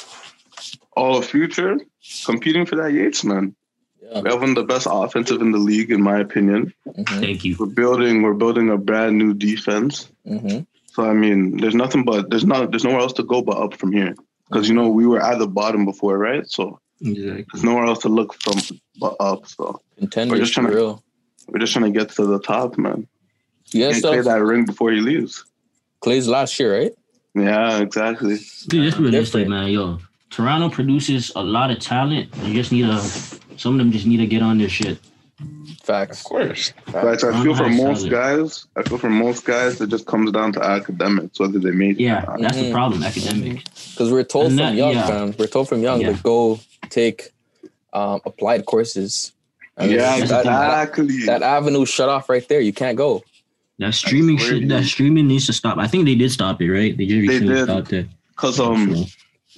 Oh, 0.96 1.20
future, 1.22 1.78
competing 2.24 2.66
for 2.66 2.76
that 2.76 2.92
Yates, 2.92 3.22
man. 3.24 3.54
Yeah. 4.02 4.22
We 4.22 4.30
have 4.30 4.40
one 4.40 4.50
of 4.50 4.56
the 4.56 4.64
best 4.64 4.86
offensive 4.90 5.40
in 5.40 5.52
the 5.52 5.58
league, 5.58 5.90
in 5.92 6.02
my 6.02 6.18
opinion. 6.18 6.72
hmm 6.84 7.02
Thank 7.04 7.44
you. 7.44 7.56
We're 7.58 7.66
building, 7.66 8.22
we're 8.22 8.34
building 8.34 8.70
a 8.70 8.76
brand 8.78 9.18
new 9.18 9.34
defense. 9.34 10.08
hmm 10.26 10.60
So 10.98 11.08
I 11.08 11.12
mean, 11.12 11.58
there's 11.58 11.76
nothing 11.76 12.02
but 12.04 12.28
there's 12.28 12.44
not 12.44 12.72
there's 12.72 12.82
nowhere 12.82 12.98
else 12.98 13.12
to 13.14 13.22
go 13.22 13.40
but 13.40 13.56
up 13.56 13.74
from 13.74 13.92
here. 13.92 14.16
Because 14.50 14.68
you 14.68 14.74
know 14.74 14.88
we 14.88 15.06
were 15.06 15.22
at 15.22 15.38
the 15.38 15.46
bottom 15.46 15.84
before, 15.84 16.18
right? 16.18 16.44
So 16.50 16.80
Exactly. 17.00 17.44
there's 17.52 17.62
nowhere 17.62 17.84
else 17.84 18.00
to 18.00 18.08
look 18.08 18.34
from 18.42 18.58
but 18.98 19.14
up. 19.20 19.46
So 19.46 19.80
Contenders 19.96 20.40
just 20.40 20.54
for 20.54 20.62
trying 20.62 20.72
to- 20.72 20.76
real. 20.76 21.04
we're 21.46 21.60
just 21.60 21.72
trying 21.72 21.84
to 21.92 21.96
get 21.96 22.08
to 22.16 22.26
the 22.26 22.40
top, 22.40 22.76
man. 22.78 23.06
You 23.70 23.84
guys 23.84 24.00
Can't 24.00 24.06
play 24.06 24.20
that 24.22 24.42
ring 24.42 24.64
before 24.64 24.90
he 24.90 25.00
leaves. 25.00 25.44
Clay's 26.00 26.26
last 26.26 26.58
year, 26.58 26.76
right? 26.76 26.92
Yeah, 27.36 27.78
exactly. 27.78 28.38
Dude, 28.66 28.84
just 28.86 28.98
realistic, 28.98 29.42
Different. 29.44 29.50
man. 29.50 29.68
Yo, 29.70 29.98
Toronto 30.30 30.68
produces 30.68 31.30
a 31.36 31.42
lot 31.44 31.70
of 31.70 31.78
talent. 31.78 32.34
You 32.42 32.54
just 32.54 32.72
need 32.72 32.82
to. 32.86 32.98
Some 33.56 33.74
of 33.74 33.78
them 33.78 33.92
just 33.92 34.06
need 34.06 34.16
to 34.16 34.26
get 34.26 34.42
on 34.42 34.58
their 34.58 34.68
shit. 34.68 34.98
Of 35.40 35.78
Facts. 35.84 36.22
course. 36.22 36.72
But 36.90 37.22
I 37.24 37.42
feel 37.42 37.54
for 37.54 37.68
most 37.68 37.98
solid. 38.00 38.10
guys, 38.10 38.66
I 38.76 38.82
feel 38.82 38.98
for 38.98 39.08
most 39.10 39.44
guys, 39.44 39.80
it 39.80 39.88
just 39.88 40.06
comes 40.06 40.32
down 40.32 40.52
to 40.54 40.62
academics, 40.64 41.38
whether 41.38 41.58
they 41.60 41.70
make 41.70 41.98
it. 42.00 42.02
Yeah, 42.02 42.24
or 42.26 42.38
not. 42.38 42.40
that's 42.40 42.56
the 42.56 42.64
Mhm. 42.64 42.72
problem. 42.72 43.02
Academic. 43.04 43.62
Because 43.90 44.10
we're 44.10 44.24
told 44.24 44.46
And 44.46 44.58
from 44.58 44.66
that- 44.66 44.74
young, 44.74 44.92
yeah. 44.94 45.06
fam. 45.06 45.34
We're 45.38 45.46
told 45.46 45.68
from 45.68 45.82
young 45.82 46.00
Yeah. 46.00 46.12
to 46.16 46.22
go 46.22 46.60
take 46.90 47.30
um, 47.92 48.20
applied 48.26 48.66
courses. 48.66 49.32
And 49.76 49.90
Yeah, 49.90 50.18
that, 50.18 50.20
the 50.20 50.50
that, 50.50 50.88
exactly. 50.88 51.24
that 51.26 51.42
avenue 51.42 51.86
shut 51.86 52.08
off 52.10 52.28
right 52.28 52.46
there. 52.48 52.60
You 52.60 52.72
can't 52.72 52.98
go. 52.98 53.22
That 53.78 53.94
streaming 53.94 54.36
shit. 54.38 54.68
That 54.68 54.84
streaming 54.84 55.26
needs 55.28 55.46
to 55.46 55.52
stop. 55.54 55.78
I 55.78 55.86
think 55.86 56.04
they 56.04 56.14
did 56.14 56.30
stop 56.32 56.60
it, 56.60 56.70
right? 56.70 56.96
They 56.96 57.06
just 57.06 57.26
They 57.28 57.38
did. 57.38 57.64
stopped 57.64 57.92
it. 57.94 58.06
Because 58.30 58.60
um, 58.60 59.06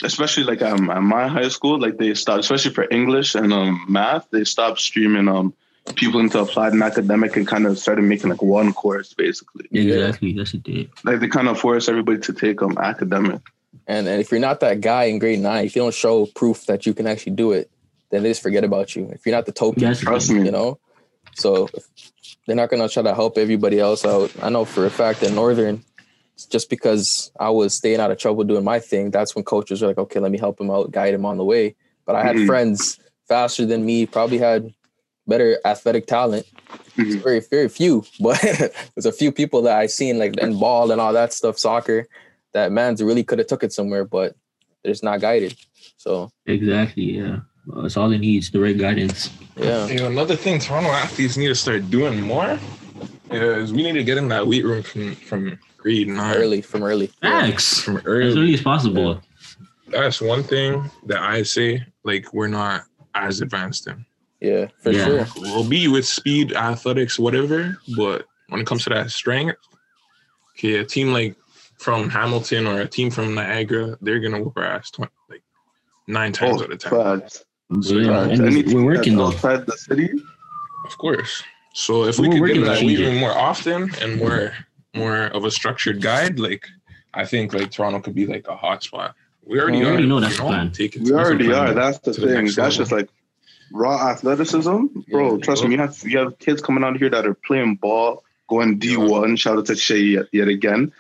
especially 0.05 0.45
like 0.45 0.63
um, 0.63 0.91
at 0.91 1.03
my 1.03 1.27
high 1.27 1.49
school, 1.49 1.81
like 1.81 1.99
they 1.99 2.15
stopped, 2.15 2.41
especially 2.41 2.73
for 2.73 2.87
English 2.91 3.35
and 3.35 3.53
um 3.53 3.85
math, 3.89 4.27
they 4.31 4.45
stopped 4.45 4.79
streaming 4.81 5.27
um 5.27 5.53
people 5.97 6.21
into 6.21 6.39
applied 6.41 6.73
and 6.73 6.83
academic 6.83 7.37
and 7.37 7.47
kind 7.47 7.67
of 7.67 7.79
started 7.79 8.03
making 8.03 8.31
like 8.31 8.43
one 8.43 8.73
course 8.73 9.13
basically. 9.15 9.67
exactly. 9.71 10.31
Yes, 10.31 10.55
it. 10.55 10.63
Did. 10.63 10.91
Like 11.05 11.21
they 11.21 11.29
kind 11.29 11.49
of 11.49 11.59
forced 11.59 11.89
everybody 11.89 12.19
to 12.21 12.33
take 12.33 12.63
um 12.63 12.77
academic. 12.79 13.41
And, 13.87 14.07
and 14.09 14.21
if 14.21 14.31
you're 14.31 14.41
not 14.41 14.61
that 14.61 14.81
guy 14.81 15.05
in 15.05 15.19
grade 15.19 15.41
nine, 15.41 15.65
if 15.65 15.75
you 15.77 15.83
don't 15.83 15.95
show 15.95 16.27
proof 16.27 16.67
that 16.67 16.87
you 16.87 16.95
can 16.95 17.07
actually 17.07 17.33
do 17.33 17.53
it, 17.53 17.71
then 18.11 18.23
they 18.23 18.31
just 18.31 18.43
forget 18.43 18.65
about 18.65 18.95
you. 18.97 19.09
If 19.13 19.25
you're 19.27 19.35
not 19.35 19.47
the 19.47 19.53
token, 19.53 19.85
That's 19.85 20.01
the 20.01 20.07
Trust 20.07 20.31
me. 20.31 20.45
you 20.45 20.51
know. 20.51 20.79
So 21.35 21.71
they're 22.47 22.57
not 22.57 22.71
gonna 22.71 22.89
try 22.89 23.03
to 23.03 23.15
help 23.15 23.39
everybody 23.39 23.79
else 23.81 24.05
out. 24.05 24.33
I 24.43 24.51
know 24.51 24.65
for 24.65 24.87
a 24.87 24.91
fact 24.91 25.21
that 25.21 25.33
Northern, 25.33 25.85
just 26.51 26.71
because 26.71 27.31
I 27.39 27.51
was 27.51 27.75
staying 27.75 28.01
out 28.01 28.11
of 28.11 28.19
trouble 28.19 28.45
doing 28.45 28.65
my 28.65 28.79
thing, 28.81 29.11
that's 29.11 29.35
when 29.35 29.45
coaches 29.45 29.83
were 29.83 29.89
like, 29.89 29.99
okay, 29.99 30.21
let 30.21 30.33
me 30.33 30.39
help 30.39 30.61
him 30.61 30.71
out, 30.71 30.91
guide 30.91 31.15
him 31.15 31.25
on 31.27 31.37
the 31.37 31.45
way. 31.45 31.77
But 32.07 32.17
I 32.17 32.23
had 32.25 32.37
Mhm. 32.37 32.47
friends 32.47 32.99
faster 33.29 33.65
than 33.67 33.85
me, 33.85 34.07
probably 34.07 34.39
had 34.39 34.73
better 35.31 35.59
athletic 35.65 36.07
talent. 36.07 36.45
It's 36.99 37.17
Mhm. 37.17 37.23
very, 37.23 37.41
very 37.41 37.69
few, 37.71 38.05
but 38.21 38.39
there's 38.95 39.07
a 39.07 39.13
few 39.13 39.33
people 39.33 39.63
that 39.63 39.79
I've 39.79 39.91
seen 39.91 40.19
like 40.19 40.37
in 40.37 40.59
ball 40.59 40.91
and 40.93 41.01
all 41.01 41.15
that 41.15 41.33
stuff, 41.33 41.59
soccer, 41.59 42.07
that 42.53 42.71
man's 42.73 43.03
really 43.03 43.25
could 43.25 43.39
have 43.39 43.47
took 43.49 43.63
it 43.65 43.73
somewhere, 43.73 44.05
but 44.05 44.35
they're 44.83 44.93
just 44.93 45.05
not 45.05 45.21
guided. 45.21 45.55
So 45.97 46.31
Exactly. 46.47 47.17
Yeah. 47.19 47.39
Well, 47.67 47.83
That's 47.83 47.97
all 47.97 48.11
it 48.13 48.19
needs. 48.19 48.51
The 48.51 48.61
right 48.61 48.77
guidance. 48.77 49.31
yeah. 49.57 49.87
You 49.87 49.99
know, 50.01 50.07
another 50.09 50.37
thing 50.37 50.59
Toronto 50.61 50.91
athletes 50.91 51.37
need 51.37 51.49
to 51.49 51.55
start 51.55 51.89
doing 51.91 52.21
more 52.23 52.59
is 53.31 53.73
we 53.73 53.83
need 53.85 53.93
to 53.95 54.05
get 54.05 54.19
in 54.19 54.29
that 54.29 54.47
weight 54.47 54.65
room 54.65 54.83
from 54.83 55.15
from 55.15 55.59
grade 55.77 56.09
nine, 56.09 56.37
Early 56.37 56.61
from 56.61 56.83
early. 56.83 57.07
Facts. 57.23 57.81
from 57.81 57.99
early. 58.05 58.27
As 58.29 58.33
early. 58.35 58.43
early 58.43 58.55
as 58.55 58.63
possible. 58.63 59.21
That's 59.89 60.21
one 60.21 60.43
thing 60.43 60.91
that 61.07 61.21
I 61.21 61.43
say 61.43 61.83
like 62.05 62.33
we're 62.35 62.49
not 62.63 62.85
as 63.15 63.41
advanced 63.41 63.87
in. 63.87 64.05
Yeah, 64.41 64.67
for 64.83 64.91
Yeah. 64.93 65.05
sure. 65.05 65.27
We'll 65.37 65.69
be 65.69 65.89
with 65.89 66.07
speed, 66.07 66.53
athletics, 66.55 67.19
whatever, 67.19 67.79
but 67.97 68.25
when 68.49 68.61
it 68.61 68.67
comes 68.67 68.85
to 68.85 68.91
that 68.91 69.11
strength, 69.11 69.59
okay, 70.57 70.77
a 70.77 70.85
team 70.85 71.13
like 71.13 71.37
from 71.79 72.09
Hamilton 72.11 72.67
or 72.67 72.81
a 72.81 72.87
team 72.89 73.11
from 73.11 73.35
Niagara, 73.35 73.97
they're 74.01 74.21
gonna 74.21 74.43
whoop 74.43 74.55
our 74.57 74.65
ass 74.65 74.91
tw- 74.91 75.01
like 75.29 75.43
nine 76.07 76.33
times 76.33 76.61
Oh, 76.61 76.65
out 76.65 76.73
of 76.73 76.79
ten. 76.79 76.91
facts. 76.91 77.45
So, 77.83 77.95
yeah, 77.95 78.27
Facts. 78.27 78.41
and 78.41 78.75
we're 78.75 78.85
working 78.85 79.17
though. 79.17 79.27
outside 79.29 79.65
the 79.67 79.77
city. 79.77 80.11
Of 80.87 80.99
course. 80.99 81.43
So 81.75 82.05
if 82.05 82.19
we 82.19 82.27
We're 82.27 82.33
could 82.35 82.41
working 82.41 82.57
get 82.63 82.65
that 82.67 82.79
change 82.81 82.99
weight 82.99 83.07
it. 83.07 83.11
room 83.11 83.19
more 83.21 83.31
often 83.37 83.91
and 84.03 84.17
more 84.19 84.53
more 84.97 85.27
of 85.27 85.45
a 85.45 85.51
structured 85.53 86.01
guide, 86.03 86.41
like 86.41 86.67
I 87.15 87.25
think 87.25 87.55
like 87.55 87.71
Toronto 87.71 88.01
could 88.01 88.15
be 88.15 88.27
like 88.27 88.49
a 88.49 88.57
hot 88.57 88.83
spot. 88.83 89.15
We 89.45 89.61
already 89.61 89.79
We 89.81 89.85
are. 89.87 90.01
know 90.01 90.19
that's 90.19 90.37
the 90.37 90.43
plan. 90.43 90.73
Take 90.73 90.97
it 90.97 91.03
We 91.03 91.13
already 91.13 91.53
are. 91.53 91.73
That's 91.73 91.99
the 92.01 92.13
to 92.13 92.21
the 92.23 92.27
thing. 92.27 92.45
next 92.45 92.57
That's 92.57 92.77
level. 92.77 92.83
just 92.83 92.93
like 92.93 93.09
raw 93.73 94.11
athleticism, 94.11 94.87
bro. 95.11 95.37
Yeah. 95.37 95.41
trust 95.43 95.65
me, 95.65 95.73
you 95.73 95.79
have 95.79 95.97
you 96.05 96.19
have 96.19 96.39
kids 96.39 96.61
coming 96.63 96.85
out 96.85 96.97
here 96.99 97.11
that 97.11 97.27
are 97.27 97.35
playing 97.35 97.77
ball, 97.77 98.25
going 98.49 98.79
D 98.79 98.97
one. 98.97 99.37
Shout 99.37 99.59
out 99.59 99.67
to 99.67 99.77
Shay 99.77 99.99
yet, 100.01 100.27
yet 100.33 100.49
again. 100.49 100.93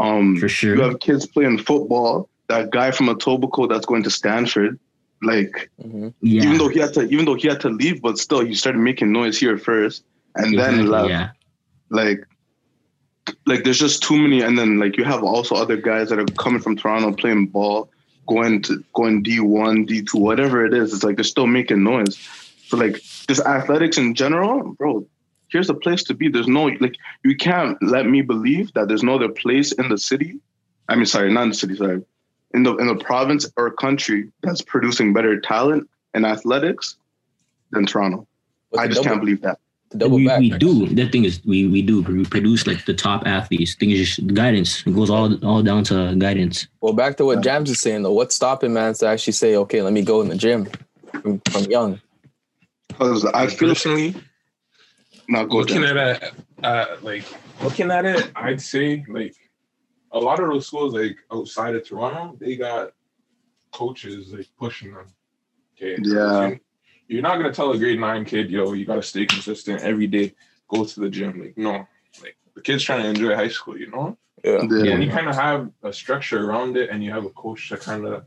Um, 0.00 0.36
For 0.36 0.48
sure. 0.48 0.74
you 0.76 0.82
have 0.82 1.00
kids 1.00 1.26
playing 1.26 1.58
football. 1.58 2.28
That 2.48 2.70
guy 2.70 2.90
from 2.90 3.06
Etobicoke 3.06 3.68
that's 3.68 3.86
going 3.86 4.02
to 4.04 4.10
Stanford, 4.10 4.78
like 5.22 5.70
hmm 5.80 6.08
Yeah. 6.20 6.44
even 6.44 6.58
though 6.58 6.68
he 6.68 6.78
had 6.80 6.92
to, 6.94 7.02
even 7.02 7.24
though 7.24 7.34
he 7.34 7.48
had 7.48 7.60
to 7.60 7.68
leave, 7.68 8.02
but 8.02 8.18
still 8.18 8.44
he 8.44 8.54
started 8.54 8.78
making 8.78 9.12
noise 9.12 9.38
here 9.38 9.58
first, 9.58 10.04
and 10.34 10.58
then 10.58 10.86
left. 10.86 11.08
yeah. 11.10 11.30
Like, 11.90 12.26
like 13.46 13.64
there's 13.64 13.78
just 13.78 14.02
too 14.02 14.16
many, 14.16 14.40
and 14.42 14.58
then 14.58 14.78
like 14.78 14.96
you 14.96 15.04
have 15.04 15.22
also 15.22 15.54
other 15.54 15.76
guys 15.76 16.08
that 16.08 16.18
are 16.18 16.26
coming 16.38 16.60
from 16.60 16.76
Toronto 16.76 17.12
playing 17.12 17.46
ball, 17.46 17.90
going 18.34 18.62
to 18.62 18.84
going 18.94 19.22
D 19.22 19.40
one, 19.40 19.84
D 19.84 20.02
two, 20.02 20.18
whatever 20.18 20.64
it 20.64 20.74
is. 20.74 20.92
It's 20.92 21.04
like 21.04 21.16
they're 21.16 21.24
still 21.24 21.46
making 21.46 21.82
noise. 21.82 22.16
So 22.66 22.76
like 22.76 23.02
this 23.28 23.40
athletics 23.40 23.98
in 23.98 24.14
general, 24.14 24.74
bro. 24.74 25.06
Here's 25.48 25.68
a 25.68 25.74
place 25.74 26.02
to 26.04 26.14
be. 26.14 26.28
There's 26.28 26.48
no 26.48 26.64
like 26.80 26.96
you 27.24 27.36
can't 27.36 27.76
let 27.82 28.06
me 28.06 28.22
believe 28.22 28.72
that 28.72 28.88
there's 28.88 29.02
no 29.02 29.16
other 29.16 29.28
place 29.28 29.72
in 29.72 29.90
the 29.90 29.98
city. 29.98 30.40
I 30.88 30.96
mean, 30.96 31.06
sorry, 31.06 31.30
not 31.30 31.42
in 31.42 31.48
the 31.50 31.54
city. 31.54 31.76
Sorry, 31.76 32.02
in 32.54 32.62
the 32.62 32.74
in 32.76 32.86
the 32.86 32.96
province 32.96 33.50
or 33.56 33.70
country 33.70 34.32
that's 34.42 34.62
producing 34.62 35.12
better 35.12 35.38
talent 35.40 35.90
and 36.14 36.24
athletics 36.24 36.96
than 37.70 37.84
Toronto. 37.84 38.26
I 38.78 38.88
just 38.88 39.02
can't 39.02 39.20
believe 39.20 39.42
that. 39.42 39.58
To 39.92 39.98
double 39.98 40.16
we, 40.16 40.26
back. 40.26 40.40
we 40.40 40.50
do. 40.50 40.86
The 40.86 41.06
thing 41.08 41.24
is, 41.24 41.40
we 41.44 41.68
we 41.68 41.82
do. 41.82 42.02
We 42.02 42.24
produce 42.24 42.66
like 42.66 42.86
the 42.86 42.94
top 42.94 43.26
athletes. 43.26 43.74
Thing 43.74 43.90
is 43.90 44.16
just 44.16 44.34
guidance. 44.34 44.86
It 44.86 44.94
goes 44.94 45.10
all 45.10 45.32
all 45.44 45.62
down 45.62 45.84
to 45.84 46.14
guidance. 46.16 46.66
Well, 46.80 46.94
back 46.94 47.18
to 47.18 47.26
what 47.26 47.42
Jams 47.42 47.70
is 47.70 47.80
saying 47.80 48.02
though. 48.02 48.12
What's 48.12 48.34
stopping 48.34 48.72
man 48.72 48.94
to 48.94 49.06
actually 49.06 49.34
say, 49.34 49.54
okay, 49.56 49.82
let 49.82 49.92
me 49.92 50.02
go 50.02 50.22
in 50.22 50.28
the 50.28 50.34
gym 50.34 50.66
from, 51.20 51.40
from 51.50 51.64
young? 51.64 52.00
Because 52.88 53.26
I 53.26 53.54
personally 53.54 54.14
not 55.28 55.50
good. 55.50 55.70
looking 55.70 55.84
at 55.84 55.96
it, 55.96 56.32
uh, 56.62 56.96
like 57.02 57.24
looking 57.62 57.90
at 57.90 58.06
it, 58.06 58.32
I'd 58.34 58.62
say 58.62 59.04
like 59.08 59.36
a 60.12 60.18
lot 60.18 60.40
of 60.40 60.48
those 60.48 60.66
schools 60.66 60.94
like 60.94 61.18
outside 61.30 61.76
of 61.76 61.86
Toronto, 61.86 62.34
they 62.40 62.56
got 62.56 62.92
coaches 63.72 64.32
like 64.32 64.48
pushing 64.58 64.94
them. 64.94 65.06
Okay. 65.76 66.02
So 66.02 66.14
Yeah. 66.14 66.54
You're, 67.08 67.16
you're 67.16 67.22
not 67.22 67.36
gonna 67.36 67.52
tell 67.52 67.72
a 67.72 67.78
grade 67.78 68.00
nine 68.00 68.24
kid, 68.24 68.50
yo, 68.50 68.72
you 68.72 68.84
gotta 68.84 69.02
stay 69.02 69.26
consistent 69.26 69.82
every 69.82 70.06
day, 70.06 70.34
go 70.68 70.84
to 70.84 71.00
the 71.00 71.08
gym. 71.10 71.40
Like, 71.40 71.56
no. 71.58 71.86
Like 72.22 72.36
the 72.54 72.60
kid's 72.62 72.82
trying 72.84 73.02
to 73.02 73.08
enjoy 73.08 73.34
high 73.34 73.48
school, 73.48 73.78
you 73.78 73.90
know? 73.90 74.16
Yeah. 74.44 74.62
Yeah. 74.62 74.92
When 74.92 75.02
you 75.02 75.10
kind 75.10 75.28
of 75.28 75.36
have 75.36 75.70
a 75.82 75.92
structure 75.92 76.44
around 76.48 76.76
it 76.76 76.90
and 76.90 77.02
you 77.04 77.10
have 77.12 77.24
a 77.24 77.30
coach 77.30 77.68
to 77.68 77.76
kind 77.76 78.04
of 78.06 78.24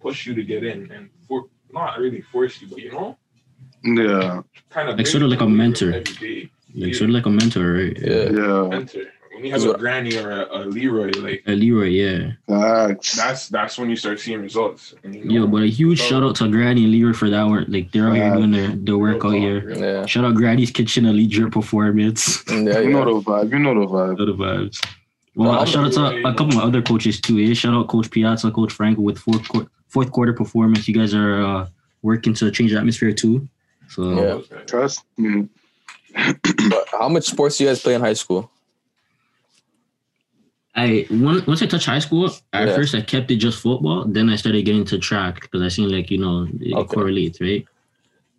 push 0.00 0.26
you 0.26 0.34
to 0.34 0.42
get 0.42 0.62
in 0.64 0.90
and 0.92 1.08
for 1.26 1.46
not 1.72 1.98
really 1.98 2.20
force 2.20 2.60
you, 2.60 2.68
but 2.68 2.78
you 2.78 2.92
know, 2.92 3.16
Yeah. 3.82 4.42
kind 4.70 4.88
of 4.90 4.98
Like 4.98 5.06
sort 5.06 5.22
of 5.22 5.30
like 5.30 5.40
a 5.40 5.48
mentor. 5.48 5.92
every 5.92 6.02
day. 6.02 6.50
Like 6.74 6.94
sort 6.94 7.10
of 7.10 7.14
like 7.14 7.26
a 7.26 7.30
mentor, 7.30 7.72
right? 7.72 7.96
Yeah. 7.98 8.30
Yeah. 8.30 8.68
Mentor. 8.68 9.02
When 9.34 9.44
you 9.44 9.50
have 9.52 9.64
a 9.64 9.76
granny 9.76 10.16
or 10.16 10.30
a, 10.30 10.58
a 10.58 10.60
Leroy, 10.64 11.10
like 11.18 11.42
Uh, 11.46 11.52
Leroy, 11.52 11.88
yeah. 11.88 12.32
Facts. 12.48 13.16
that's 13.16 13.48
that's 13.48 13.76
when 13.78 13.90
you 13.90 13.96
start 13.96 14.20
seeing 14.20 14.40
results. 14.40 14.94
And, 15.02 15.14
you 15.14 15.24
know, 15.24 15.34
Yo, 15.34 15.46
but 15.46 15.62
a 15.62 15.66
huge 15.66 16.00
So- 16.00 16.06
shout 16.08 16.22
out 16.22 16.36
to 16.36 16.48
Granny 16.48 16.84
and 16.84 16.92
Leroy 16.92 17.12
for 17.12 17.28
that 17.30 17.46
work. 17.48 17.66
Like 17.68 17.90
they're 17.92 18.08
out 18.08 18.14
here 18.16 18.32
doing 18.34 18.52
their, 18.52 18.68
their 18.68 18.96
work 18.98 19.24
out 19.24 19.30
here. 19.34 19.70
Yeah. 19.72 20.06
Shout 20.06 20.24
out 20.24 20.34
Granny's 20.36 20.70
Kitchen 20.70 21.04
Elite 21.06 21.30
Drip 21.30 21.52
Performance. 21.52 22.44
Yeah. 22.48 22.78
You 22.80 22.90
know 22.90 23.04
the 23.04 23.20
vibe. 23.30 23.50
You 23.52 23.58
know 23.58 23.74
the 23.74 23.86
vibe. 23.86 24.20
Other 24.22 24.32
vibes. 24.32 24.78
Well, 25.34 25.52
No, 25.52 25.64
shout 25.64 25.84
out 25.86 25.92
to 25.94 26.28
a 26.28 26.32
couple 26.34 26.58
of 26.58 26.64
other 26.68 26.80
coaches 26.80 27.20
too. 27.20 27.38
Yeah, 27.38 27.54
shout 27.54 27.74
out 27.74 27.88
Coach 27.88 28.08
Piazza, 28.10 28.52
Coach 28.52 28.72
Franco 28.72 29.02
with 29.02 29.18
fourth 29.18 29.48
quar- 29.48 29.66
fourth 29.88 30.12
quarter 30.12 30.32
performance. 30.32 30.86
You 30.86 30.94
guys 30.94 31.12
are 31.12 31.42
uh, 31.42 31.66
working 32.02 32.34
to 32.34 32.50
change 32.52 32.70
the 32.70 32.78
atmosphere 32.78 33.12
too. 33.12 33.48
So 33.88 34.00
Yeah. 34.48 34.60
Trust 34.66 35.02
me. 35.18 35.48
But 36.70 36.86
how 36.92 37.08
much 37.08 37.24
sports 37.24 37.58
do 37.58 37.64
you 37.64 37.70
guys 37.70 37.82
play 37.82 37.94
in 37.94 38.00
high 38.00 38.12
school? 38.14 38.48
I 40.76 41.06
once 41.10 41.46
once 41.46 41.62
I 41.62 41.66
touched 41.66 41.86
high 41.86 42.00
school, 42.00 42.26
at 42.52 42.68
Yeah. 42.68 42.74
first 42.74 42.94
I 42.94 43.00
kept 43.00 43.30
it 43.30 43.36
just 43.36 43.60
football. 43.60 44.04
Then 44.06 44.28
I 44.28 44.36
started 44.36 44.64
getting 44.64 44.84
to 44.86 44.98
track 44.98 45.42
because 45.42 45.62
I 45.62 45.68
seen 45.68 45.90
like 45.90 46.10
you 46.10 46.18
know 46.18 46.48
it 46.60 46.74
Okay. 46.74 46.94
correlates, 46.94 47.40
right? 47.40 47.64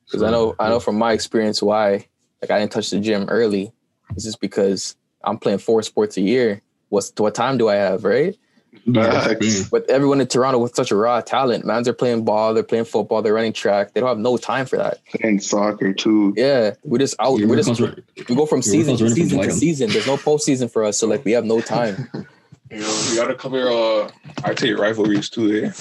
Because 0.05 0.23
I 0.23 0.31
know 0.31 0.55
I 0.59 0.69
know 0.69 0.79
from 0.79 0.97
my 0.97 1.13
experience 1.13 1.61
why 1.61 2.07
like 2.41 2.51
I 2.51 2.59
didn't 2.59 2.73
touch 2.73 2.89
the 2.89 2.99
gym 2.99 3.25
early 3.29 3.71
It's 4.11 4.25
just 4.25 4.41
because 4.41 4.95
I'm 5.23 5.37
playing 5.37 5.59
four 5.59 5.81
sports 5.81 6.17
a 6.17 6.21
year. 6.21 6.61
What's 6.89 7.13
what 7.17 7.35
time 7.35 7.57
do 7.57 7.69
I 7.69 7.75
have, 7.75 8.03
right? 8.03 8.37
Yeah, 8.85 9.03
that's 9.03 9.27
the 9.27 9.33
Facts. 9.35 9.55
thing. 9.59 9.67
But 9.71 9.89
everyone 9.89 10.21
in 10.21 10.27
Toronto 10.27 10.59
with 10.59 10.75
such 10.75 10.91
a 10.91 10.95
raw 10.95 11.21
talent, 11.21 11.65
man, 11.65 11.83
they're 11.83 11.93
playing 11.93 12.25
ball, 12.25 12.53
they're 12.53 12.63
playing 12.63 12.85
football, 12.85 13.21
they're 13.21 13.33
running 13.33 13.53
track. 13.53 13.93
They 13.93 13.99
don't 14.01 14.09
have 14.09 14.17
no 14.19 14.37
time 14.37 14.65
for 14.65 14.77
that. 14.77 14.99
And 15.21 15.41
soccer 15.43 15.93
too. 15.93 16.33
Yeah, 16.37 16.75
we're 16.83 16.99
just 16.99 17.15
out. 17.19 17.37
Your 17.39 17.47
we're 17.49 17.55
just 17.61 17.69
workouts 17.69 18.29
we 18.29 18.35
go 18.35 18.45
from 18.45 18.61
season 18.61 18.97
to 18.97 19.09
season 19.09 19.41
to 19.41 19.51
season. 19.51 19.89
There's 19.89 20.07
no 20.07 20.17
postseason 20.17 20.71
for 20.71 20.83
us, 20.83 20.97
so 20.97 21.07
like 21.07 21.23
we 21.25 21.31
have 21.33 21.45
no 21.45 21.61
time. 21.61 22.09
You 22.71 22.79
know, 22.79 23.05
we 23.11 23.15
gotta 23.15 23.35
cover 23.35 23.69
uh 23.69 24.09
I 24.43 24.55
take 24.55 24.75
rivalries 24.79 25.29
too, 25.29 25.65
eh? 25.65 25.71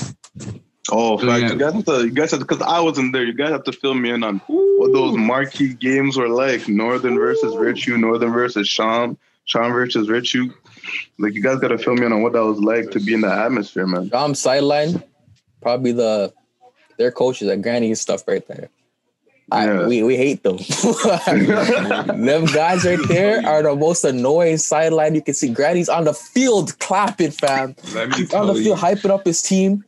Oh, 0.92 1.14
Oh, 1.14 1.18
fact, 1.18 1.40
yeah. 1.42 1.52
you 1.52 1.58
guys 1.58 1.72
have 1.72 1.84
to, 1.86 2.04
you 2.04 2.10
guys 2.10 2.30
have 2.32 2.40
because 2.40 2.60
I 2.60 2.78
wasn't 2.80 3.14
there. 3.14 3.24
You 3.24 3.32
guys 3.32 3.50
have 3.52 3.64
to 3.64 3.72
fill 3.72 3.94
me 3.94 4.10
in 4.10 4.22
on 4.22 4.36
what 4.46 4.92
those 4.92 5.16
marquee 5.16 5.72
games 5.72 6.18
were 6.18 6.28
like. 6.28 6.68
Northern 6.68 7.16
versus 7.16 7.54
Virtue, 7.54 7.96
Northern 7.96 8.32
versus 8.34 8.68
Sean, 8.68 9.16
Sean 9.46 9.72
versus 9.72 10.06
Virtue. 10.06 10.52
Like 11.18 11.34
you 11.34 11.42
guys 11.42 11.58
got 11.58 11.68
to 11.68 11.78
fill 11.78 11.94
me 11.94 12.06
in 12.06 12.12
on 12.12 12.22
what 12.22 12.32
that 12.34 12.44
was 12.44 12.58
like 12.58 12.90
to 12.92 13.00
be 13.00 13.14
in 13.14 13.20
the 13.22 13.32
atmosphere, 13.32 13.86
man. 13.86 14.08
Dom 14.08 14.34
sideline, 14.34 15.02
probably 15.62 15.92
the 15.92 16.32
their 16.98 17.10
coaches 17.10 17.48
at 17.48 17.60
Granny 17.62 17.88
and 17.88 17.98
stuff 17.98 18.26
right 18.28 18.46
there. 18.48 18.68
I, 19.52 19.66
Yeah. 19.66 19.86
we, 19.86 20.02
we 20.02 20.16
hate 20.16 20.42
them. 20.42 20.56
them 21.28 22.44
guys 22.46 22.84
right 22.84 22.98
there 23.08 23.44
are 23.46 23.62
the 23.62 23.74
most 23.76 24.04
annoying 24.04 24.56
sideline 24.58 25.14
you 25.14 25.22
can 25.22 25.34
see. 25.34 25.50
Granny's 25.52 25.88
on 25.88 26.04
the 26.04 26.14
field 26.14 26.78
clapping, 26.78 27.30
fam. 27.30 27.74
Let 27.94 28.10
me 28.10 28.16
He's 28.16 28.34
on 28.34 28.46
tell 28.46 28.54
the 28.54 28.60
you. 28.60 28.64
field 28.64 28.78
hyping 28.78 29.10
up 29.10 29.24
his 29.26 29.42
team. 29.42 29.84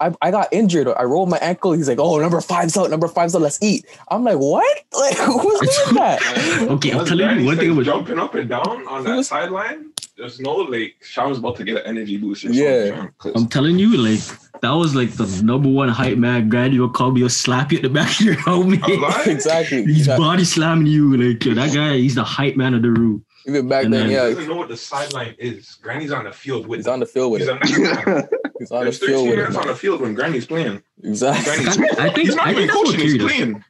I, 0.00 0.12
I 0.20 0.30
got 0.30 0.48
injured. 0.52 0.88
I 0.88 1.04
rolled 1.04 1.28
my 1.28 1.38
ankle. 1.38 1.72
He's 1.72 1.88
like, 1.88 2.00
"Oh, 2.00 2.18
number 2.18 2.40
five's 2.40 2.76
out. 2.76 2.90
Number 2.90 3.06
five's 3.06 3.34
out. 3.34 3.42
Let's 3.42 3.62
eat." 3.62 3.84
I'm 4.10 4.24
like, 4.24 4.38
"What? 4.38 4.64
Like, 4.98 5.16
who's 5.18 5.60
doing 5.84 5.94
that?" 5.96 6.66
Okay, 6.70 6.92
I'm 6.92 7.06
telling 7.06 7.40
you 7.40 7.46
one 7.46 7.56
thing 7.56 7.72
starts 7.72 7.88
about- 7.88 8.06
jumping 8.06 8.18
up 8.18 8.34
and 8.34 8.48
down 8.48 8.86
on 8.88 9.06
He 9.06 9.12
that 9.12 9.24
sideline. 9.24 9.90
There's 10.16 10.38
no 10.38 10.54
like 10.54 10.94
Sean's 11.02 11.38
about 11.38 11.56
to 11.56 11.64
get 11.64 11.78
an 11.78 11.82
energy 11.86 12.16
boost. 12.16 12.44
Yeah. 12.44 12.88
something, 12.90 13.10
'cause 13.18 13.32
I'm 13.34 13.48
telling 13.48 13.78
you, 13.78 13.96
like 13.96 14.20
that 14.60 14.70
was 14.70 14.94
like 14.94 15.10
the 15.12 15.26
number 15.42 15.68
one 15.68 15.88
hype 15.88 16.18
man. 16.18 16.48
Granny 16.48 16.78
will 16.78 16.88
call 16.90 17.10
me, 17.10 17.22
will 17.22 17.28
slap 17.28 17.72
you 17.72 17.78
at 17.78 17.82
the 17.82 17.88
back 17.90 18.10
of 18.20 18.26
your 18.26 18.34
helmet. 18.34 18.80
Exactly. 19.26 19.84
He's 19.84 20.06
Yeah. 20.06 20.16
body 20.16 20.44
slamming 20.44 20.86
you. 20.86 21.16
Like 21.16 21.44
yo, 21.44 21.54
that 21.54 21.74
guy, 21.74 21.96
he's 21.96 22.14
the 22.14 22.22
hype 22.24 22.56
man 22.56 22.74
of 22.74 22.82
the 22.82 22.90
room. 22.90 23.24
Even 23.46 23.68
back 23.68 23.84
And 23.86 23.92
then, 23.92 24.00
then- 24.02 24.08
He 24.10 24.14
yeah, 24.14 24.28
doesn't 24.30 24.48
know 24.48 24.56
what 24.56 24.68
the 24.68 24.76
sideline 24.76 25.34
is. 25.38 25.76
Granny's 25.82 26.12
on 26.12 26.24
the 26.24 26.32
field 26.32 26.66
with 26.68 26.78
he's 26.78 26.86
on 26.86 27.00
the 27.00 27.06
field 27.06 27.32
with 27.32 27.40
He's 27.42 27.48
it. 27.48 27.52
on 27.52 27.58
the, 27.60 28.28
He's 28.60 28.70
on 28.70 28.84
the 28.86 28.92
field 28.92 29.28
with 29.28 29.38
it. 29.38 29.56
on 29.56 29.66
the 29.66 29.74
field 29.74 30.00
when 30.00 30.14
Granny's 30.14 30.46
playing. 30.46 30.80
Exactly. 31.02 31.44
Granny's, 31.64 31.98
I 31.98 32.08
think 32.10 32.26
he's 32.28 32.36
not 32.36 32.46
I 32.46 32.52
even 32.52 32.68
think 32.68 32.72
that's 32.72 32.76
what 32.84 32.86
coaching. 32.94 33.00
He's 33.00 33.18
playing. 33.22 33.64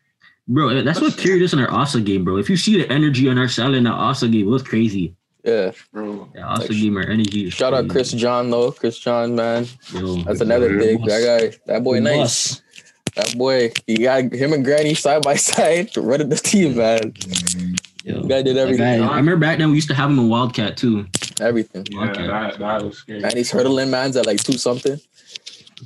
bro. 0.47 0.83
That's 0.83 1.01
what 1.01 1.17
carried 1.17 1.43
us 1.43 1.55
in 1.55 1.59
our 1.59 1.69
OFSAA 1.69 2.05
game, 2.05 2.23
bro. 2.23 2.37
If 2.37 2.51
you 2.51 2.57
see 2.59 2.77
the 2.81 2.93
energy 2.93 3.29
on 3.31 3.39
our 3.39 3.49
side 3.49 3.73
in 3.75 3.85
that 3.85 3.95
OFSAA 3.95 4.31
game, 4.31 4.47
it 4.47 4.51
was 4.51 4.63
crazy. 4.63 5.17
Yeah. 5.45 5.73
Bro, 5.93 6.31
That 6.35 6.43
OFSAA 6.43 6.59
Like, 6.61 6.69
game, 6.71 6.97
our 6.97 7.03
energy. 7.07 7.47
is 7.49 7.53
Shout 7.55 7.75
out. 7.75 7.89
Chris 7.89 8.11
John 8.13 8.51
though. 8.51 8.73
Chris 8.73 8.99
John, 8.99 9.35
man. 9.37 9.67
Yo, 9.93 10.17
That's 10.23 10.41
another 10.41 10.71
big 10.79 10.99
thing. 11.01 11.07
That 11.07 11.41
guy, 11.53 11.59
that 11.67 11.85
boy, 11.85 11.97
the 11.97 12.01
nice. 12.01 12.17
boss. 12.57 12.63
That 13.17 13.37
boy, 13.39 13.71
he 13.87 13.99
got 13.99 14.33
him 14.33 14.53
and 14.55 14.65
Granny 14.65 14.95
side 14.95 15.23
by 15.23 15.37
side 15.51 15.97
running 15.97 16.31
the 16.31 16.37
team, 16.37 16.77
man. 16.77 17.13
Yo, 18.05 18.23
The 18.23 18.29
guy 18.29 18.43
did 18.43 18.57
everything. 18.57 19.01
guy- 19.01 19.07
I 19.07 19.17
remember 19.17 19.37
back 19.37 19.59
then 19.59 19.69
we 19.71 19.77
used 19.77 19.89
to 19.89 19.95
have 19.95 20.11
him 20.11 20.19
in 20.19 20.29
Wildcat 20.29 20.77
too, 20.77 21.07
Everything. 21.41 21.87
yeah, 21.91 22.11
Okay. 22.11 22.27
that, 22.27 22.59
that 22.59 22.83
was 22.83 22.99
scary. 22.99 23.23
And 23.23 23.33
he's 23.35 23.51
hurdling 23.51 23.91
man's 23.91 24.17
at 24.17 24.27
like 24.27 24.43
two 24.43 24.55
something. 24.59 24.99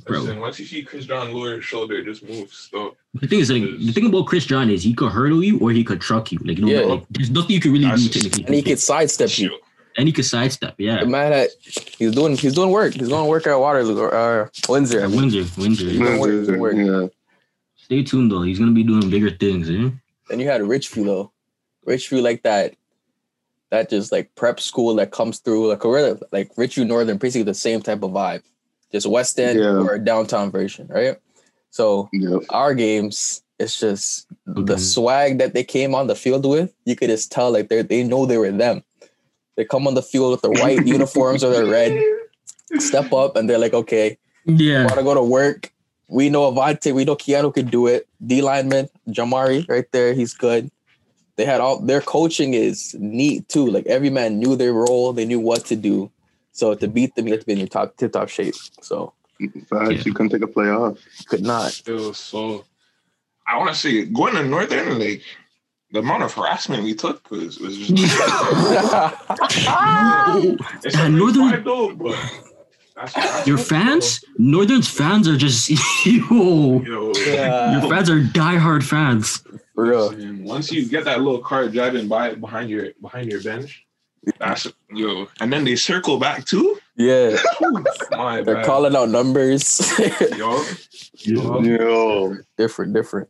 Bro. 0.05 0.19
Listen, 0.19 0.39
once 0.39 0.59
you 0.59 0.65
see 0.65 0.83
Chris 0.83 1.05
John 1.05 1.33
lower 1.33 1.55
his 1.55 1.65
shoulder, 1.65 2.03
just 2.03 2.23
move. 2.27 2.51
Stop. 2.51 2.95
The 3.15 3.27
thing 3.27 3.39
is, 3.39 3.49
like, 3.51 3.63
the 3.63 3.91
thing 3.91 4.05
about 4.07 4.27
Chris 4.27 4.45
John 4.45 4.69
is 4.69 4.83
he 4.83 4.93
could 4.93 5.11
hurdle 5.11 5.43
you 5.43 5.59
or 5.59 5.71
he 5.71 5.83
could 5.83 6.01
truck 6.01 6.31
you. 6.31 6.39
Like, 6.43 6.57
you 6.57 6.65
know, 6.65 6.71
Yeah. 6.71 6.85
like, 6.85 7.03
there's 7.09 7.29
nothing 7.31 7.51
you 7.51 7.59
can 7.61 7.71
really 7.73 7.85
That's 7.85 8.03
do 8.03 8.09
just- 8.09 8.25
technically. 8.25 8.45
And 8.45 8.55
he 8.55 8.61
could 8.61 8.79
sidestep 8.79 9.37
you. 9.37 9.57
And 9.97 10.07
he 10.07 10.13
could 10.13 10.25
sidestep. 10.25 10.75
Yeah, 10.77 10.99
The 11.01 11.07
man 11.07 11.31
that 11.31 11.49
he's 11.97 12.13
doing 12.13 12.37
he's 12.37 12.53
doing 12.53 12.69
work. 12.69 12.93
He's 12.93 13.09
going 13.09 13.23
to 13.25 13.29
work 13.29 13.47
at 13.47 13.59
Waterloo 13.59 13.99
or 13.99 14.13
uh, 14.15 14.47
Windsor. 14.69 15.01
I 15.01 15.03
At 15.03 15.09
mean. 15.09 15.21
Windsor, 15.21 15.61
Windsor. 15.61 15.85
Don't 15.97 16.19
worry, 16.59 16.75
don't. 16.85 17.01
Yeah. 17.03 17.07
Stay 17.75 18.03
tuned 18.03 18.31
though. 18.31 18.43
He's 18.43 18.59
gonna 18.59 18.71
be 18.71 18.83
doing 18.83 19.09
bigger 19.09 19.31
things. 19.31 19.67
Eh? 19.69 19.89
Then 20.29 20.39
you 20.39 20.47
had 20.47 20.61
Richview 20.61 21.05
though. 21.05 21.31
Richview 21.87 22.21
like 22.21 22.43
that. 22.43 22.75
That 23.71 23.89
just 23.89 24.11
like 24.11 24.33
prep 24.35 24.59
school 24.59 24.93
that 24.95 25.11
comes 25.11 25.39
through 25.39 25.67
like 25.69 25.83
a 25.83 25.89
really- 25.89 26.19
like 26.31 26.53
Richview 26.55 26.85
Northern, 26.87 27.17
basically 27.17 27.43
the 27.43 27.53
same 27.55 27.81
type 27.81 28.03
of 28.03 28.11
vibe, 28.11 28.43
just 28.91 29.05
West 29.07 29.39
End 29.39 29.59
Yeah. 29.59 29.77
or 29.77 29.93
a 29.95 29.99
downtown 29.99 30.51
version, 30.51 30.87
right? 30.87 31.17
So 31.69 32.09
Yep. 32.13 32.41
our 32.49 32.73
games, 32.73 33.41
it's 33.59 33.79
just 33.79 34.27
the 34.45 34.75
Mhm. 34.75 34.79
swag 34.79 35.37
that 35.39 35.53
they 35.53 35.63
came 35.63 35.93
on 35.93 36.07
the 36.07 36.15
field 36.15 36.45
with. 36.45 36.73
You 36.85 36.95
could 36.95 37.09
just 37.09 37.31
tell 37.31 37.51
like 37.51 37.69
they 37.69 37.81
they 37.81 38.03
know 38.03 38.25
they 38.25 38.37
were 38.37 38.51
them. 38.51 38.83
They 39.55 39.65
come 39.65 39.87
on 39.87 39.93
the 39.93 40.01
field 40.01 40.31
with 40.31 40.41
their 40.41 40.51
white 40.63 40.85
uniforms 40.97 41.43
or 41.43 41.51
their 41.51 41.65
red, 41.65 41.93
step 42.79 43.11
up, 43.13 43.35
and 43.35 43.49
they're 43.49 43.57
like, 43.59 43.73
okay, 43.73 44.17
Yeah, 44.45 44.85
want 44.85 44.97
to 44.97 45.03
go 45.03 45.13
to 45.13 45.21
work. 45.23 45.71
We 46.07 46.29
know 46.29 46.51
Avante, 46.51 46.91
we 46.93 47.05
know 47.05 47.15
Keanu 47.15 47.53
could 47.53 47.69
do 47.69 47.85
it. 47.85 48.07
D 48.25 48.41
lineman, 48.41 48.89
Jamari, 49.09 49.67
right 49.69 49.85
there, 49.91 50.13
he's 50.13 50.33
good. 50.33 50.71
They 51.35 51.45
had 51.45 51.61
all 51.61 51.79
their 51.79 52.01
coaching 52.01 52.53
is 52.55 52.95
neat 52.97 53.47
too. 53.47 53.67
Like 53.69 53.85
every 53.85 54.09
man 54.09 54.39
knew 54.39 54.55
their 54.55 54.73
role, 54.73 55.13
they 55.13 55.25
knew 55.25 55.39
what 55.39 55.65
to 55.65 55.75
do. 55.75 56.09
So 56.59 56.73
to 56.75 56.87
beat 56.89 57.15
them, 57.15 57.27
you 57.27 57.33
have 57.33 57.39
to 57.41 57.45
be 57.45 57.53
in 57.53 57.59
your 57.59 57.67
top 57.69 57.95
tip 57.97 58.11
top 58.11 58.27
shape. 58.29 58.55
So 58.81 59.13
Facts, 59.69 59.91
Yeah. 59.91 60.01
you 60.05 60.13
couldn't 60.13 60.31
take 60.35 60.41
a 60.41 60.47
play 60.47 60.69
off. 60.69 60.97
could 61.29 61.43
not. 61.43 61.71
Still, 61.71 62.13
so 62.13 62.65
I 63.47 63.55
want 63.57 63.69
to 63.69 63.75
say 63.75 64.03
going 64.05 64.35
to 64.35 64.43
Northern, 64.43 64.99
like 64.99 65.21
the 65.93 65.99
amount 65.99 66.23
of 66.23 66.33
harassment 66.33 66.83
we 66.83 66.93
took 66.93 67.31
was 67.31 67.57
was 67.59 67.77
just. 67.77 67.89
it's 70.83 70.95
Yeah, 70.95 71.07
Northern- 71.07 71.49
Northern 71.49 71.63
though, 71.63 71.95
but 71.95 72.15
that's 72.95 73.13
harassment, 73.15 73.47
your 73.47 73.57
fans, 73.57 74.23
Northern's 74.37 74.89
fans 74.89 75.27
are 75.29 75.37
just 75.37 75.69
yo. 76.05 76.27
bro. 76.27 76.81
Yo, 76.85 77.13
Your 77.13 77.89
fans 77.89 78.09
are 78.09 78.19
diehard 78.21 78.83
fans. 78.83 79.41
For 79.75 79.85
real. 79.85 80.13
once 80.43 80.71
you 80.73 80.85
get 80.89 81.05
that 81.05 81.21
little 81.21 81.39
car 81.39 81.69
driving 81.69 82.09
by 82.09 82.33
behind 82.35 82.69
your 82.69 82.89
behind 83.01 83.31
your 83.31 83.41
bench, 83.41 83.85
that's 84.39 84.67
yo, 84.93 85.27
and 85.39 85.51
then 85.51 85.63
they 85.63 85.75
circle 85.75 86.19
back 86.19 86.45
too. 86.45 86.79
Yeah. 86.95 87.37
My 88.11 88.41
They're 88.41 88.55
bad. 88.55 88.65
calling 88.65 88.95
out 88.95 89.09
numbers. 89.09 89.81
yo. 90.37 90.63
Yo. 91.15 92.37
different, 92.57 92.93
different. 92.93 93.29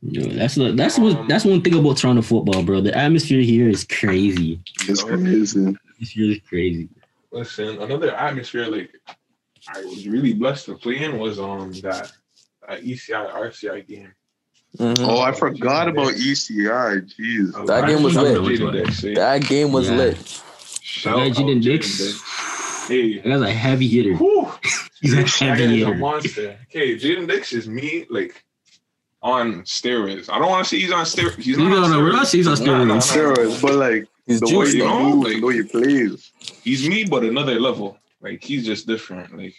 Yo, 0.00 0.22
that's 0.30 0.56
the, 0.56 0.72
that's 0.72 0.98
what 0.98 1.28
that's 1.28 1.44
one 1.44 1.62
thing 1.62 1.74
about 1.74 1.96
Toronto 1.96 2.22
football, 2.22 2.62
bro. 2.62 2.80
The 2.80 2.96
atmosphere 2.96 3.42
here 3.42 3.68
is 3.68 3.84
crazy. 3.84 4.60
It's 4.88 5.04
crazy. 5.04 5.76
This 6.00 6.16
year 6.16 6.32
is 6.32 6.40
crazy. 6.48 6.88
Listen, 7.30 7.80
another 7.80 8.14
atmosphere 8.14 8.66
like 8.66 8.90
I 9.68 9.80
was 9.84 10.08
really 10.08 10.32
blessed 10.32 10.66
to 10.66 10.74
play 10.76 11.04
in 11.04 11.18
was 11.18 11.38
um 11.38 11.72
that, 11.82 12.10
that 12.66 12.82
E 12.82 12.94
ECI 12.94 13.32
RCI 13.32 13.86
game. 13.86 14.12
Mhm. 14.78 15.06
Oh, 15.06 15.20
I 15.20 15.32
forgot 15.32 15.88
about 15.88 16.14
ECI. 16.14 17.00
Jeez. 17.18 17.66
That 17.66 17.86
game 17.86 18.02
was 18.02 18.16
lit. 18.16 18.38
Jaden 18.38 18.72
Dix, 18.72 19.04
eh? 19.04 19.14
That 19.14 19.42
game 19.46 19.70
was 19.72 19.88
Yeah. 19.90 19.96
lit. 19.96 20.42
Shout 20.82 21.16
That 21.16 21.20
guy 21.20 21.26
out 21.28 21.36
Jaden 21.36 21.58
Jaden 21.58 21.62
Dix, 21.62 21.98
Dix. 21.98 22.88
Hey, 22.88 23.18
that 23.18 23.28
guy's 23.28 23.40
a 23.42 23.50
heavy 23.52 23.88
hitter. 23.88 24.14
whew. 24.14 24.50
He's 25.00 25.12
a 25.12 25.16
That 25.16 25.38
guy 25.40 25.46
heavy 25.56 25.82
is 25.82 25.88
a 25.88 25.94
monster. 25.94 26.58
Okay, 26.70 26.96
Jaden 26.96 27.28
Dix 27.28 27.52
is 27.52 27.68
me 27.68 28.06
like 28.10 28.44
on 29.22 29.62
steroids. 29.62 30.28
I 30.30 30.38
don't 30.38 30.48
want 30.48 30.64
to 30.64 30.68
say 30.68 30.78
he's 30.80 30.90
on 30.90 31.04
steroids. 31.04 31.36
He's 31.40 31.56
No, 31.58 31.68
not 31.68 31.84
on 31.84 31.90
no, 31.90 31.98
steroids. 31.98 32.02
we're 32.02 32.12
not 32.12 32.28
he's 32.28 32.46
on 32.48 32.64
Nah, 32.64 32.84
nah, 32.84 32.94
steroids. 32.96 32.96
nah. 32.96 33.34
Steroids, 33.44 33.62
but 33.62 33.74
like 33.74 34.08
He's 34.26 34.40
the 34.40 34.56
way 34.58 34.66
he 34.70 34.78
you 34.78 34.84
know? 34.84 35.10
moves, 35.16 35.28
like- 35.32 35.40
the 35.40 35.46
way 35.46 35.54
he 35.54 35.62
plays. 35.64 36.30
He's 36.64 36.88
me, 36.88 37.04
but 37.04 37.22
another 37.24 37.58
level. 37.60 37.98
Like 38.22 38.42
he's 38.42 38.64
just 38.64 38.86
different. 38.86 39.36
Like 39.36 39.54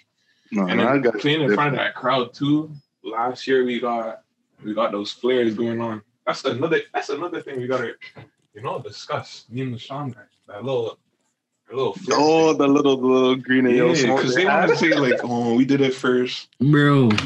No, 0.51 0.65
and 0.67 0.81
I 0.81 0.93
then 0.93 1.01
got 1.01 1.19
playing 1.19 1.41
in 1.41 1.53
front 1.53 1.69
of 1.69 1.75
that 1.75 1.95
crowd 1.95 2.33
too. 2.33 2.71
Last 3.03 3.45
year 3.47 3.63
we 3.65 3.79
got 3.79 4.22
we 4.63 4.73
got 4.73 4.91
those 4.91 5.11
flares 5.11 5.55
going 5.55 5.79
on. 5.81 6.01
That's 6.25 6.43
another 6.45 6.81
that's 6.93 7.09
another 7.09 7.41
thing 7.41 7.59
we 7.59 7.67
gotta 7.67 7.93
you 8.53 8.61
know 8.61 8.79
discuss. 8.79 9.45
Me 9.49 9.61
and 9.61 9.73
the 9.73 9.79
Sean 9.79 10.11
guy. 10.11 10.21
That 10.47 10.63
little 10.63 10.97
little 11.71 11.95
Oh, 12.11 12.49
thing. 12.49 12.57
the 12.59 12.67
little, 12.67 12.97
the 12.97 13.05
little 13.07 13.35
green 13.35 13.65
and 13.65 13.75
yellow 13.75 13.93
yeah, 13.93 14.03
smoke. 14.03 14.17
because 14.19 14.35
they 14.35 14.45
want 14.45 14.69
to 14.69 14.75
say 14.77 14.93
like, 14.93 15.19
oh, 15.23 15.55
we 15.55 15.65
did 15.65 15.81
it 15.81 15.93
first. 15.95 16.49
Bro, 16.59 17.09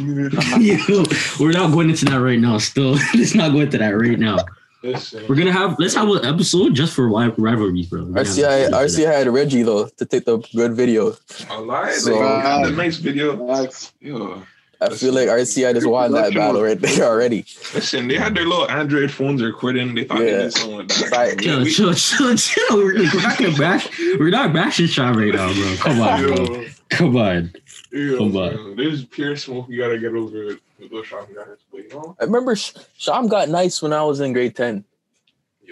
yo, 0.60 1.04
we're 1.40 1.52
not 1.52 1.72
going 1.74 1.90
into 1.90 2.06
that 2.06 2.22
right 2.22 2.40
now. 2.40 2.58
Still, 2.58 2.92
let's 3.16 3.36
not 3.36 3.52
go 3.52 3.60
into 3.60 3.78
that 3.78 3.90
right 3.92 4.18
now. 4.18 4.38
Listen, 4.84 5.26
We're 5.28 5.36
gonna 5.36 5.52
have 5.52 5.76
let's 5.80 5.96
have 5.96 6.08
an 6.08 6.24
episode 6.24 6.76
just 6.76 6.94
for 6.94 7.08
ri- 7.08 7.34
rivalries, 7.38 7.88
bro. 7.88 8.04
We're 8.06 8.14
gonna 8.14 8.20
have 8.20 8.28
RCI, 8.28 8.68
an 8.68 8.72
RCI 8.74 9.06
had 9.12 9.28
Reggie 9.28 9.64
though 9.64 9.88
to 9.88 10.06
take 10.06 10.24
the 10.26 10.38
good 10.56 10.74
video. 10.76 11.16
a 11.50 11.60
lie. 11.60 11.92
So- 11.94 12.16
like, 12.18 12.64
we 12.64 12.70
the 12.72 12.78
nice 12.78 12.98
video. 12.98 13.48
Facts. 13.48 13.94
Yo, 14.00 14.44
I 14.80 14.90
feel 14.90 15.14
like 15.14 15.28
RCI 15.28 15.74
just 15.74 15.88
won 15.88 16.12
that 16.14 16.34
battle 16.34 16.62
right 16.62 16.80
there 16.80 17.06
already. 17.06 17.46
listen, 17.74 18.08
they 18.08 18.16
had 18.16 18.36
their 18.36 18.46
little 18.46 18.70
Android 18.70 19.10
phones 19.10 19.42
recording. 19.42 19.96
They 19.96 20.04
thought 20.04 20.20
they 20.20 20.32
Yeah. 20.32 20.38
did 20.44 20.54
something 20.54 20.78
with 20.78 20.88
that. 20.90 21.12
Right. 21.12 21.40
Chill, 21.40 21.64
We- 21.64 21.72
chill, 21.72 21.94
chill, 21.94 22.36
chill. 22.36 22.78
We're, 22.78 23.00
like, 23.00 23.14
we're 23.14 23.22
not 23.24 23.38
gonna 23.40 23.58
bash. 23.58 24.00
We're 24.20 24.30
not 24.30 24.54
bashing 24.54 24.88
Sean 24.88 25.18
right 25.18 25.34
now, 25.34 25.52
bro. 25.54 25.76
Come 25.80 26.00
on, 26.02 26.22
bro. 26.24 26.66
Come 26.90 27.18
on. 27.18 27.54
yo, 27.92 28.18
Come 28.18 28.38
on. 28.38 28.56
man, 28.56 28.76
There's 28.76 29.04
pure 29.06 29.36
smoke 29.36 29.66
you 29.70 29.78
gotta 29.82 29.98
get 29.98 30.14
over 30.14 30.58
with 30.80 30.92
those 30.92 31.08
shot 31.08 31.28
guys. 31.34 31.46
But 31.72 31.84
you 31.84 31.90
know, 31.90 32.16
I 32.20 32.26
remember 32.26 32.56
Sh- 32.56 32.74
Sham 32.98 33.28
got 33.28 33.50
nice 33.50 33.82
when 33.82 33.94
I 33.94 34.04
was 34.04 34.20
in 34.20 34.32
grade 34.34 34.56
10. 34.56 34.84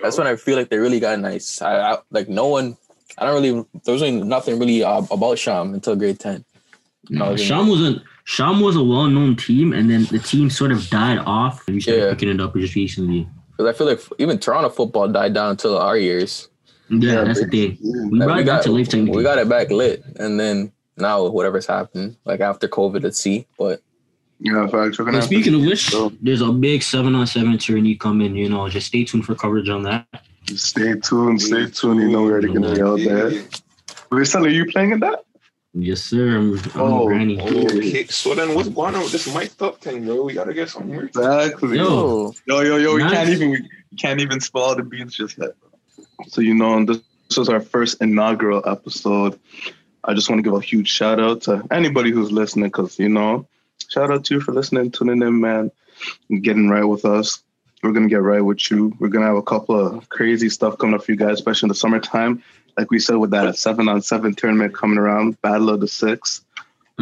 That's 0.02 0.18
when 0.18 0.28
I 0.28 0.36
feel 0.36 0.58
like 0.58 0.70
they 0.70 0.78
really 0.78 1.00
got 1.00 1.20
nice. 1.20 1.62
I, 1.62 1.92
I 1.94 1.98
like 2.12 2.28
no 2.28 2.48
one. 2.48 2.76
I 3.18 3.26
don't 3.26 3.42
really. 3.42 3.66
There 3.86 3.94
was 3.94 4.02
really 4.02 4.22
nothing 4.22 4.60
really 4.60 4.84
uh, 4.84 5.04
about 5.10 5.38
Sham 5.40 5.74
until 5.74 5.96
grade 5.96 6.20
ten. 6.20 6.44
No, 7.10 7.36
Sham 7.36 7.68
wasn't. 7.68 8.02
Sham 8.24 8.60
was 8.60 8.76
a 8.76 8.84
well-known 8.84 9.36
team, 9.36 9.72
and 9.74 9.90
then 9.90 10.06
the 10.06 10.18
team 10.20 10.50
sort 10.50 10.72
of 10.72 10.90
died 10.90 11.20
off. 11.20 11.66
And 11.68 11.76
we 11.76 11.82
started 11.82 12.02
Yeah. 12.02 12.10
picking 12.12 12.30
it 12.30 12.42
up 12.42 12.56
just 12.56 12.74
recently. 12.76 13.28
Because 13.56 13.74
I 13.74 13.78
feel 13.78 13.88
like 13.88 14.02
even 14.18 14.40
Toronto 14.40 14.70
football 14.70 15.08
died 15.08 15.34
down 15.34 15.52
until 15.52 15.78
our 15.78 15.96
years. 15.98 16.50
Yeah, 16.90 17.14
Yeah, 17.14 17.24
that's 17.24 17.40
the 17.42 17.48
thing. 17.48 17.78
We 17.82 18.20
Like, 18.20 18.28
brought 18.28 18.40
it 18.40 18.46
back 18.48 18.62
to 18.64 18.72
life 18.72 18.90
technically. 18.90 19.18
we 19.18 19.24
got 19.24 19.38
it 19.38 19.48
back 19.50 19.70
lit, 19.72 20.04
and 20.18 20.40
then 20.40 20.72
now 20.98 21.28
whatever's 21.30 21.66
happened, 21.68 22.16
like 22.26 22.42
after 22.42 22.68
COVID, 22.68 23.04
let's 23.04 23.20
see. 23.20 23.46
But 23.58 23.82
Yeah, 24.40 24.68
facts. 24.68 25.00
We're 25.00 25.06
gonna 25.06 25.18
But 25.18 25.22
have 25.22 25.30
to- 25.30 25.36
speaking 25.36 25.54
of 25.56 25.62
which, 25.66 25.90
So, 25.90 26.12
there's 26.22 26.42
a 26.42 26.52
big 26.52 26.84
seven 26.84 27.16
on 27.16 27.26
seven 27.28 27.58
tourney 27.58 27.96
coming. 27.96 28.36
You 28.36 28.50
know, 28.50 28.68
just 28.70 28.88
stay 28.88 29.04
tuned 29.06 29.26
for 29.26 29.34
coverage 29.36 29.70
on 29.70 29.84
that. 29.84 30.06
stay 30.56 30.94
tuned. 31.00 31.42
Stay 31.42 31.66
tuned. 31.68 32.02
You 32.02 32.10
know 32.10 32.22
we're 32.24 32.34
already 32.34 32.48
gonna 32.54 32.76
be 32.76 32.82
out 32.82 33.00
there. 33.00 33.32
Wait, 34.12 34.28
son, 34.28 34.46
are 34.46 34.50
you 34.50 34.66
playing 34.72 34.92
in 34.92 35.00
that? 35.00 35.24
Yes, 35.78 36.02
sir. 36.04 36.38
I'm, 36.38 36.54
I'm 36.58 36.72
Oh, 36.76 37.06
granny. 37.08 37.38
Oh, 37.40 37.66
okay. 37.66 38.06
So 38.08 38.34
then 38.34 38.56
what's 38.56 38.70
going 38.70 38.96
on 38.96 39.02
with 39.04 39.12
this 39.12 39.34
mic'd 39.34 39.62
up 39.62 39.82
thing, 39.82 40.06
bro? 40.06 40.24
We 40.24 40.34
gotta 40.34 40.54
get 40.54 40.70
somewhere. 40.70 41.04
Exactly. 41.06 41.78
Yo. 41.78 42.34
yo, 42.48 42.62
yo, 42.62 42.78
yo. 42.78 42.96
We 42.96 43.04
Nice. 43.04 43.12
can't 43.12 43.30
even. 43.30 43.50
We 43.52 43.98
can't 43.98 44.22
even 44.22 44.40
spoil 44.40 44.76
the 44.76 44.84
beans 44.84 45.16
just 45.16 45.38
yet. 45.38 45.52
So 46.28 46.40
you 46.42 46.54
know, 46.54 46.84
this, 46.86 47.00
this 47.30 47.38
is 47.40 47.50
our 47.50 47.60
first 47.60 48.02
inaugural 48.02 48.64
episode. 48.68 49.38
I 50.06 50.14
just 50.14 50.30
want 50.30 50.40
to 50.40 50.44
give 50.44 50.54
a 50.58 50.62
huge 50.62 50.88
shout 50.88 51.20
out 51.20 51.42
to 51.44 51.64
anybody 51.72 52.12
who's 52.12 52.32
listening, 52.32 52.70
because 52.70 52.98
you 52.98 53.10
know, 53.10 53.46
shout 53.90 54.12
out 54.12 54.24
to 54.26 54.36
you 54.36 54.40
for 54.42 54.54
listening, 54.54 54.92
tuning 54.92 55.22
in, 55.22 55.42
man, 55.42 55.72
and 56.30 56.42
getting 56.44 56.70
right 56.70 56.86
with 56.86 57.04
us. 57.04 57.42
We're 57.84 57.92
gonna 57.92 58.08
get 58.08 58.22
right 58.22 58.42
with 58.42 58.72
you. 58.72 58.96
We're 59.00 59.10
gonna 59.10 59.26
have 59.28 59.36
a 59.36 59.44
couple 59.44 59.78
of 59.80 60.08
crazy 60.10 60.48
stuff 60.50 60.78
coming 60.78 60.96
up 60.96 61.04
for 61.04 61.12
you 61.12 61.18
guys, 61.18 61.34
especially 61.34 61.68
in 61.68 61.70
the 61.70 61.76
summertime. 61.76 62.42
Like 62.78 62.92
we 62.92 63.00
said, 63.00 63.16
with 63.18 63.32
that 63.32 63.48
a 63.48 63.54
seven 63.54 63.88
on 63.88 64.02
seven 64.02 64.34
tournament 64.36 64.74
coming 64.74 64.98
around, 64.98 65.42
Battle 65.42 65.70
of 65.70 65.80
the 65.80 65.88
Six. 65.88 66.42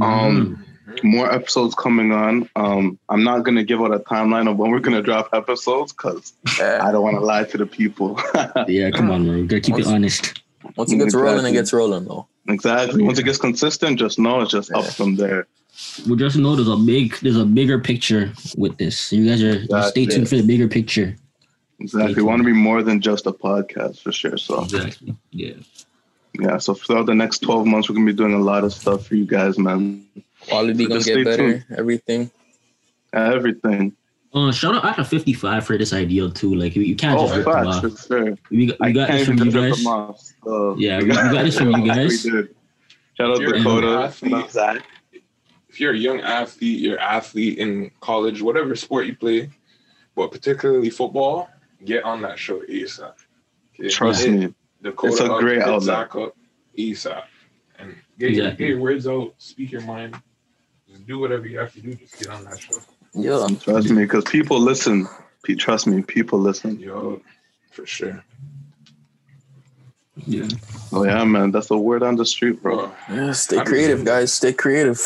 Um, 0.02 0.64
more 1.04 1.32
episodes 1.32 1.74
coming 1.76 2.12
on. 2.12 2.50
Um, 2.56 3.00
I'm 3.10 3.24
not 3.24 3.44
gonna 3.44 3.64
give 3.64 3.82
out 3.82 3.94
a 3.94 4.00
timeline 4.00 4.50
of 4.50 4.58
when 4.58 4.72
we're 4.72 4.80
gonna 4.80 5.02
drop 5.02 5.30
episodes 5.34 5.92
because 5.92 6.34
I 6.60 6.92
don't 6.92 7.02
want 7.04 7.16
to 7.16 7.22
lie 7.22 7.44
to 7.46 7.58
the 7.58 7.66
people. 7.66 8.20
yeah, 8.68 8.92
come 8.92 9.10
on, 9.12 9.26
bro. 9.26 9.44
Gotta 9.46 9.62
keep 9.62 9.80
it 9.80 9.88
honest. 9.88 10.42
once 10.76 10.92
it 10.92 10.98
gets 10.98 11.16
rolling, 11.16 11.46
it 11.46 11.54
gets 11.54 11.74
rolling 11.74 12.06
though. 12.06 12.28
exactly. 12.48 13.02
Once 13.04 13.18
it 13.20 13.24
gets 13.24 13.38
consistent, 13.38 13.98
just 14.00 14.20
know 14.20 14.42
it's 14.42 14.52
just 14.52 14.72
up 14.74 14.86
from 14.86 15.16
there. 15.16 15.48
Well, 16.06 16.16
just 16.18 16.38
know 16.38 16.56
there's 16.56 16.68
a 16.68 16.76
big, 16.78 17.16
there's 17.22 17.38
a 17.38 17.46
bigger 17.46 17.80
picture 17.80 18.32
with 18.58 18.78
this. 18.78 19.12
You 19.12 19.28
guys 19.28 19.42
are 19.42 19.66
just 19.66 19.90
stay 19.90 20.04
Exactly. 20.04 20.06
tuned 20.08 20.30
for 20.30 20.36
the 20.36 20.44
bigger 20.46 20.68
picture. 20.68 21.16
Exactly. 21.84 22.16
We 22.16 22.24
want 22.24 22.40
to 22.40 22.46
be 22.46 22.54
more 22.54 22.82
than 22.82 23.02
just 23.02 23.28
a 23.28 23.32
podcast 23.32 24.00
for 24.02 24.12
sure. 24.12 24.38
So 24.38 24.64
Exactly. 24.64 25.16
Yeah. 25.32 25.56
yeah. 26.40 26.58
So 26.58 26.74
throughout 26.74 27.06
the 27.08 27.14
next 27.16 27.40
12 27.40 27.68
months, 27.68 27.90
we're 27.90 27.96
gonna 27.96 28.06
be 28.08 28.14
doing 28.14 28.34
a 28.34 28.40
lot 28.40 28.64
of 28.64 28.74
stuff 28.74 29.06
for 29.08 29.16
you 29.16 29.26
guys, 29.26 29.60
man. 29.60 30.06
Quality 30.48 30.84
So 30.86 30.90
gonna 30.90 31.02
get 31.04 31.26
better. 31.26 31.38
tuned. 31.38 31.66
Everything. 31.78 32.32
Everything. 33.12 33.94
Uh, 34.34 34.52
shout 34.52 34.74
out 34.76 34.84
after 34.86 35.04
55 35.04 35.66
for 35.66 35.78
this 35.78 35.94
idea 35.94 36.28
too. 36.30 36.56
Like 36.56 36.76
you, 36.76 36.82
you 36.82 36.96
can't 36.96 37.20
Oh, 37.20 37.24
just 37.28 37.36
rip 37.38 37.46
them 37.46 37.54
facts 37.54 37.68
off. 37.78 37.82
for 37.82 38.08
sure. 38.08 38.38
We 38.50 38.66
got, 38.68 38.80
we 38.80 38.94
got 38.94 39.08
this 39.12 39.28
from 39.28 39.38
you 39.38 39.52
guys. 39.52 39.86
off. 39.86 40.22
So 40.44 40.76
Yeah, 40.78 40.98
we- 41.00 41.06
we 41.06 41.12
got 41.14 41.44
this 41.46 41.58
from 41.58 41.72
you 41.72 41.86
guys. 41.94 42.24
We 42.26 42.32
did. 42.32 42.56
Shout 43.16 43.30
out 43.30 43.42
If 43.44 43.54
Dakota. 43.54 43.88
athlete- 44.06 44.32
Shout 44.32 44.44
out 44.44 44.52
Zach. 44.52 44.84
If 45.70 45.80
you're 45.80 45.94
a 45.94 45.98
young 45.98 46.22
athlete, 46.22 46.80
you're 46.80 46.96
an 46.98 47.02
athlete 47.04 47.58
in 47.60 47.92
college, 48.00 48.42
whatever 48.42 48.76
sport 48.76 49.06
you 49.06 49.16
play, 49.16 49.50
but 50.16 50.32
particularly 50.32 50.90
football, 50.90 51.50
get 51.86 52.04
on 52.04 52.22
that 52.22 52.40
show 52.40 52.62
ASAP. 52.62 53.14
Okay? 53.80 53.90
Trust 53.90 54.26
Hit 54.26 54.34
me. 54.34 54.54
Dakota 54.82 55.14
It's 55.14 55.22
a 55.22 55.28
great 55.40 55.58
hit 55.60 55.68
outlet. 55.68 55.84
Zach 55.84 56.12
ASAP. 56.78 57.24
And 57.80 57.96
get, 58.20 58.32
your, 58.32 58.52
get 58.52 58.70
your 58.70 58.80
words 58.80 59.08
out, 59.08 59.34
speak 59.38 59.72
your 59.72 59.82
mind. 59.82 60.16
Just 60.90 61.08
do 61.08 61.20
whatever 61.20 61.48
you 61.48 61.60
have 61.60 61.74
to 61.74 61.82
do. 61.82 61.94
Just 61.94 62.20
get 62.20 62.30
on 62.30 62.44
that 62.46 62.60
show. 62.60 62.78
Yeah. 63.14 63.48
Trust 63.60 63.90
me, 63.90 64.04
because 64.04 64.24
people 64.26 64.60
listen. 64.60 65.08
Trust 65.58 65.88
me, 65.88 66.02
people 66.02 66.40
listen. 66.40 66.80
Yo, 66.80 67.22
for 67.72 67.86
sure. 67.86 68.24
Yeah. 70.26 70.48
Oh 70.92 71.04
yeah, 71.04 71.24
man, 71.24 71.52
that's 71.52 71.68
the 71.68 71.78
word 71.78 72.04
on 72.04 72.16
the 72.16 72.26
street, 72.26 72.62
bro. 72.62 72.78
Bro, 72.78 72.92
Yeah. 73.10 73.32
Stay 73.32 73.64
creative, 73.64 74.06
guys. 74.06 74.34
Stay 74.34 74.54
creative. 74.54 75.00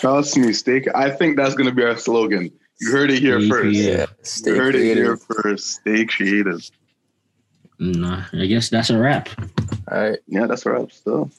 Trust 0.00 0.36
me, 0.36 0.52
stay. 0.52 0.84
I 0.94 1.10
think 1.10 1.36
that's 1.36 1.54
gonna 1.54 1.72
be 1.72 1.82
our 1.82 1.96
slogan. 1.98 2.52
You 2.80 2.90
heard 2.90 3.10
it 3.10 3.20
here 3.20 3.40
first. 3.48 3.76
Yeah. 3.76 4.06
Stay 4.22 4.50
You 4.50 4.56
heard 4.56 4.74
it 4.74 4.96
here 4.96 5.16
first. 5.16 5.76
Stay 5.76 6.04
creative. 6.06 6.68
Nah, 7.78 8.24
I 8.32 8.46
guess 8.46 8.68
that's 8.68 8.90
a 8.90 8.98
wrap. 8.98 9.28
All 9.90 9.98
right. 9.98 10.18
Yeah, 10.26 10.46
that's 10.46 10.66
right. 10.66 10.90
Still. 10.92 11.30